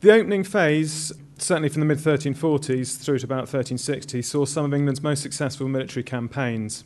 The 0.00 0.12
opening 0.12 0.44
phase, 0.44 1.12
certainly 1.36 1.68
from 1.68 1.80
the 1.80 1.86
mid 1.86 1.98
1340s 1.98 2.98
through 2.98 3.18
to 3.18 3.24
about 3.26 3.40
1360, 3.40 4.22
saw 4.22 4.44
some 4.44 4.64
of 4.64 4.74
England's 4.74 5.02
most 5.02 5.22
successful 5.22 5.68
military 5.68 6.02
campaigns. 6.02 6.84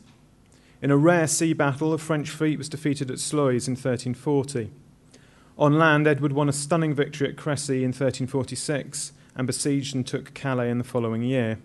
In 0.81 0.91
a 0.91 0.97
rare 0.97 1.27
sea 1.27 1.53
battle, 1.53 1.93
a 1.93 1.97
French 1.97 2.29
fleet 2.29 2.57
was 2.57 2.69
defeated 2.69 3.09
at 3.09 3.17
Sluys 3.17 3.67
in 3.67 3.73
1340. 3.73 4.69
On 5.57 5.79
land, 5.79 6.05
Edward 6.05 6.33
won 6.33 6.49
a 6.49 6.53
stunning 6.53 6.93
victory 6.93 7.29
at 7.29 7.37
Crécy 7.37 7.77
in 7.77 7.93
1346 7.93 9.13
and 9.35 9.47
besieged 9.47 9.95
and 9.95 10.05
took 10.05 10.33
Calais 10.33 10.69
in 10.69 10.77
the 10.77 10.83
following 10.83 11.23
year. 11.23 11.59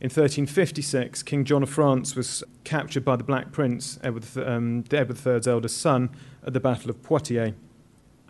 In 0.00 0.06
1356, 0.06 1.24
King 1.24 1.44
John 1.44 1.64
of 1.64 1.70
France 1.70 2.14
was 2.14 2.44
captured 2.62 3.04
by 3.04 3.16
the 3.16 3.24
Black 3.24 3.50
Prince, 3.50 3.98
Edward, 4.04 4.24
um, 4.36 4.84
Edward 4.92 5.18
III's 5.26 5.48
eldest 5.48 5.78
son, 5.78 6.10
at 6.46 6.52
the 6.52 6.60
Battle 6.60 6.88
of 6.88 7.02
Poitiers. 7.02 7.52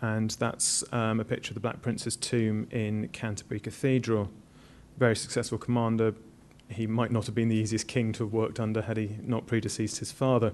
And 0.01 0.31
that's 0.31 0.83
um, 0.91 1.19
a 1.19 1.23
picture 1.23 1.51
of 1.51 1.53
the 1.53 1.59
Black 1.59 1.83
Prince's 1.83 2.15
tomb 2.15 2.67
in 2.71 3.09
Canterbury 3.09 3.59
Cathedral. 3.59 4.31
Very 4.97 5.15
successful 5.15 5.59
commander. 5.59 6.15
He 6.69 6.87
might 6.87 7.11
not 7.11 7.27
have 7.27 7.35
been 7.35 7.49
the 7.49 7.55
easiest 7.55 7.87
king 7.87 8.13
to 8.13 8.23
have 8.23 8.33
worked 8.33 8.59
under 8.59 8.81
had 8.81 8.97
he 8.97 9.17
not 9.21 9.45
predeceased 9.45 9.99
his 9.99 10.11
father. 10.11 10.53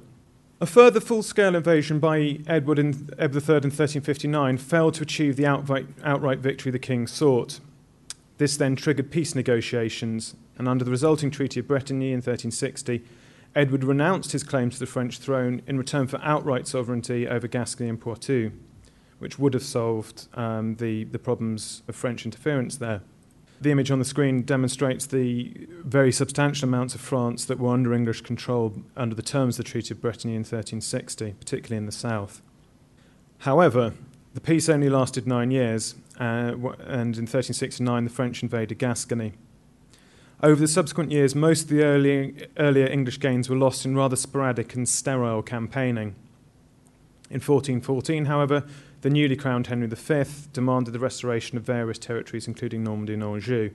A 0.60 0.65
further 0.65 0.99
full 0.99 1.23
scale 1.23 1.56
invasion 1.56 1.99
by 1.99 2.39
Edward, 2.45 2.78
in, 2.78 3.10
Edward 3.17 3.43
III 3.47 3.56
in 3.56 3.71
1359 3.71 4.58
failed 4.58 4.95
to 4.95 5.04
achieve 5.04 5.38
the 5.38 5.45
outright, 5.45 5.88
outright 6.04 6.39
victory 6.39 6.73
the 6.73 6.80
king 6.80 7.08
sought. 7.08 7.62
This 8.38 8.58
then 8.58 8.75
triggered 8.75 9.12
peace 9.12 9.34
negotiations, 9.34 10.36
and 10.58 10.68
under 10.68 10.84
the 10.84 10.91
resulting 10.91 11.32
Treaty 11.32 11.60
of 11.60 11.68
Bretigny 11.68 12.10
in 12.10 12.22
1360, 12.22 13.04
Edward 13.56 13.84
renounced 13.84 14.34
his 14.34 14.44
claim 14.44 14.70
to 14.70 14.80
the 14.80 14.86
French 14.86 15.18
throne 15.18 15.62
in 15.65 15.78
return 15.78 16.08
for 16.08 16.20
outright 16.22 16.68
sovereignty 16.68 17.28
over 17.28 17.48
Gascony 17.48 17.89
and 17.89 18.00
Poitou, 18.00 18.52
which 19.20 19.39
would 19.39 19.54
have 19.54 19.63
solved 19.63 20.28
um, 20.34 20.76
the, 20.76 21.06
the 21.06 21.20
problems 21.20 21.82
of 21.88 21.96
French 21.96 22.26
interference 22.26 22.78
there. 22.78 23.02
The 23.62 23.72
image 23.72 23.89
on 23.89 24.00
the 24.00 24.06
screen 24.06 24.44
demonstrates 24.44 25.06
the 25.06 25.68
very 25.84 26.12
substantial 26.12 26.68
amounts 26.68 26.94
of 26.94 27.02
France 27.02 27.46
that 27.46 27.58
were 27.58 27.72
under 27.72 27.94
English 27.94 28.22
control 28.22 28.76
under 28.98 29.15
the 29.15 29.22
terms 29.22 29.58
of 29.58 29.65
the 29.65 29.72
Treaty 29.72 29.94
of 29.94 30.02
Bretigny 30.02 30.36
in 30.36 30.44
1360, 30.44 31.36
particularly 31.39 31.78
in 31.78 31.86
the 31.86 31.94
south. 31.94 32.41
However, 33.39 33.94
the 34.34 34.41
peace 34.41 34.68
only 34.68 34.89
lasted 34.89 35.26
nine 35.26 35.52
years, 35.52 35.96
uh, 36.20 36.52
and 36.52 37.15
in 37.15 37.24
1369 37.24 38.04
the 38.04 38.10
French 38.10 38.44
invaded 38.44 38.78
Gascony. 38.78 39.34
Over 40.43 40.60
the 40.60 40.67
subsequent 40.67 41.12
years, 41.12 41.34
most 41.34 41.63
of 41.63 41.69
the 41.69 41.84
early, 41.84 42.48
earlier 42.58 42.88
English 42.88 43.19
gains 43.19 43.50
were 43.50 43.56
lost 43.56 43.86
in 43.86 43.95
rather 43.95 44.17
sporadic 44.17 44.76
and 44.76 44.88
sterile 44.88 45.41
campaigning. 45.41 46.15
In 47.30 47.39
1414, 47.39 48.26
however, 48.26 48.63
the 49.02 49.10
newly 49.10 49.36
crowned 49.36 49.67
Henry 49.67 49.88
V 49.88 50.24
demanded 50.52 50.93
the 50.93 51.00
restoration 51.00 51.58
of 51.58 51.63
various 51.63 51.98
territories, 51.98 52.48
including 52.48 52.84
Normandy 52.84 53.13
and 53.13 53.24
Anjou. 53.24 53.71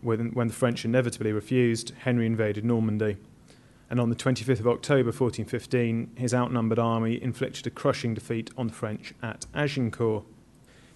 When, 0.00 0.30
when 0.30 0.48
the 0.48 0.54
French 0.54 0.84
inevitably 0.84 1.32
refused, 1.32 1.92
Henry 1.98 2.24
invaded 2.24 2.64
Normandy. 2.64 3.16
And 3.90 3.98
on 4.00 4.08
the 4.08 4.16
25th 4.16 4.60
of 4.60 4.68
October 4.68 5.08
1415, 5.08 6.12
his 6.14 6.32
outnumbered 6.32 6.78
army 6.78 7.20
inflicted 7.20 7.66
a 7.66 7.70
crushing 7.70 8.14
defeat 8.14 8.50
on 8.56 8.68
the 8.68 8.72
French 8.72 9.12
at 9.22 9.46
Agincourt. 9.54 10.24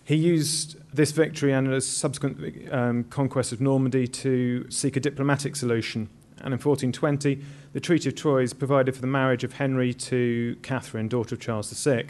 He 0.04 0.16
used 0.16 0.76
this 0.94 1.12
victory 1.12 1.52
and 1.52 1.72
a 1.72 1.80
subsequent 1.80 2.72
um, 2.72 3.04
conquest 3.04 3.52
of 3.52 3.60
Normandy 3.60 4.06
to 4.06 4.70
seek 4.70 4.96
a 4.96 5.00
diplomatic 5.00 5.56
solution. 5.56 6.10
And 6.38 6.52
in 6.52 6.60
1420, 6.60 7.40
the 7.72 7.80
Treaty 7.80 8.10
of 8.10 8.14
Troyes 8.14 8.52
provided 8.52 8.94
for 8.94 9.00
the 9.00 9.06
marriage 9.06 9.44
of 9.44 9.54
Henry 9.54 9.94
to 9.94 10.56
Catherine, 10.62 11.08
daughter 11.08 11.36
of 11.36 11.40
Charles 11.40 11.70
VI. 11.72 12.06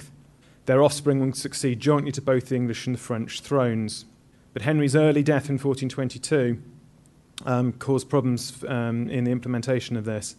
Their 0.67 0.83
offspring 0.83 1.21
would 1.21 1.37
succeed 1.37 1.79
jointly 1.79 2.11
to 2.13 2.23
both 2.23 2.49
the 2.49 2.57
English 2.57 2.87
and 2.87 2.97
the 2.97 3.01
French 3.01 3.41
thrones. 3.41 4.07
But 4.53 4.63
Henry's 4.63 4.97
early 4.97 5.23
death 5.23 5.49
in 5.49 5.59
1422 5.59 6.61
um, 7.47 7.73
caused 7.75 8.09
problems 8.09 8.65
um, 8.67 9.09
in 9.09 9.25
the 9.25 9.31
implementation 9.31 9.97
of 9.97 10.05
this. 10.05 10.37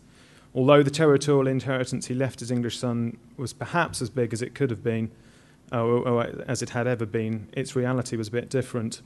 Although 0.53 0.83
the 0.83 0.91
territorial 0.91 1.47
inheritance 1.47 2.07
he 2.07 2.13
left 2.13 2.39
his 2.39 2.51
English 2.51 2.77
son 2.79 3.17
was 3.37 3.53
perhaps 3.53 4.01
as 4.01 4.09
big 4.09 4.33
as 4.33 4.41
it 4.41 4.55
could 4.55 4.69
have 4.71 4.83
been, 4.83 5.11
as 5.71 6.61
it 6.61 6.69
had 6.69 6.87
ever 6.87 7.05
been, 7.05 7.49
its 7.53 7.75
reality 7.75 8.15
was 8.15 8.27
a 8.27 8.31
bit 8.31 8.49
different. 8.49 9.01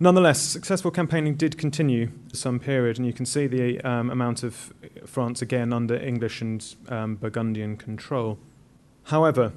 Nonetheless, 0.00 0.40
successful 0.40 0.92
campaigning 0.92 1.34
did 1.34 1.58
continue 1.58 2.10
for 2.30 2.36
some 2.36 2.60
period, 2.60 2.98
and 2.98 3.06
you 3.06 3.12
can 3.12 3.26
see 3.26 3.48
the 3.48 3.80
um, 3.80 4.10
amount 4.10 4.44
of 4.44 4.72
France 5.06 5.42
again 5.42 5.72
under 5.72 5.96
English 5.96 6.40
and 6.40 6.76
um, 6.88 7.16
Burgundian 7.16 7.76
control. 7.76 8.38
However, 9.04 9.52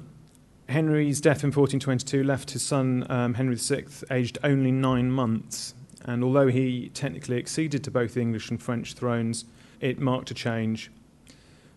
Henry's 0.68 1.20
death 1.20 1.44
in 1.44 1.52
1422 1.52 2.24
left 2.24 2.50
his 2.52 2.62
son 2.62 3.06
um, 3.08 3.34
Henry 3.34 3.54
VI 3.54 3.84
aged 4.10 4.38
only 4.42 4.72
nine 4.72 5.12
months, 5.12 5.74
and 6.04 6.24
although 6.24 6.48
he 6.48 6.88
technically 6.88 7.38
acceded 7.38 7.84
to 7.84 7.90
both 7.90 8.14
the 8.14 8.20
English 8.20 8.50
and 8.50 8.60
French 8.60 8.94
thrones, 8.94 9.44
it 9.80 10.00
marked 10.00 10.30
a 10.32 10.34
change. 10.34 10.90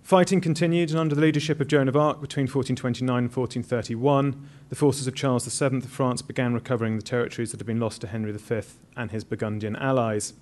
Fighting 0.06 0.39
continued, 0.39 0.91
and 0.91 0.99
under 0.99 1.16
the 1.16 1.22
leadership 1.22 1.60
of 1.60 1.68
Joan 1.68 1.88
of 1.88 1.95
Arc 1.95 2.22
between 2.22 2.43
1429 2.43 3.24
and 3.24 3.36
1431, 3.36 4.47
the 4.70 4.76
forces 4.76 5.08
of 5.08 5.16
Charles 5.16 5.47
VII 5.47 5.78
of 5.78 5.86
France 5.86 6.22
began 6.22 6.53
recovering 6.53 6.95
the 6.95 7.01
territories 7.01 7.49
that 7.49 7.60
had 7.60 7.66
been 7.66 7.80
lost 7.80 8.01
to 8.01 8.08
Henry 8.08 8.32
V 8.32 8.62
and 8.95 9.10
his 9.10 9.24
Burgundian 9.24 9.76
allies. 9.76 10.36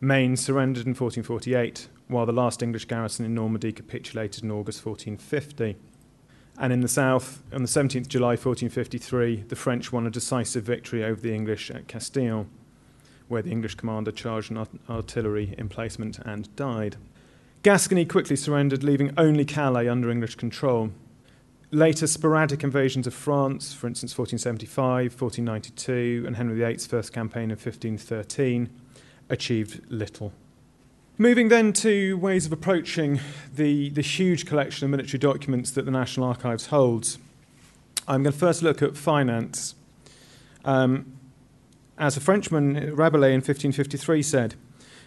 Maine 0.00 0.36
surrendered 0.36 0.84
in 0.84 0.96
1448, 0.96 1.86
while 2.08 2.26
the 2.26 2.32
last 2.32 2.60
English 2.60 2.86
garrison 2.86 3.24
in 3.24 3.36
Normandy 3.36 3.70
capitulated 3.70 4.42
in 4.42 4.50
August 4.50 4.84
1450. 4.84 5.76
And 6.58 6.72
in 6.72 6.80
the 6.80 6.88
south, 6.88 7.40
on 7.52 7.62
the 7.62 7.68
17th 7.68 8.08
July 8.08 8.30
1453, 8.30 9.44
the 9.46 9.54
French 9.54 9.92
won 9.92 10.08
a 10.08 10.10
decisive 10.10 10.64
victory 10.64 11.04
over 11.04 11.20
the 11.20 11.32
English 11.32 11.70
at 11.70 11.86
Castillon, 11.86 12.48
where 13.28 13.42
the 13.42 13.52
English 13.52 13.76
commander 13.76 14.10
charged 14.10 14.50
an 14.50 14.66
artillery 14.90 15.54
emplacement 15.56 16.18
and 16.18 16.54
died. 16.56 16.96
Gascony 17.62 18.04
quickly 18.04 18.34
surrendered, 18.34 18.82
leaving 18.82 19.12
only 19.16 19.44
Calais 19.44 19.88
under 19.88 20.10
English 20.10 20.34
control. 20.34 20.90
Later, 21.70 22.08
sporadic 22.08 22.64
invasions 22.64 23.06
of 23.06 23.14
France, 23.14 23.72
for 23.72 23.86
instance 23.86 24.18
1475, 24.18 25.20
1492, 25.20 26.24
and 26.26 26.36
Henry 26.36 26.56
VIII's 26.56 26.86
first 26.86 27.12
campaign 27.12 27.52
of 27.52 27.64
1513, 27.64 28.68
achieved 29.28 29.80
little. 29.88 30.32
Moving 31.18 31.50
then 31.50 31.72
to 31.74 32.18
ways 32.18 32.46
of 32.46 32.52
approaching 32.52 33.20
the, 33.54 33.90
the 33.90 34.02
huge 34.02 34.44
collection 34.44 34.84
of 34.84 34.90
military 34.90 35.20
documents 35.20 35.70
that 35.70 35.84
the 35.84 35.92
National 35.92 36.26
Archives 36.26 36.66
holds. 36.66 37.18
I'm 38.08 38.24
going 38.24 38.32
to 38.32 38.38
first 38.38 38.62
look 38.62 38.82
at 38.82 38.96
finance. 38.96 39.76
Um, 40.64 41.16
as 41.96 42.16
a 42.16 42.20
Frenchman, 42.20 42.96
Rabelais 42.96 43.34
in 43.34 43.40
1553 43.40 44.22
said, 44.22 44.56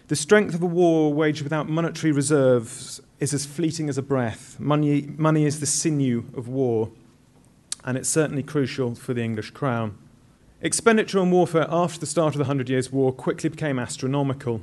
The 0.08 0.14
strength 0.14 0.54
of 0.54 0.62
a 0.62 0.66
war 0.66 1.12
waged 1.12 1.42
without 1.42 1.68
monetary 1.68 2.12
reserves 2.12 3.00
is 3.18 3.34
as 3.34 3.44
fleeting 3.44 3.88
as 3.88 3.98
a 3.98 4.02
breath. 4.02 4.54
Money, 4.60 5.08
money 5.16 5.44
is 5.44 5.58
the 5.58 5.66
sinew 5.66 6.26
of 6.36 6.46
war, 6.46 6.92
and 7.84 7.98
it's 7.98 8.08
certainly 8.08 8.44
crucial 8.44 8.94
for 8.94 9.14
the 9.14 9.24
English 9.24 9.50
crown. 9.50 9.98
Expenditure 10.62 11.18
on 11.18 11.32
warfare 11.32 11.66
after 11.68 11.98
the 11.98 12.06
start 12.06 12.34
of 12.34 12.38
the 12.38 12.44
Hundred 12.44 12.68
Years' 12.68 12.92
War 12.92 13.12
quickly 13.12 13.50
became 13.50 13.80
astronomical. 13.80 14.60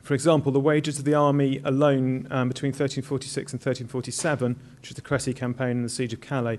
For 0.00 0.14
example, 0.14 0.50
the 0.50 0.58
wages 0.58 0.98
of 0.98 1.04
the 1.04 1.12
army 1.12 1.60
alone 1.62 2.26
um, 2.30 2.48
between 2.48 2.70
1346 2.70 3.52
and 3.52 3.60
1347, 3.60 4.58
which 4.80 4.92
is 4.92 4.96
the 4.96 5.02
Crécy 5.02 5.36
campaign 5.36 5.72
and 5.72 5.84
the 5.84 5.90
Siege 5.90 6.14
of 6.14 6.22
Calais, 6.22 6.58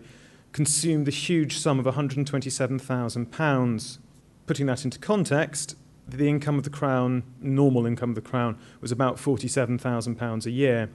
consumed 0.51 1.07
the 1.07 1.11
huge 1.11 1.57
sum 1.57 1.79
of 1.79 1.87
£127,000. 1.87 3.97
Putting 4.45 4.67
that 4.67 4.85
into 4.85 4.99
context, 4.99 5.75
the 6.11 6.29
income 6.29 6.57
of 6.57 6.63
the 6.63 6.69
Crown, 6.69 7.23
normal 7.39 7.85
income 7.85 8.09
of 8.09 8.15
the 8.15 8.21
Crown, 8.21 8.57
was 8.79 8.91
about 8.91 9.17
£47,000 9.17 10.45
a 10.45 10.51
year. 10.51 10.89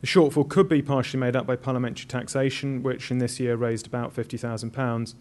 The 0.00 0.06
shortfall 0.06 0.48
could 0.48 0.68
be 0.68 0.82
partially 0.82 1.20
made 1.20 1.34
up 1.34 1.46
by 1.46 1.56
parliamentary 1.56 2.06
taxation, 2.06 2.82
which 2.82 3.10
in 3.10 3.18
this 3.18 3.40
year 3.40 3.56
raised 3.56 3.86
about 3.86 4.14
£50,000 4.14 5.14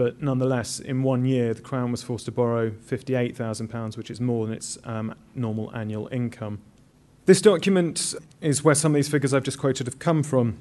but 0.00 0.22
nonetheless, 0.22 0.80
in 0.80 1.02
one 1.02 1.26
year, 1.26 1.52
the 1.52 1.60
Crown 1.60 1.90
was 1.90 2.02
forced 2.02 2.24
to 2.24 2.32
borrow 2.32 2.70
£58,000, 2.70 3.98
which 3.98 4.10
is 4.10 4.18
more 4.18 4.46
than 4.46 4.54
its 4.54 4.78
um, 4.84 5.14
normal 5.34 5.70
annual 5.76 6.08
income. 6.10 6.60
This 7.26 7.42
document 7.42 8.14
is 8.40 8.64
where 8.64 8.74
some 8.74 8.92
of 8.92 8.94
these 8.94 9.10
figures 9.10 9.34
I've 9.34 9.42
just 9.42 9.58
quoted 9.58 9.86
have 9.86 9.98
come 9.98 10.22
from. 10.22 10.56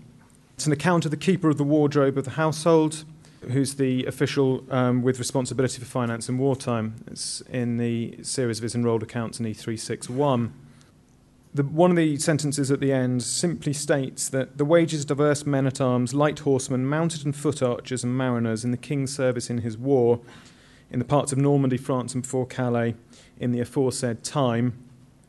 It's 0.55 0.66
an 0.66 0.74
account 0.74 1.05
of 1.05 1.12
the 1.12 1.16
keeper 1.16 1.47
of 1.47 1.57
the 1.57 1.64
wardrobe 1.64 2.18
of 2.18 2.26
the 2.26 2.32
household, 2.32 3.05
who's 3.42 3.76
the 3.76 4.06
official 4.06 4.64
um, 4.70 5.02
with 5.02 5.20
responsibility 5.20 5.80
for 5.80 5.86
finance 5.86 6.30
in 6.30 6.38
wartime. 6.38 6.96
It's 7.08 7.42
in 7.42 7.78
the 7.78 8.20
series 8.22 8.60
of 8.60 8.64
his 8.64 8.76
enrolled 8.76 9.04
accounts 9.04 9.40
in 9.40 9.46
E361 9.46 10.52
the, 11.54 11.64
one 11.64 11.90
of 11.90 11.98
the 11.98 12.18
sentences 12.18 12.70
at 12.72 12.80
the 12.80 12.94
end 12.94 13.24
simply 13.24 13.74
states 13.74 14.30
that 14.30 14.58
the 14.58 14.66
wages 14.66 15.02
of 15.02 15.08
diverse 15.08 15.46
men 15.46 15.66
at 15.66 15.82
arms, 15.82 16.14
light 16.14 16.40
horsemen, 16.40 16.86
mounted 16.86 17.26
and 17.26 17.36
foot 17.36 17.62
archers, 17.64 18.04
and 18.04 18.16
mariners 18.16 18.64
in 18.64 18.70
the 18.72 18.78
king's 18.78 19.16
service 19.16 19.50
in 19.50 19.58
his 19.60 19.78
war, 19.78 20.20
in 20.92 21.00
the 21.00 21.06
parts 21.06 21.32
of 21.32 21.40
Normandy, 21.40 21.78
France, 21.78 22.14
and 22.14 22.24
before 22.24 22.46
Calais, 22.46 22.96
in 23.40 23.52
the 23.52 23.60
aforesaid 23.60 24.24
time, 24.24 24.74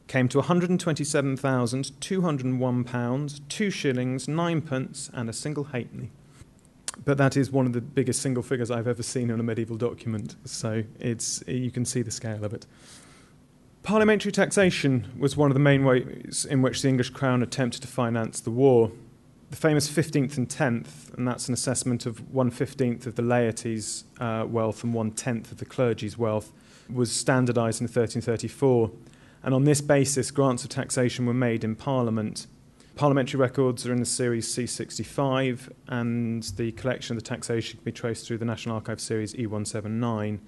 came 0.08 0.28
to 0.28 0.42
£127,201, 0.42 3.40
two 3.48 3.70
shillings, 3.70 4.28
ninepence, 4.28 5.08
and 5.14 5.30
a 5.30 5.32
single 5.32 5.64
halfpenny. 5.64 6.11
But 7.05 7.18
that 7.18 7.36
is 7.36 7.51
one 7.51 7.66
of 7.66 7.72
the 7.72 7.80
biggest 7.80 8.20
single 8.20 8.42
figures 8.42 8.70
I've 8.70 8.86
ever 8.86 9.03
seen 9.03 9.30
in 9.30 9.40
a 9.40 9.42
medieval 9.42 9.76
document, 9.76 10.36
so 10.44 10.84
it's, 10.98 11.42
you 11.46 11.70
can 11.70 11.84
see 11.84 12.03
the 12.03 12.11
scale 12.11 12.44
of 12.44 12.53
it. 12.53 12.66
Parliamentary 13.82 14.30
taxation 14.30 15.07
was 15.18 15.36
one 15.36 15.51
of 15.51 15.55
the 15.55 15.61
main 15.61 15.84
ways 15.84 16.46
in 16.48 16.61
which 16.61 16.82
the 16.82 16.88
English 16.88 17.11
Crown 17.11 17.42
attempted 17.42 17.80
to 17.82 17.88
finance 17.88 18.40
the 18.40 18.51
war. 18.51 18.92
The 19.48 19.57
famous 19.57 19.88
15th 19.88 20.36
and 20.36 20.48
10th, 20.48 21.14
and 21.16 21.26
that's 21.26 21.48
an 21.48 21.55
assessment 21.55 22.05
of 22.05 22.32
one 22.32 22.51
fifteenth 22.51 23.07
of 23.07 23.16
the 23.16 23.22
laity's 23.22 24.05
uh, 24.20 24.44
wealth 24.46 24.84
and 24.84 24.92
one 24.92 25.11
tenth 25.11 25.51
of 25.51 25.59
the 25.59 25.64
clergy's 25.64 26.18
wealth, 26.18 26.53
was 26.92 27.11
standardised 27.11 27.80
in 27.80 27.86
1334. 27.86 28.90
And 29.42 29.55
on 29.55 29.64
this 29.64 29.80
basis, 29.80 30.30
grants 30.30 30.62
of 30.62 30.70
taxation 30.70 31.24
were 31.24 31.34
made 31.34 31.64
in 31.64 31.74
Parliament. 31.74 32.46
Parliamentary 32.97 33.41
records 33.41 33.86
are 33.86 33.93
in 33.93 34.01
the 34.01 34.07
series 34.07 34.47
C65, 34.49 35.72
and 35.88 36.43
the 36.43 36.72
collection 36.72 37.16
of 37.16 37.22
the 37.22 37.28
taxation 37.28 37.78
can 37.78 37.84
be 37.84 37.93
traced 37.93 38.26
through 38.26 38.38
the 38.38 38.45
National 38.45 38.74
Archive 38.74 39.01
series 39.01 39.32
E179 39.34 40.41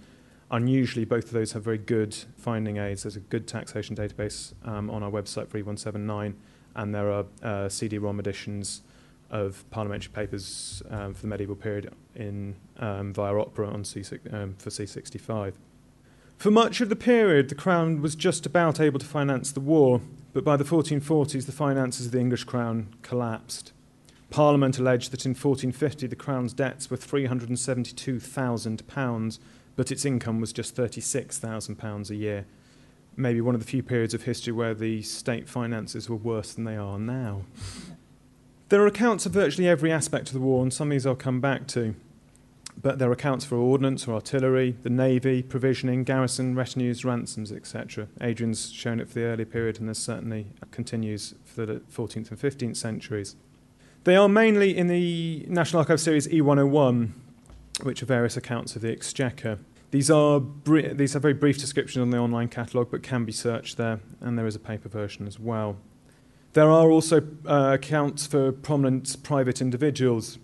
unusually, 0.52 1.04
both 1.04 1.24
of 1.24 1.32
those 1.32 1.52
have 1.52 1.64
very 1.64 1.78
good 1.78 2.14
finding 2.36 2.76
aids. 2.76 3.02
There's 3.02 3.16
a 3.16 3.20
good 3.20 3.48
taxation 3.48 3.96
database 3.96 4.52
um, 4.64 4.90
on 4.90 5.02
our 5.02 5.10
website 5.10 5.48
for 5.48 5.60
E179, 5.60 6.34
and 6.76 6.94
there 6.94 7.10
are 7.10 7.24
uh, 7.42 7.68
CD-ROM 7.68 8.20
editions 8.20 8.82
of 9.30 9.64
parliamentary 9.70 10.12
papers 10.12 10.82
um, 10.90 11.14
for 11.14 11.22
the 11.22 11.28
medieval 11.28 11.56
period 11.56 11.92
in 12.14 12.54
um, 12.78 13.14
via 13.14 13.34
opera 13.34 13.66
on 13.66 13.82
C, 13.82 14.04
um, 14.30 14.54
for 14.58 14.68
C65. 14.68 15.54
For 16.42 16.50
much 16.50 16.80
of 16.80 16.88
the 16.88 16.96
period, 16.96 17.50
the 17.50 17.54
crown 17.54 18.02
was 18.02 18.16
just 18.16 18.46
about 18.46 18.80
able 18.80 18.98
to 18.98 19.06
finance 19.06 19.52
the 19.52 19.60
war, 19.60 20.00
but 20.32 20.42
by 20.42 20.56
the 20.56 20.64
1440s, 20.64 21.46
the 21.46 21.52
finances 21.52 22.06
of 22.06 22.12
the 22.12 22.18
English 22.18 22.42
crown 22.42 22.88
collapsed. 23.02 23.72
Parliament 24.28 24.76
alleged 24.76 25.12
that 25.12 25.24
in 25.24 25.36
1450 25.36 26.08
the 26.08 26.16
crown's 26.16 26.52
debts 26.52 26.90
were 26.90 26.96
£372,000 26.96 29.38
but 29.76 29.92
its 29.92 30.04
income 30.04 30.40
was 30.40 30.52
just 30.52 30.74
£36,000 30.74 32.10
a 32.10 32.16
year. 32.16 32.44
Maybe 33.16 33.40
one 33.40 33.54
of 33.54 33.60
the 33.60 33.68
few 33.68 33.84
periods 33.84 34.12
of 34.12 34.24
history 34.24 34.52
where 34.52 34.74
the 34.74 35.02
state 35.02 35.48
finances 35.48 36.10
were 36.10 36.16
worse 36.16 36.54
than 36.54 36.64
they 36.64 36.76
are 36.76 36.98
now. 36.98 37.42
There 38.68 38.82
are 38.82 38.88
accounts 38.88 39.26
of 39.26 39.32
virtually 39.32 39.68
every 39.68 39.92
aspect 39.92 40.26
of 40.26 40.34
the 40.34 40.40
war, 40.40 40.64
and 40.64 40.74
some 40.74 40.88
of 40.88 40.90
these 40.90 41.06
I'll 41.06 41.14
come 41.14 41.40
back 41.40 41.68
to. 41.68 41.94
But 42.80 42.98
there 42.98 43.08
are 43.08 43.12
accounts 43.12 43.44
for 43.44 43.56
ordnance 43.56 44.08
or 44.08 44.14
artillery, 44.14 44.76
the 44.82 44.90
navy, 44.90 45.42
provisioning, 45.42 46.04
garrison, 46.04 46.54
retinues, 46.54 47.04
ransoms, 47.04 47.52
etc. 47.52 48.08
Adrian's 48.20 48.72
shown 48.72 48.98
it 48.98 49.08
for 49.08 49.14
the 49.14 49.24
early 49.24 49.44
period, 49.44 49.78
and 49.78 49.88
this 49.88 49.98
certainly 49.98 50.46
continues 50.70 51.34
for 51.44 51.66
the 51.66 51.80
14th 51.92 52.30
and 52.30 52.40
15th 52.40 52.76
centuries. 52.76 53.36
They 54.04 54.16
are 54.16 54.28
mainly 54.28 54.76
in 54.76 54.88
the 54.88 55.46
National 55.48 55.80
Archive 55.80 56.00
series 56.00 56.26
E101, 56.26 57.10
which 57.82 58.02
are 58.02 58.06
various 58.06 58.36
accounts 58.36 58.74
of 58.74 58.82
the 58.82 58.90
Exchequer. 58.90 59.58
These 59.92 60.10
are, 60.10 60.40
these 60.64 61.14
are 61.14 61.20
very 61.20 61.34
brief 61.34 61.58
descriptions 61.58 62.02
on 62.02 62.10
the 62.10 62.18
online 62.18 62.48
catalogue, 62.48 62.88
but 62.90 63.02
can 63.02 63.24
be 63.24 63.32
searched 63.32 63.76
there, 63.76 64.00
and 64.20 64.38
there 64.38 64.46
is 64.46 64.56
a 64.56 64.58
paper 64.58 64.88
version 64.88 65.26
as 65.26 65.38
well. 65.38 65.76
There 66.54 66.70
are 66.70 66.90
also 66.90 67.22
uh, 67.46 67.72
accounts 67.74 68.26
for 68.26 68.52
prominent 68.52 69.22
private 69.22 69.60
individuals, 69.60 70.38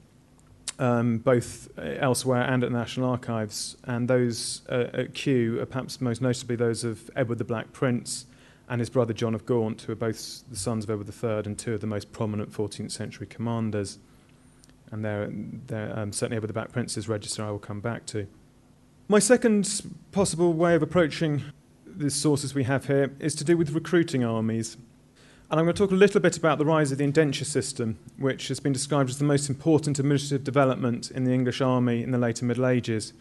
um, 0.79 1.18
both 1.18 1.68
elsewhere 1.79 2.43
and 2.43 2.62
at 2.64 2.72
National 2.72 3.11
Archives, 3.11 3.76
and 3.85 4.09
those 4.09 4.62
uh, 4.68 4.87
at 4.93 5.14
Kew 5.14 5.61
are 5.61 5.66
perhaps 5.66 6.01
most 6.01 6.22
notably 6.22 6.57
those 6.57 6.85
of 6.85 7.11
Edward 7.16 7.39
the 7.39 7.45
Black 7.45 7.72
Prince 7.72 8.26
and 8.68 8.81
his 8.81 8.91
brother 8.91 9.12
John 9.12 9.35
of 9.35 9.47
Gaunt, 9.47 9.83
who 9.83 9.93
are 9.93 9.97
both 9.97 10.43
the 10.51 10.57
sons 10.57 10.85
of 10.85 10.91
Edward 10.91 11.09
III 11.09 11.51
and 11.51 11.59
two 11.59 11.74
of 11.74 11.81
the 11.81 11.87
most 11.87 12.12
prominent 12.12 12.53
14th 12.53 12.91
century 12.91 13.26
commanders 13.26 13.99
and 14.91 15.05
they're, 15.05 15.29
they're 15.66 15.99
um, 15.99 16.12
certainly 16.12 16.37
over 16.37 16.47
the 16.47 16.53
Black 16.53 16.72
Prince's 16.72 17.09
register 17.09 17.45
I 17.45 17.51
will 17.51 17.59
come 17.59 17.81
back 17.81 18.07
to. 18.07 18.26
My 19.09 19.18
second 19.18 19.83
possible 20.12 20.53
way 20.53 20.74
of 20.74 20.83
approaching 20.83 21.43
the 21.87 22.11
sources 22.11 22.55
we 22.55 22.64
have 22.64 22.87
here 22.87 23.14
is 23.18 23.35
to 23.37 23.45
do 23.45 23.57
with 23.57 23.70
recruiting 23.70 24.24
armies. 24.24 24.76
And 25.51 25.59
I'm 25.59 25.65
going 25.65 25.75
to 25.75 25.83
talk 25.83 25.93
a 25.93 25.95
little 25.95 26.21
bit 26.21 26.37
about 26.37 26.59
the 26.59 26.67
rise 26.67 26.93
of 26.93 26.99
the 26.99 27.05
indenture 27.05 27.47
system, 27.47 27.99
which 28.19 28.49
has 28.49 28.61
been 28.61 28.75
described 28.75 29.09
as 29.09 29.17
the 29.17 29.25
most 29.25 29.49
important 29.49 29.99
administrative 29.99 30.45
development 30.45 31.11
in 31.11 31.25
the 31.25 31.33
English 31.33 31.63
army 31.63 32.03
in 32.03 32.11
the 32.11 32.19
later 32.19 32.45
Middle 32.45 32.67
Ages, 32.67 33.15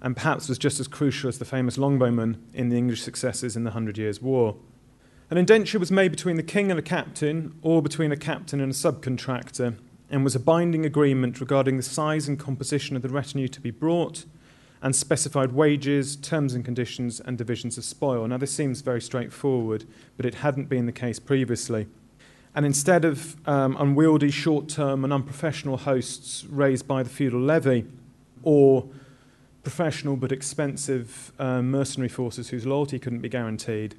and 0.00 0.14
perhaps 0.14 0.48
was 0.48 0.56
just 0.56 0.78
as 0.78 0.86
crucial 0.86 1.28
as 1.28 1.38
the 1.38 1.44
famous 1.44 1.76
longbowmen 1.76 2.36
in 2.52 2.68
the 2.68 2.76
English 2.76 3.02
successes 3.02 3.56
in 3.56 3.64
the 3.64 3.72
Hundred 3.72 3.98
Years' 3.98 4.22
War. 4.22 4.54
An 5.30 5.36
indenture 5.36 5.80
was 5.80 5.90
made 5.90 6.12
between 6.12 6.36
the 6.36 6.44
king 6.44 6.70
and 6.70 6.78
a 6.78 6.82
captain, 6.82 7.58
or 7.60 7.82
between 7.82 8.12
a 8.12 8.16
captain 8.16 8.60
and 8.60 8.70
a 8.70 8.74
subcontractor, 8.74 9.76
and 10.10 10.22
was 10.22 10.36
a 10.36 10.40
binding 10.40 10.86
agreement 10.86 11.40
regarding 11.40 11.76
the 11.76 11.82
size 11.82 12.28
and 12.28 12.38
composition 12.38 12.94
of 12.94 13.02
the 13.02 13.08
retinue 13.08 13.48
to 13.48 13.60
be 13.60 13.72
brought 13.72 14.26
and 14.84 14.94
specified 14.94 15.52
wages, 15.52 16.14
terms 16.14 16.52
and 16.52 16.62
conditions, 16.62 17.18
and 17.18 17.38
divisions 17.38 17.78
of 17.78 17.84
spoil. 17.84 18.28
Now, 18.28 18.36
this 18.36 18.52
seems 18.52 18.82
very 18.82 19.00
straightforward, 19.00 19.86
but 20.18 20.26
it 20.26 20.36
hadn't 20.36 20.68
been 20.68 20.84
the 20.84 20.92
case 20.92 21.18
previously. 21.18 21.86
And 22.54 22.66
instead 22.66 23.06
of 23.06 23.34
um, 23.48 23.76
unwieldy, 23.78 24.30
short 24.30 24.68
term, 24.68 25.02
and 25.02 25.10
unprofessional 25.10 25.78
hosts 25.78 26.44
raised 26.44 26.86
by 26.86 27.02
the 27.02 27.08
feudal 27.08 27.40
levy, 27.40 27.86
or 28.42 28.86
professional 29.62 30.16
but 30.16 30.30
expensive 30.30 31.32
uh, 31.38 31.62
mercenary 31.62 32.10
forces 32.10 32.50
whose 32.50 32.66
loyalty 32.66 32.98
couldn't 32.98 33.20
be 33.20 33.30
guaranteed, 33.30 33.94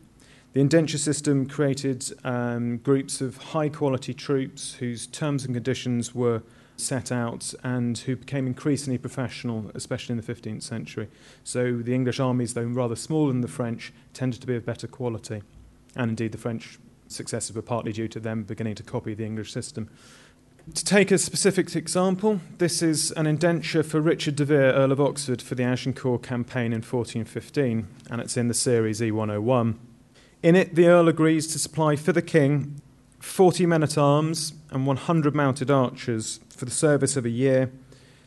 the 0.54 0.62
indenture 0.62 1.00
system 1.00 1.48
created 1.48 2.06
um, 2.24 2.78
groups 2.78 3.22
of 3.22 3.38
high 3.38 3.70
quality 3.70 4.14
troops 4.14 4.76
whose 4.76 5.08
terms 5.08 5.46
and 5.46 5.56
conditions 5.56 6.14
were 6.14 6.44
set 6.78 7.12
out 7.12 7.54
and 7.64 7.98
who 8.00 8.16
became 8.16 8.48
increasingly 8.48 8.98
professional, 8.98 9.72
especially 9.74 10.14
in 10.14 10.22
the 10.22 10.34
15th 10.34 10.64
century. 10.64 11.08
So 11.44 11.78
the 11.78 11.94
English 11.94 12.20
armies, 12.20 12.54
though 12.54 12.64
rather 12.64 12.96
smaller 12.96 13.32
than 13.32 13.42
the 13.42 13.48
French, 13.48 13.94
tended 14.14 14.42
to 14.42 14.48
be 14.48 14.56
of 14.56 14.66
better 14.66 14.88
quality. 14.88 15.42
And 15.96 16.10
indeed, 16.10 16.32
the 16.32 16.38
French 16.38 16.80
successes 17.08 17.56
were 17.56 17.62
partly 17.62 17.94
due 17.94 18.08
to 18.10 18.20
them 18.20 18.44
beginning 18.44 18.76
to 18.76 18.84
copy 18.84 19.14
the 19.14 19.26
English 19.26 19.52
system. 19.52 19.90
To 20.74 20.84
take 20.84 21.12
a 21.12 21.20
specific 21.20 21.76
example, 21.76 22.42
this 22.58 22.82
is 22.82 23.12
an 23.12 23.28
indenture 23.28 23.84
for 23.84 24.02
Richard 24.02 24.36
de 24.36 24.46
Vere, 24.46 24.74
Earl 24.74 24.92
of 24.92 25.00
Oxford, 25.00 25.40
for 25.40 25.54
the 25.54 25.64
Agincourt 25.64 26.24
campaign 26.24 26.74
in 26.74 26.82
1415, 26.82 27.88
and 28.10 28.20
it's 28.20 28.36
in 28.36 28.48
the 28.48 28.56
series 28.56 29.00
E101. 29.00 29.76
In 30.42 30.56
it, 30.56 30.74
the 30.74 30.88
Earl 30.88 31.08
agrees 31.08 31.46
to 31.48 31.60
supply 31.60 31.96
for 31.96 32.14
the 32.14 32.22
King 32.22 32.82
40 33.26 33.66
men 33.66 33.84
at 33.84 33.98
arms 33.98 34.54
and 34.70 34.86
100 34.86 35.36
mounted 35.36 35.72
archers 35.72 36.40
for 36.50 36.64
the 36.64 36.72
service 36.72 37.18
of 37.18 37.26
a 37.26 37.30
year. 37.30 37.72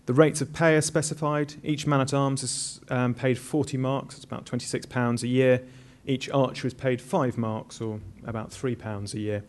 The 0.06 0.12
rates 0.12 0.40
of 0.40 0.52
pay 0.52 0.76
are 0.76 0.82
specified. 0.82 1.54
Each 1.62 1.86
man 1.86 2.00
at 2.00 2.12
arms 2.12 2.42
is 2.42 2.80
um, 2.90 3.14
paid 3.14 3.38
40 3.38 3.78
marks, 3.78 4.16
it's 4.16 4.24
about 4.24 4.44
£26 4.44 5.22
a 5.22 5.26
year. 5.26 5.62
Each 6.04 6.28
archer 6.30 6.66
is 6.66 6.74
paid 6.74 7.00
5 7.00 7.38
marks, 7.38 7.80
or 7.80 8.00
about 8.26 8.50
£3 8.50 9.14
a 9.14 9.18
year. 9.18 9.44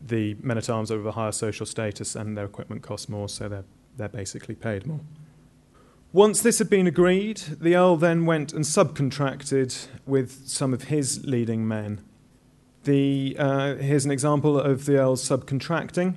The 0.00 0.36
men 0.40 0.56
at 0.56 0.70
arms 0.70 0.90
are 0.90 0.98
of 0.98 1.06
a 1.06 1.12
higher 1.12 1.32
social 1.32 1.66
status 1.66 2.14
and 2.14 2.36
their 2.36 2.44
equipment 2.44 2.82
costs 2.82 3.08
more, 3.08 3.28
so 3.28 3.48
they're, 3.48 3.64
they're 3.96 4.08
basically 4.08 4.54
paid 4.54 4.86
more. 4.86 5.00
Once 6.12 6.42
this 6.42 6.58
had 6.58 6.70
been 6.70 6.86
agreed, 6.86 7.38
the 7.60 7.74
Earl 7.74 7.96
then 7.96 8.24
went 8.24 8.52
and 8.52 8.64
subcontracted 8.64 9.88
with 10.06 10.46
some 10.46 10.72
of 10.72 10.84
his 10.84 11.24
leading 11.24 11.66
men 11.66 12.02
the, 12.84 13.36
uh, 13.38 13.74
here's 13.76 14.04
an 14.04 14.10
example 14.10 14.58
of 14.58 14.86
the 14.86 14.98
Earl's 14.98 15.26
subcontracting. 15.26 16.16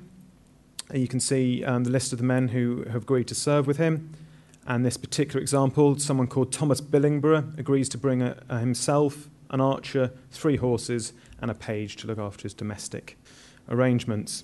You 0.94 1.08
can 1.08 1.20
see 1.20 1.64
um, 1.64 1.84
the 1.84 1.90
list 1.90 2.12
of 2.12 2.20
the 2.20 2.26
men 2.26 2.50
who 2.50 2.84
have 2.92 3.04
agreed 3.04 3.28
to 3.28 3.36
serve 3.36 3.68
with 3.68 3.78
him. 3.78 4.14
And 4.68 4.86
this 4.86 4.98
particular 4.98 5.42
example, 5.42 5.98
someone 6.00 6.28
called 6.28 6.52
Thomas 6.52 6.82
Billingborough 6.82 7.58
agrees 7.58 7.90
to 7.90 7.98
bring 7.98 8.22
a, 8.22 8.42
a 8.50 8.60
himself, 8.60 9.30
an 9.52 9.62
archer, 9.62 10.12
three 10.32 10.58
horses, 10.58 11.14
and 11.40 11.52
a 11.52 11.54
page 11.54 11.96
to 11.98 12.08
look 12.08 12.18
after 12.18 12.44
his 12.44 12.54
domestic 12.54 13.18
arrangements. 13.70 14.44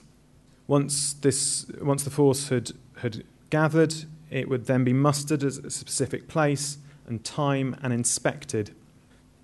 Once, 0.67 1.13
this, 1.13 1.65
once 1.81 2.03
the 2.03 2.09
force 2.09 2.49
had, 2.49 2.71
had 2.97 3.23
gathered, 3.49 3.93
it 4.29 4.47
would 4.47 4.65
then 4.65 4.83
be 4.83 4.93
mustered 4.93 5.43
at 5.43 5.57
a 5.57 5.71
specific 5.71 6.27
place 6.27 6.77
and 7.07 7.23
time 7.23 7.75
and 7.81 7.91
inspected. 7.91 8.75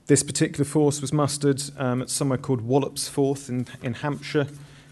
This 0.08 0.24
particular 0.24 0.64
force 0.64 1.02
was 1.02 1.12
mustered 1.12 1.62
um, 1.78 2.02
at 2.02 2.10
somewhere 2.10 2.38
called 2.38 2.62
Wallopsforth 2.62 3.50
in, 3.50 3.68
in 3.84 3.96
Hampshire 3.96 4.48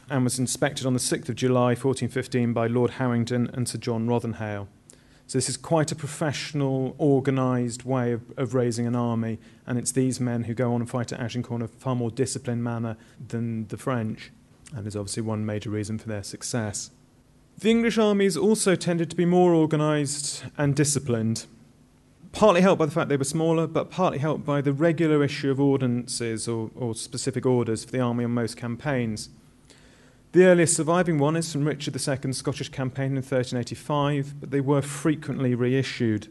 and 0.09 0.26
was 0.26 0.38
inspected 0.38 0.86
on 0.86 0.93
the 0.93 0.99
6th 0.99 1.30
of 1.30 1.36
July 1.36 1.70
1415 1.70 2.51
by 2.51 2.68
Lord 2.68 2.91
Harrington 2.91 3.49
and 3.53 3.68
Sir 3.68 3.78
John 3.78 4.07
Rothenhale. 4.07 4.68
So 5.26 5.38
this 5.38 5.47
is 5.47 5.55
quite 5.55 5.91
a 5.91 5.95
professional, 5.95 6.95
organised 6.99 7.86
way 7.86 8.11
of, 8.11 8.22
of 8.38 8.53
raising 8.53 8.86
an 8.86 8.95
army, 8.95 9.39
and 9.66 9.80
it's 9.80 9.91
these 9.93 10.20
men 10.20 10.43
who 10.43 10.53
go 10.53 10.74
on 10.74 10.82
and 10.82 10.89
fight 10.89 11.11
at 11.13 11.20
Agincourt 11.20 11.61
in 11.61 11.66
a 11.66 11.68
far 11.68 11.95
more 11.95 12.11
disciplined 12.11 12.63
manner 12.63 12.97
than 13.30 13.68
the 13.70 13.78
French, 13.78 14.32
and 14.76 14.86
is 14.86 14.95
obviously 14.95 15.24
one 15.24 15.45
major 15.45 15.72
reason 15.72 15.97
for 15.97 16.09
their 16.09 16.22
success. 16.24 16.91
The 17.57 17.72
English 17.72 17.97
armies 17.97 18.38
also 18.38 18.76
tended 18.76 19.09
to 19.09 19.16
be 19.16 19.26
more 19.26 19.55
organised 19.55 20.43
and 20.57 20.76
disciplined, 20.76 21.47
partly 22.36 22.61
helped 22.61 22.79
by 22.79 22.86
the 22.86 22.91
fact 22.91 23.07
they 23.07 23.17
were 23.17 23.23
smaller, 23.23 23.65
but 23.65 23.89
partly 23.89 24.19
helped 24.19 24.45
by 24.45 24.59
the 24.59 24.73
regular 24.73 25.23
issue 25.23 25.49
of 25.49 25.59
ordinances 25.59 26.47
or, 26.47 26.69
or 26.75 26.93
specific 26.93 27.45
orders 27.45 27.86
for 27.86 27.91
the 27.91 27.99
army 27.99 28.25
on 28.25 28.31
most 28.31 28.57
campaigns. 28.57 29.29
The 30.33 30.43
earliest 30.43 30.75
surviving 30.75 31.17
one 31.17 31.38
is 31.38 31.49
from 31.49 31.63
Richard 31.63 31.95
II's 31.95 32.38
Scottish 32.38 32.67
campaign 32.67 33.11
in 33.11 33.23
1385, 33.23 34.41
but 34.41 34.51
they 34.51 34.59
were 34.59 34.81
frequently 34.81 35.55
reissued. 35.55 36.27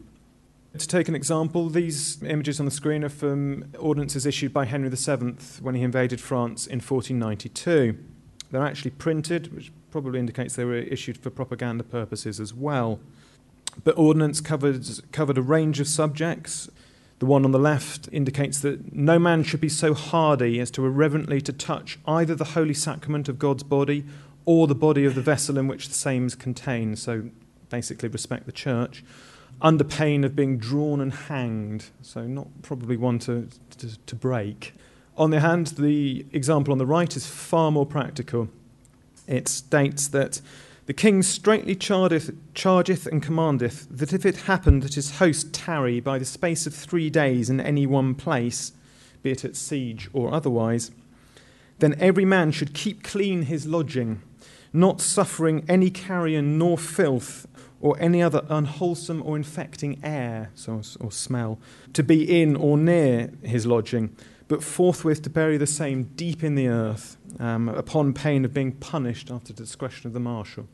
To 0.77 0.87
take 0.87 1.07
an 1.07 1.15
example, 1.15 1.69
these 1.69 2.21
images 2.21 2.59
on 2.59 2.65
the 2.65 2.71
screen 2.71 3.03
are 3.03 3.09
from 3.09 3.65
ordinances 3.79 4.27
issued 4.27 4.53
by 4.53 4.65
Henry 4.65 4.89
VII 4.89 5.35
when 5.61 5.73
he 5.73 5.81
invaded 5.81 6.21
France 6.21 6.67
in 6.67 6.81
1492. 6.81 7.97
They're 8.51 8.61
actually 8.61 8.91
printed, 8.91 9.55
which 9.55 9.71
probably 9.89 10.19
indicates 10.19 10.55
they 10.55 10.65
were 10.65 10.75
issued 10.75 11.17
for 11.17 11.31
propaganda 11.31 11.83
purposes 11.83 12.39
as 12.39 12.53
well. 12.53 12.99
But 13.83 13.97
ordinance 13.97 14.41
covered, 14.41 14.85
covered 15.11 15.37
a 15.37 15.41
range 15.41 15.79
of 15.79 15.87
subjects. 15.87 16.69
The 17.19 17.25
one 17.25 17.45
on 17.45 17.51
the 17.51 17.59
left 17.59 18.09
indicates 18.11 18.59
that 18.61 18.93
no 18.93 19.19
man 19.19 19.43
should 19.43 19.61
be 19.61 19.69
so 19.69 19.93
hardy 19.93 20.59
as 20.59 20.69
to 20.71 20.85
irreverently 20.85 21.41
to 21.41 21.53
touch 21.53 21.97
either 22.05 22.35
the 22.35 22.43
holy 22.45 22.73
sacrament 22.73 23.29
of 23.29 23.39
God's 23.39 23.63
body 23.63 24.05
or 24.45 24.67
the 24.67 24.75
body 24.75 25.05
of 25.05 25.15
the 25.15 25.21
vessel 25.21 25.57
in 25.57 25.67
which 25.67 25.87
the 25.87 25.93
same 25.93 26.25
is 26.25 26.35
contained. 26.35 26.99
So 26.99 27.29
basically, 27.69 28.09
respect 28.09 28.45
the 28.45 28.51
church, 28.51 29.03
under 29.61 29.83
pain 29.83 30.23
of 30.23 30.35
being 30.35 30.57
drawn 30.57 31.01
and 31.01 31.13
hanged. 31.13 31.85
So, 32.01 32.23
not 32.27 32.47
probably 32.61 32.97
one 32.97 33.19
to, 33.19 33.49
to, 33.77 33.97
to 33.97 34.15
break. 34.15 34.73
On 35.17 35.29
the 35.29 35.39
hand, 35.39 35.67
the 35.67 36.25
example 36.33 36.71
on 36.71 36.77
the 36.77 36.85
right 36.85 37.15
is 37.15 37.25
far 37.25 37.71
more 37.71 37.85
practical. 37.85 38.49
It 39.27 39.47
states 39.47 40.07
that 40.09 40.41
the 40.85 40.93
king 40.93 41.23
straightly 41.23 41.75
chargeth, 41.75 42.31
chargeth 42.53 43.07
and 43.07 43.21
commandeth 43.21 43.87
that 43.89 44.13
if 44.13 44.25
it 44.25 44.37
happen 44.41 44.81
that 44.81 44.93
his 44.93 45.17
host 45.17 45.51
tarry 45.51 45.99
by 45.99 46.19
the 46.19 46.25
space 46.25 46.67
of 46.67 46.75
three 46.75 47.09
days 47.09 47.49
in 47.49 47.59
any 47.59 47.87
one 47.87 48.13
place, 48.13 48.71
be 49.23 49.31
it 49.31 49.43
at 49.43 49.55
siege 49.55 50.09
or 50.13 50.31
otherwise, 50.31 50.91
then 51.79 51.95
every 51.99 52.25
man 52.25 52.51
should 52.51 52.73
keep 52.73 53.03
clean 53.03 53.43
his 53.43 53.65
lodging, 53.65 54.21
not 54.71 55.01
suffering 55.01 55.65
any 55.67 55.89
carrion 55.89 56.57
nor 56.57 56.77
filth 56.77 57.47
or 57.81 57.97
any 57.99 58.21
other 58.21 58.45
unwholesome 58.49 59.21
or 59.23 59.35
infecting 59.35 59.99
air 60.03 60.51
so, 60.55 60.81
or 60.99 61.11
smell 61.11 61.59
to 61.93 62.03
be 62.03 62.41
in 62.41 62.55
or 62.55 62.77
near 62.77 63.31
his 63.41 63.65
lodging, 63.65 64.15
but 64.47 64.63
forthwith 64.63 65.21
to 65.23 65.29
bury 65.29 65.57
the 65.57 65.67
same 65.67 66.03
deep 66.15 66.43
in 66.43 66.55
the 66.55 66.67
earth, 66.67 67.17
um, 67.39 67.69
upon 67.69 68.13
pain 68.13 68.45
of 68.45 68.53
being 68.53 68.71
punished 68.73 69.31
after 69.31 69.53
the 69.53 69.63
discretion 69.63 70.07
of 70.07 70.13
the 70.13 70.19
marshal. 70.19 70.67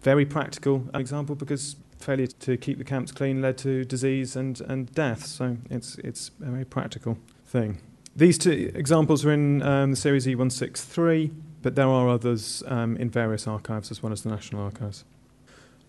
Very 0.00 0.26
practical 0.26 0.88
example 0.94 1.34
because 1.34 1.76
failure 1.98 2.26
to 2.26 2.56
keep 2.56 2.78
the 2.78 2.84
camps 2.84 3.12
clean 3.12 3.40
led 3.40 3.56
to 3.58 3.84
disease 3.84 4.36
and, 4.36 4.60
and 4.62 4.92
death. 4.92 5.26
So 5.26 5.56
it's, 5.70 5.96
it's 5.98 6.30
a 6.40 6.50
very 6.50 6.64
practical 6.64 7.18
thing. 7.46 7.78
These 8.14 8.38
two 8.38 8.72
examples 8.74 9.24
are 9.24 9.32
in 9.32 9.62
um, 9.62 9.92
the 9.92 9.96
series 9.96 10.26
E163, 10.26 11.32
but 11.62 11.76
there 11.76 11.88
are 11.88 12.08
others 12.08 12.62
um, 12.66 12.96
in 12.96 13.08
various 13.08 13.46
archives 13.46 13.90
as 13.90 14.02
well 14.02 14.12
as 14.12 14.22
the 14.22 14.28
National 14.28 14.62
Archives. 14.62 15.04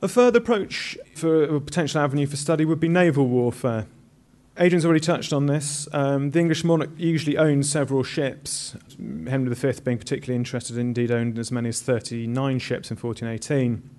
A 0.02 0.08
further 0.08 0.40
approach 0.40 0.98
for 1.16 1.44
a 1.44 1.60
potential 1.60 2.02
avenue 2.02 2.28
for 2.28 2.36
study 2.36 2.66
would 2.66 2.80
be 2.80 2.90
naval 2.90 3.28
warfare. 3.28 3.88
Adrian's 4.60 4.86
already 4.86 5.00
touched 5.00 5.34
on 5.34 5.48
this. 5.48 5.88
Um, 5.94 6.30
the 6.30 6.40
English 6.40 6.64
monarch 6.64 6.92
usually 6.96 7.40
owned 7.40 7.66
several 7.66 8.04
ships. 8.04 8.76
Henry 9.00 9.54
V, 9.56 9.82
being 9.84 9.98
particularly 9.98 10.36
interested, 10.36 10.78
indeed 10.78 11.10
owned 11.10 11.40
as 11.40 11.52
many 11.52 11.70
as 11.70 11.82
39 11.82 12.60
ships 12.60 12.92
in 12.92 12.98
1418. 12.98 13.90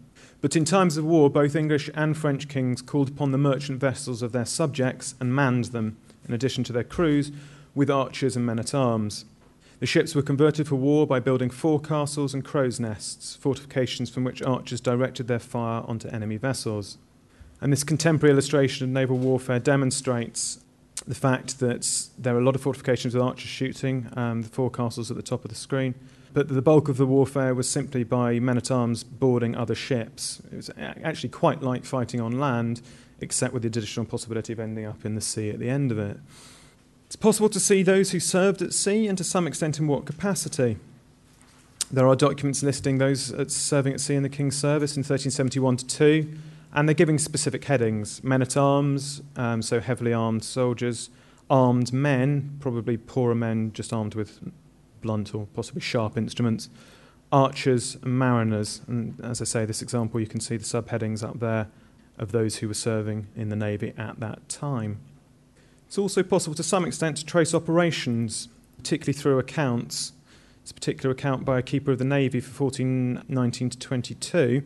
But 0.40 0.54
in 0.54 0.64
times 0.64 0.96
of 0.96 1.04
war, 1.04 1.28
both 1.28 1.56
English 1.56 1.90
and 1.94 2.16
French 2.16 2.48
kings 2.48 2.82
called 2.82 3.08
upon 3.08 3.32
the 3.32 3.38
merchant 3.38 3.80
vessels 3.80 4.22
of 4.22 4.30
their 4.30 4.44
subjects 4.44 5.16
and 5.18 5.34
manned 5.34 5.66
them, 5.66 5.96
in 6.28 6.32
addition 6.32 6.62
to 6.64 6.72
their 6.72 6.84
crews, 6.84 7.32
with 7.74 7.90
archers 7.90 8.36
and 8.36 8.46
men 8.46 8.60
at 8.60 8.74
arms. 8.74 9.24
The 9.80 9.86
ships 9.86 10.14
were 10.14 10.22
converted 10.22 10.68
for 10.68 10.76
war 10.76 11.04
by 11.04 11.18
building 11.18 11.50
forecastles 11.50 12.32
and 12.32 12.44
crow's 12.44 12.78
nests, 12.78 13.34
fortifications 13.34 14.08
from 14.08 14.22
which 14.22 14.40
archers 14.42 14.80
directed 14.80 15.26
their 15.26 15.40
fire 15.40 15.82
onto 15.88 16.08
enemy 16.08 16.36
vessels. 16.36 16.96
And 17.64 17.72
this 17.72 17.82
contemporary 17.82 18.30
illustration 18.30 18.84
of 18.84 18.90
naval 18.90 19.16
warfare 19.16 19.58
demonstrates 19.58 20.62
the 21.06 21.14
fact 21.14 21.60
that 21.60 22.08
there 22.18 22.36
are 22.36 22.38
a 22.38 22.44
lot 22.44 22.54
of 22.54 22.60
fortifications 22.60 23.14
with 23.14 23.22
archers 23.22 23.48
shooting, 23.48 24.06
um, 24.18 24.42
the 24.42 24.50
forecastles 24.50 25.10
at 25.10 25.16
the 25.16 25.22
top 25.22 25.46
of 25.46 25.48
the 25.48 25.54
screen, 25.54 25.94
but 26.34 26.48
the 26.48 26.60
bulk 26.60 26.90
of 26.90 26.98
the 26.98 27.06
warfare 27.06 27.54
was 27.54 27.66
simply 27.66 28.04
by 28.04 28.38
men 28.38 28.58
at 28.58 28.70
arms 28.70 29.02
boarding 29.02 29.56
other 29.56 29.74
ships. 29.74 30.42
It 30.52 30.56
was 30.56 30.70
actually 30.76 31.30
quite 31.30 31.62
like 31.62 31.86
fighting 31.86 32.20
on 32.20 32.38
land, 32.38 32.82
except 33.22 33.54
with 33.54 33.62
the 33.62 33.68
additional 33.68 34.04
possibility 34.04 34.52
of 34.52 34.60
ending 34.60 34.84
up 34.84 35.06
in 35.06 35.14
the 35.14 35.22
sea 35.22 35.48
at 35.48 35.58
the 35.58 35.70
end 35.70 35.90
of 35.90 35.98
it. 35.98 36.18
It's 37.06 37.16
possible 37.16 37.48
to 37.48 37.60
see 37.60 37.82
those 37.82 38.10
who 38.10 38.20
served 38.20 38.60
at 38.60 38.74
sea 38.74 39.06
and 39.06 39.16
to 39.16 39.24
some 39.24 39.46
extent 39.46 39.78
in 39.78 39.86
what 39.86 40.04
capacity. 40.04 40.76
There 41.90 42.06
are 42.06 42.14
documents 42.14 42.62
listing 42.62 42.98
those 42.98 43.32
serving 43.50 43.94
at 43.94 44.00
sea 44.00 44.16
in 44.16 44.22
the 44.22 44.28
King's 44.28 44.58
service 44.58 44.98
in 44.98 45.00
1371 45.00 45.78
to 45.78 45.86
2 45.86 46.38
And 46.74 46.88
they're 46.88 46.94
giving 46.94 47.18
specific 47.18 47.64
headings 47.64 48.22
men 48.24 48.42
at 48.42 48.56
arms, 48.56 49.22
um, 49.36 49.62
so 49.62 49.80
heavily 49.80 50.12
armed 50.12 50.42
soldiers, 50.42 51.08
armed 51.48 51.92
men, 51.92 52.56
probably 52.58 52.96
poorer 52.96 53.34
men 53.34 53.72
just 53.72 53.92
armed 53.92 54.14
with 54.14 54.40
blunt 55.00 55.34
or 55.34 55.46
possibly 55.54 55.80
sharp 55.80 56.18
instruments, 56.18 56.68
archers, 57.30 57.96
and 58.02 58.18
mariners. 58.18 58.80
And 58.88 59.20
as 59.22 59.40
I 59.40 59.44
say, 59.44 59.64
this 59.64 59.82
example, 59.82 60.18
you 60.18 60.26
can 60.26 60.40
see 60.40 60.56
the 60.56 60.64
subheadings 60.64 61.22
up 61.22 61.38
there 61.38 61.68
of 62.18 62.32
those 62.32 62.56
who 62.56 62.68
were 62.68 62.74
serving 62.74 63.28
in 63.36 63.50
the 63.50 63.56
Navy 63.56 63.92
at 63.96 64.18
that 64.20 64.48
time. 64.48 64.98
It's 65.86 65.98
also 65.98 66.22
possible 66.22 66.56
to 66.56 66.62
some 66.62 66.84
extent 66.84 67.18
to 67.18 67.24
trace 67.24 67.54
operations, 67.54 68.48
particularly 68.76 69.16
through 69.16 69.38
accounts. 69.38 70.12
A 70.68 70.72
particular 70.72 71.12
account 71.12 71.44
by 71.44 71.58
a 71.58 71.62
keeper 71.62 71.92
of 71.92 71.98
the 71.98 72.06
Navy 72.06 72.40
for 72.40 72.64
1419 72.64 73.68
to 73.68 73.78
22 73.78 74.62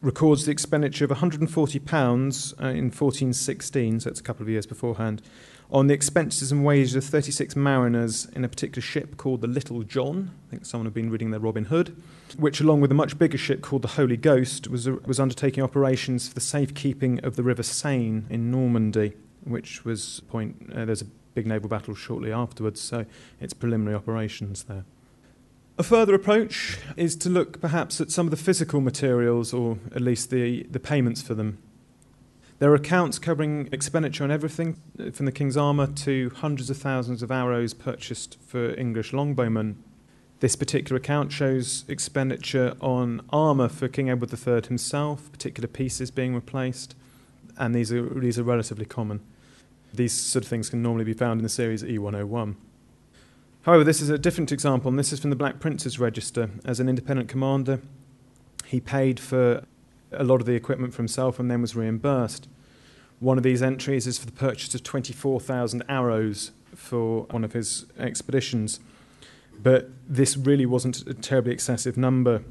records 0.00 0.44
the 0.44 0.52
expenditure 0.52 1.04
of 1.04 1.10
£140 1.10 1.42
uh, 1.42 2.66
in 2.66 2.84
1416, 2.84 4.00
so 4.00 4.10
it's 4.10 4.20
a 4.20 4.22
couple 4.22 4.42
of 4.42 4.48
years 4.48 4.66
beforehand, 4.66 5.22
on 5.70 5.86
the 5.86 5.94
expenses 5.94 6.50
and 6.50 6.64
wages 6.64 6.94
of 6.94 7.04
36 7.04 7.54
mariners 7.54 8.26
in 8.26 8.44
a 8.44 8.48
particular 8.48 8.80
ship 8.80 9.16
called 9.16 9.40
the 9.40 9.46
Little 9.46 9.82
John. 9.82 10.30
I 10.46 10.50
think 10.50 10.64
someone 10.64 10.86
had 10.86 10.94
been 10.94 11.10
reading 11.10 11.30
their 11.30 11.40
Robin 11.40 11.66
Hood, 11.66 12.00
which, 12.38 12.60
along 12.60 12.80
with 12.80 12.90
a 12.90 12.94
much 12.94 13.18
bigger 13.18 13.36
ship 13.36 13.60
called 13.60 13.82
the 13.82 13.88
Holy 13.88 14.16
Ghost, 14.16 14.68
was, 14.68 14.88
was 14.88 15.20
undertaking 15.20 15.62
operations 15.62 16.28
for 16.28 16.34
the 16.34 16.40
safekeeping 16.40 17.20
of 17.20 17.36
the 17.36 17.42
River 17.42 17.62
Seine 17.62 18.22
in 18.30 18.50
Normandy, 18.50 19.14
which 19.44 19.84
was 19.84 20.20
point. 20.28 20.70
Uh, 20.74 20.84
there's 20.84 21.02
a 21.02 21.06
big 21.34 21.46
naval 21.46 21.68
battle 21.68 21.94
shortly 21.94 22.32
afterwards, 22.32 22.80
so 22.80 23.04
it's 23.40 23.52
preliminary 23.52 23.94
operations 23.94 24.64
there. 24.64 24.84
A 25.78 25.84
further 25.84 26.12
approach 26.12 26.76
is 26.96 27.14
to 27.14 27.28
look 27.28 27.60
perhaps 27.60 28.00
at 28.00 28.10
some 28.10 28.26
of 28.26 28.32
the 28.32 28.36
physical 28.36 28.80
materials, 28.80 29.54
or 29.54 29.78
at 29.94 30.02
least 30.02 30.28
the, 30.28 30.64
the 30.64 30.80
payments 30.80 31.22
for 31.22 31.34
them. 31.34 31.58
There 32.58 32.72
are 32.72 32.74
accounts 32.74 33.20
covering 33.20 33.68
expenditure 33.70 34.24
on 34.24 34.32
everything, 34.32 34.76
from 35.12 35.26
the 35.26 35.30
king's 35.30 35.56
armour 35.56 35.86
to 35.86 36.32
hundreds 36.34 36.68
of 36.68 36.78
thousands 36.78 37.22
of 37.22 37.30
arrows 37.30 37.74
purchased 37.74 38.38
for 38.44 38.74
English 38.74 39.12
longbowmen. 39.12 39.76
This 40.40 40.56
particular 40.56 40.98
account 40.98 41.30
shows 41.30 41.84
expenditure 41.86 42.74
on 42.80 43.20
armour 43.30 43.68
for 43.68 43.86
King 43.86 44.10
Edward 44.10 44.32
III 44.32 44.62
himself, 44.66 45.30
particular 45.30 45.68
pieces 45.68 46.10
being 46.10 46.34
replaced, 46.34 46.96
and 47.56 47.72
these 47.72 47.92
are, 47.92 48.02
these 48.18 48.36
are 48.36 48.42
relatively 48.42 48.84
common. 48.84 49.20
These 49.94 50.12
sort 50.12 50.44
of 50.44 50.48
things 50.48 50.70
can 50.70 50.82
normally 50.82 51.04
be 51.04 51.12
found 51.12 51.38
in 51.38 51.44
the 51.44 51.48
series 51.48 51.84
E101. 51.84 52.56
However, 53.62 53.84
this 53.84 54.00
is 54.00 54.08
a 54.08 54.18
different 54.18 54.52
example, 54.52 54.88
and 54.88 54.98
this 54.98 55.12
is 55.12 55.20
from 55.20 55.30
the 55.30 55.36
Black 55.36 55.60
Prince's 55.60 55.98
Register. 55.98 56.50
As 56.64 56.80
an 56.80 56.88
independent 56.88 57.28
commander, 57.28 57.80
he 58.64 58.80
paid 58.80 59.18
for 59.18 59.64
a 60.12 60.24
lot 60.24 60.40
of 60.40 60.46
the 60.46 60.54
equipment 60.54 60.94
for 60.94 60.98
himself 60.98 61.38
and 61.38 61.50
then 61.50 61.60
was 61.60 61.76
reimbursed. 61.76 62.48
One 63.20 63.36
of 63.36 63.44
these 63.44 63.62
entries 63.62 64.06
is 64.06 64.18
for 64.18 64.26
the 64.26 64.32
purchase 64.32 64.74
of 64.74 64.82
24,000 64.82 65.82
arrows 65.88 66.52
for 66.74 67.22
one 67.30 67.44
of 67.44 67.52
his 67.52 67.86
expeditions. 67.98 68.80
But 69.60 69.90
this 70.08 70.36
really 70.36 70.66
wasn't 70.66 71.06
a 71.06 71.14
terribly 71.14 71.52
excessive 71.52 71.96
number. 71.96 72.42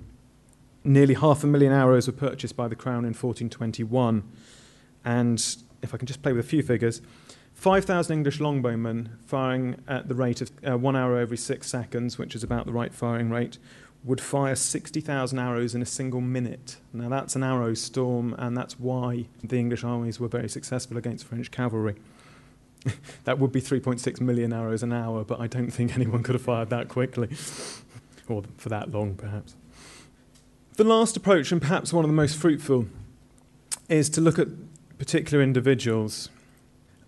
Nearly 0.83 1.13
half 1.13 1.43
a 1.43 1.47
million 1.47 1.71
arrows 1.71 2.07
were 2.07 2.13
purchased 2.13 2.55
by 2.55 2.67
the 2.67 2.75
Crown 2.75 3.05
in 3.05 3.13
1421. 3.13 4.23
And 5.05 5.57
if 5.81 5.93
I 5.93 5.97
can 5.97 6.05
just 6.05 6.21
play 6.21 6.33
with 6.33 6.45
a 6.45 6.47
few 6.47 6.61
figures, 6.61 7.01
5,000 7.57 8.13
English 8.13 8.37
longbowmen 8.37 9.09
firing 9.25 9.81
at 9.87 10.07
the 10.07 10.13
rate 10.13 10.41
of 10.41 10.51
uh, 10.65 10.77
one 10.77 10.95
arrow 10.95 11.19
every 11.19 11.37
six 11.37 11.67
seconds, 11.67 12.15
which 12.15 12.35
is 12.35 12.43
about 12.43 12.67
the 12.67 12.71
right 12.71 12.93
firing 12.93 13.31
rate, 13.31 13.57
would 14.03 14.21
fire 14.21 14.55
60,000 14.55 15.39
arrows 15.39 15.73
in 15.73 15.81
a 15.81 15.85
single 15.85 16.21
minute. 16.21 16.77
Now, 16.93 17.09
that's 17.09 17.35
an 17.35 17.41
arrow 17.41 17.73
storm, 17.73 18.35
and 18.37 18.55
that's 18.55 18.79
why 18.79 19.25
the 19.43 19.57
English 19.57 19.83
armies 19.83 20.19
were 20.19 20.27
very 20.27 20.47
successful 20.47 20.97
against 20.97 21.25
French 21.25 21.49
cavalry. 21.49 21.95
that 23.23 23.39
would 23.39 23.51
be 23.51 23.59
3.6 23.59 24.21
million 24.21 24.53
arrows 24.53 24.83
an 24.83 24.93
hour, 24.93 25.23
but 25.23 25.39
I 25.39 25.47
don't 25.47 25.71
think 25.71 25.95
anyone 25.95 26.21
could 26.21 26.35
have 26.35 26.43
fired 26.43 26.69
that 26.69 26.89
quickly, 26.89 27.29
or 28.27 28.43
for 28.57 28.69
that 28.69 28.91
long, 28.91 29.15
perhaps. 29.15 29.55
The 30.75 30.83
last 30.83 31.17
approach, 31.17 31.51
and 31.51 31.59
perhaps 31.59 31.91
one 31.91 32.05
of 32.05 32.09
the 32.09 32.15
most 32.15 32.37
fruitful, 32.37 32.85
is 33.89 34.11
to 34.11 34.21
look 34.21 34.37
at 34.37 34.47
particular 34.99 35.43
individuals. 35.43 36.29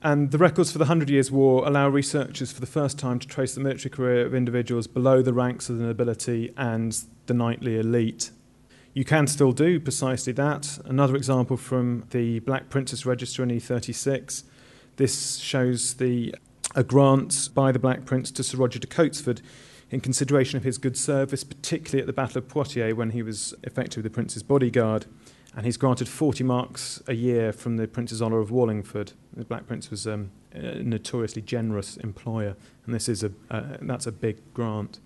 And 0.02 0.32
the 0.32 0.38
records 0.38 0.72
for 0.72 0.78
the 0.78 0.86
Hundred 0.86 1.10
Years' 1.10 1.30
War 1.30 1.68
allow 1.68 1.90
researchers 1.90 2.54
for 2.54 2.62
the 2.62 2.68
first 2.68 2.98
time 2.98 3.20
to 3.20 3.28
trace 3.28 3.56
the 3.56 3.60
military 3.60 3.90
career 3.90 4.26
of 4.26 4.34
individuals 4.34 4.88
below 4.88 5.22
the 5.22 5.34
ranks 5.34 5.70
of 5.70 5.78
the 5.78 5.84
nobility 5.84 6.54
and 6.56 6.98
the 7.26 7.34
knightly 7.34 7.78
elite. 7.78 8.32
You 8.94 9.04
can 9.04 9.28
still 9.28 9.52
do 9.52 9.80
precisely 9.80 10.32
that. 10.34 10.80
Another 10.86 11.16
example 11.16 11.58
from 11.58 12.06
the 12.12 12.40
Black 12.40 12.70
Prince's 12.70 13.06
Register 13.06 13.44
in 13.44 13.50
E36. 13.50 14.44
This 14.96 15.38
shows 15.38 15.96
the, 15.96 16.34
a 16.76 16.84
grant 16.84 17.50
by 17.54 17.74
the 17.74 17.80
Black 17.80 18.06
Prince 18.06 18.32
to 18.32 18.44
Sir 18.44 18.58
Roger 18.58 18.80
de 18.80 18.88
Cotesford 18.88 19.42
in 19.92 20.00
consideration 20.00 20.56
of 20.56 20.64
his 20.64 20.78
good 20.78 20.96
service, 20.96 21.44
particularly 21.44 22.00
at 22.00 22.08
the 22.08 22.14
Battle 22.14 22.38
of 22.38 22.48
Poitiers 22.48 22.94
when 22.94 23.10
he 23.12 23.22
was 23.22 23.54
effectively 23.64 24.04
the 24.04 24.10
Prince's 24.10 24.44
bodyguard 24.44 25.08
and 25.60 25.66
he's 25.66 25.76
granted 25.76 26.08
40 26.08 26.46
marks 26.46 27.04
a 27.06 27.14
year 27.14 27.52
from 27.52 27.76
the 27.76 27.86
Prince's 27.86 28.22
Honour 28.22 28.40
of 28.40 28.50
Wallingford. 28.50 29.12
The 29.36 29.44
Black 29.44 29.68
Prince 29.68 29.92
was 29.92 30.08
um, 30.08 30.32
a 30.54 30.82
notoriously 30.82 31.42
generous 31.42 31.98
employer, 31.98 32.56
and 32.86 32.96
this 32.96 33.10
is 33.10 33.26
a, 33.26 33.34
uh, 33.52 33.76
that's 33.82 34.08
a 34.08 34.14
big 34.14 34.38
grant. 34.54 35.02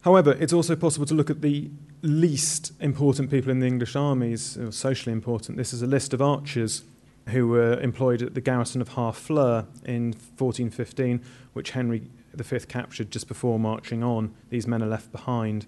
However, 0.00 0.32
it's 0.40 0.52
also 0.52 0.74
possible 0.74 1.06
to 1.06 1.14
look 1.14 1.30
at 1.30 1.40
the 1.40 1.70
least 2.02 2.72
important 2.80 3.30
people 3.30 3.52
in 3.52 3.60
the 3.60 3.66
English 3.68 3.94
armies, 3.94 4.58
or 4.58 4.72
socially 4.72 5.12
important. 5.12 5.56
This 5.56 5.72
is 5.72 5.82
a 5.82 5.86
list 5.86 6.12
of 6.12 6.20
archers 6.20 6.82
who 7.28 7.46
were 7.46 7.78
employed 7.78 8.22
at 8.22 8.34
the 8.34 8.40
garrison 8.40 8.80
of 8.80 8.88
Harfleur 8.88 9.66
in 9.84 10.06
1415, 10.36 11.22
which 11.52 11.70
Henry 11.70 12.10
V 12.34 12.58
captured 12.66 13.12
just 13.12 13.28
before 13.28 13.60
marching 13.60 14.02
on. 14.02 14.34
These 14.50 14.66
men 14.66 14.82
are 14.82 14.88
left 14.88 15.12
behind. 15.12 15.66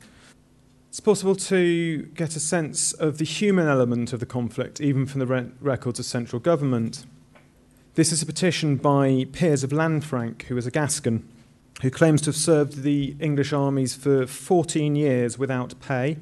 It's 0.95 1.01
possible 1.01 1.34
to 1.34 2.03
get 2.14 2.36
a 2.36 2.40
sense 2.40 2.92
of 2.92 3.18
the 3.18 3.24
human 3.24 3.66
element 3.66 4.12
of 4.12 4.20
the 4.20 4.26
conflict, 4.26 4.80
even 4.80 5.07
from 5.07 5.18
the 5.18 5.26
re- 5.26 5.51
records 5.61 5.99
of 5.99 6.05
central 6.05 6.38
government. 6.38 7.05
This 7.97 8.12
is 8.12 8.22
a 8.22 8.26
petition 8.26 8.76
by 8.76 9.26
Piers 9.32 9.64
of 9.64 9.70
Lanfranc, 9.70 10.42
who 10.42 10.55
was 10.55 10.68
a 10.68 10.70
Gascon, 10.70 11.28
who 11.82 11.90
claims 11.90 12.20
to 12.20 12.26
have 12.26 12.36
served 12.36 12.84
the 12.84 13.16
English 13.18 13.53
armies 13.53 13.97
for 13.97 14.24
14 14.24 14.95
years 14.95 15.36
without 15.36 15.74
pay. 15.80 16.16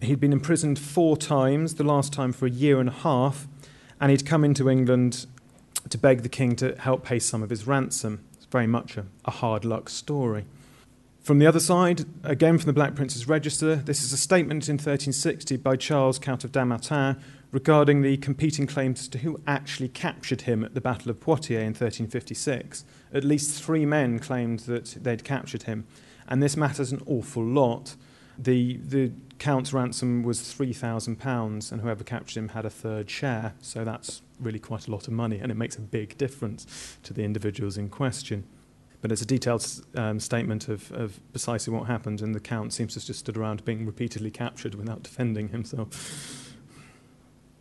He'd 0.00 0.18
been 0.18 0.32
imprisoned 0.32 0.78
four 0.78 1.18
times, 1.18 1.74
the 1.74 1.84
last 1.84 2.10
time 2.10 2.32
for 2.32 2.46
a 2.46 2.50
year 2.50 2.80
and 2.80 2.88
a 2.88 2.92
half, 2.92 3.46
and 4.00 4.10
he'd 4.10 4.24
come 4.24 4.44
into 4.44 4.70
England 4.70 5.26
to 5.90 5.98
beg 5.98 6.22
the 6.22 6.30
king 6.30 6.56
to 6.56 6.74
help 6.76 7.04
pay 7.04 7.18
some 7.18 7.42
of 7.42 7.50
his 7.50 7.66
ransom. 7.66 8.24
It's 8.32 8.46
very 8.46 8.66
much 8.66 8.96
a, 8.96 9.04
a 9.26 9.30
hard 9.30 9.66
luck 9.66 9.90
story. 9.90 10.46
From 11.22 11.38
the 11.38 11.46
other 11.46 11.60
side, 11.60 12.06
again 12.24 12.56
from 12.56 12.66
the 12.66 12.72
Black 12.72 12.94
Prince's 12.94 13.28
Register, 13.28 13.76
this 13.76 14.02
is 14.02 14.10
a 14.10 14.16
statement 14.16 14.70
in 14.70 14.76
1360 14.76 15.58
by 15.58 15.76
Charles, 15.76 16.18
Count 16.18 16.44
of 16.44 16.52
Dammartin, 16.52 17.20
regarding 17.52 18.00
the 18.00 18.16
competing 18.16 18.66
claims 18.66 19.06
to 19.08 19.18
who 19.18 19.38
actually 19.46 19.88
captured 19.88 20.42
him 20.42 20.64
at 20.64 20.72
the 20.72 20.80
Battle 20.80 21.10
of 21.10 21.20
Poitiers 21.20 21.60
in 21.60 21.74
1356. 21.74 22.86
At 23.12 23.22
least 23.22 23.62
three 23.62 23.84
men 23.84 24.18
claimed 24.18 24.60
that 24.60 24.96
they'd 25.02 25.22
captured 25.22 25.64
him, 25.64 25.86
and 26.26 26.42
this 26.42 26.56
matters 26.56 26.90
an 26.90 27.02
awful 27.04 27.44
lot. 27.44 27.96
The, 28.38 28.78
the 28.78 29.12
Count's 29.38 29.74
ransom 29.74 30.22
was 30.22 30.40
£3,000, 30.40 31.70
and 31.70 31.80
whoever 31.82 32.02
captured 32.02 32.38
him 32.38 32.48
had 32.48 32.64
a 32.64 32.70
third 32.70 33.10
share, 33.10 33.52
so 33.60 33.84
that's 33.84 34.22
really 34.40 34.58
quite 34.58 34.88
a 34.88 34.90
lot 34.90 35.06
of 35.06 35.12
money, 35.12 35.38
and 35.38 35.52
it 35.52 35.56
makes 35.56 35.76
a 35.76 35.82
big 35.82 36.16
difference 36.16 36.96
to 37.02 37.12
the 37.12 37.24
individuals 37.24 37.76
in 37.76 37.90
question. 37.90 38.44
But 39.00 39.12
it's 39.12 39.22
a 39.22 39.26
detailed 39.26 39.66
um, 39.94 40.20
statement 40.20 40.68
of, 40.68 40.92
of 40.92 41.20
precisely 41.32 41.72
what 41.72 41.86
happened, 41.86 42.20
and 42.20 42.34
the 42.34 42.40
Count 42.40 42.72
seems 42.72 42.94
to 42.94 43.00
have 43.00 43.06
just 43.06 43.20
stood 43.20 43.36
around 43.36 43.64
being 43.64 43.86
repeatedly 43.86 44.30
captured 44.30 44.74
without 44.74 45.02
defending 45.02 45.48
himself. 45.48 46.50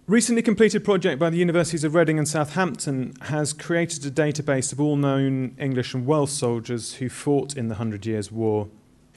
Recently 0.09 0.41
completed 0.41 0.83
project 0.83 1.19
by 1.19 1.29
the 1.29 1.37
Universities 1.37 1.83
of 1.83 1.93
Reading 1.93 2.17
and 2.17 2.27
Southampton 2.27 3.13
has 3.21 3.53
created 3.53 4.03
a 4.05 4.09
database 4.09 4.73
of 4.73 4.81
all 4.81 4.95
known 4.95 5.55
English 5.59 5.93
and 5.93 6.03
Welsh 6.03 6.31
soldiers 6.31 6.95
who 6.95 7.09
fought 7.09 7.55
in 7.55 7.67
the 7.67 7.75
Hundred 7.75 8.07
Years' 8.07 8.31
War. 8.31 8.69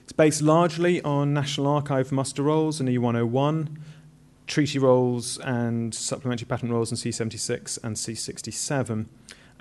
It's 0.02 0.12
based 0.12 0.42
largely 0.42 1.00
on 1.00 1.32
National 1.32 1.66
Archive 1.66 2.12
muster 2.12 2.42
rolls 2.42 2.78
and 2.78 2.90
E101, 2.90 3.78
treaty 4.46 4.78
rolls 4.78 5.38
and 5.38 5.94
supplementary 5.94 6.44
patent 6.44 6.70
rolls 6.70 6.90
in 6.90 6.98
C76 6.98 7.82
and 7.82 7.96
C67 7.96 9.06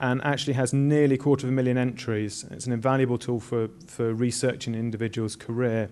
and 0.01 0.21
actually 0.23 0.53
has 0.53 0.73
nearly 0.73 1.15
a 1.15 1.17
quarter 1.17 1.45
of 1.45 1.53
a 1.53 1.53
million 1.53 1.77
entries. 1.77 2.43
It's 2.49 2.65
an 2.65 2.73
invaluable 2.73 3.19
tool 3.19 3.39
for, 3.39 3.69
for 3.85 4.11
researching 4.13 4.73
an 4.73 4.79
individual's 4.79 5.35
career. 5.35 5.91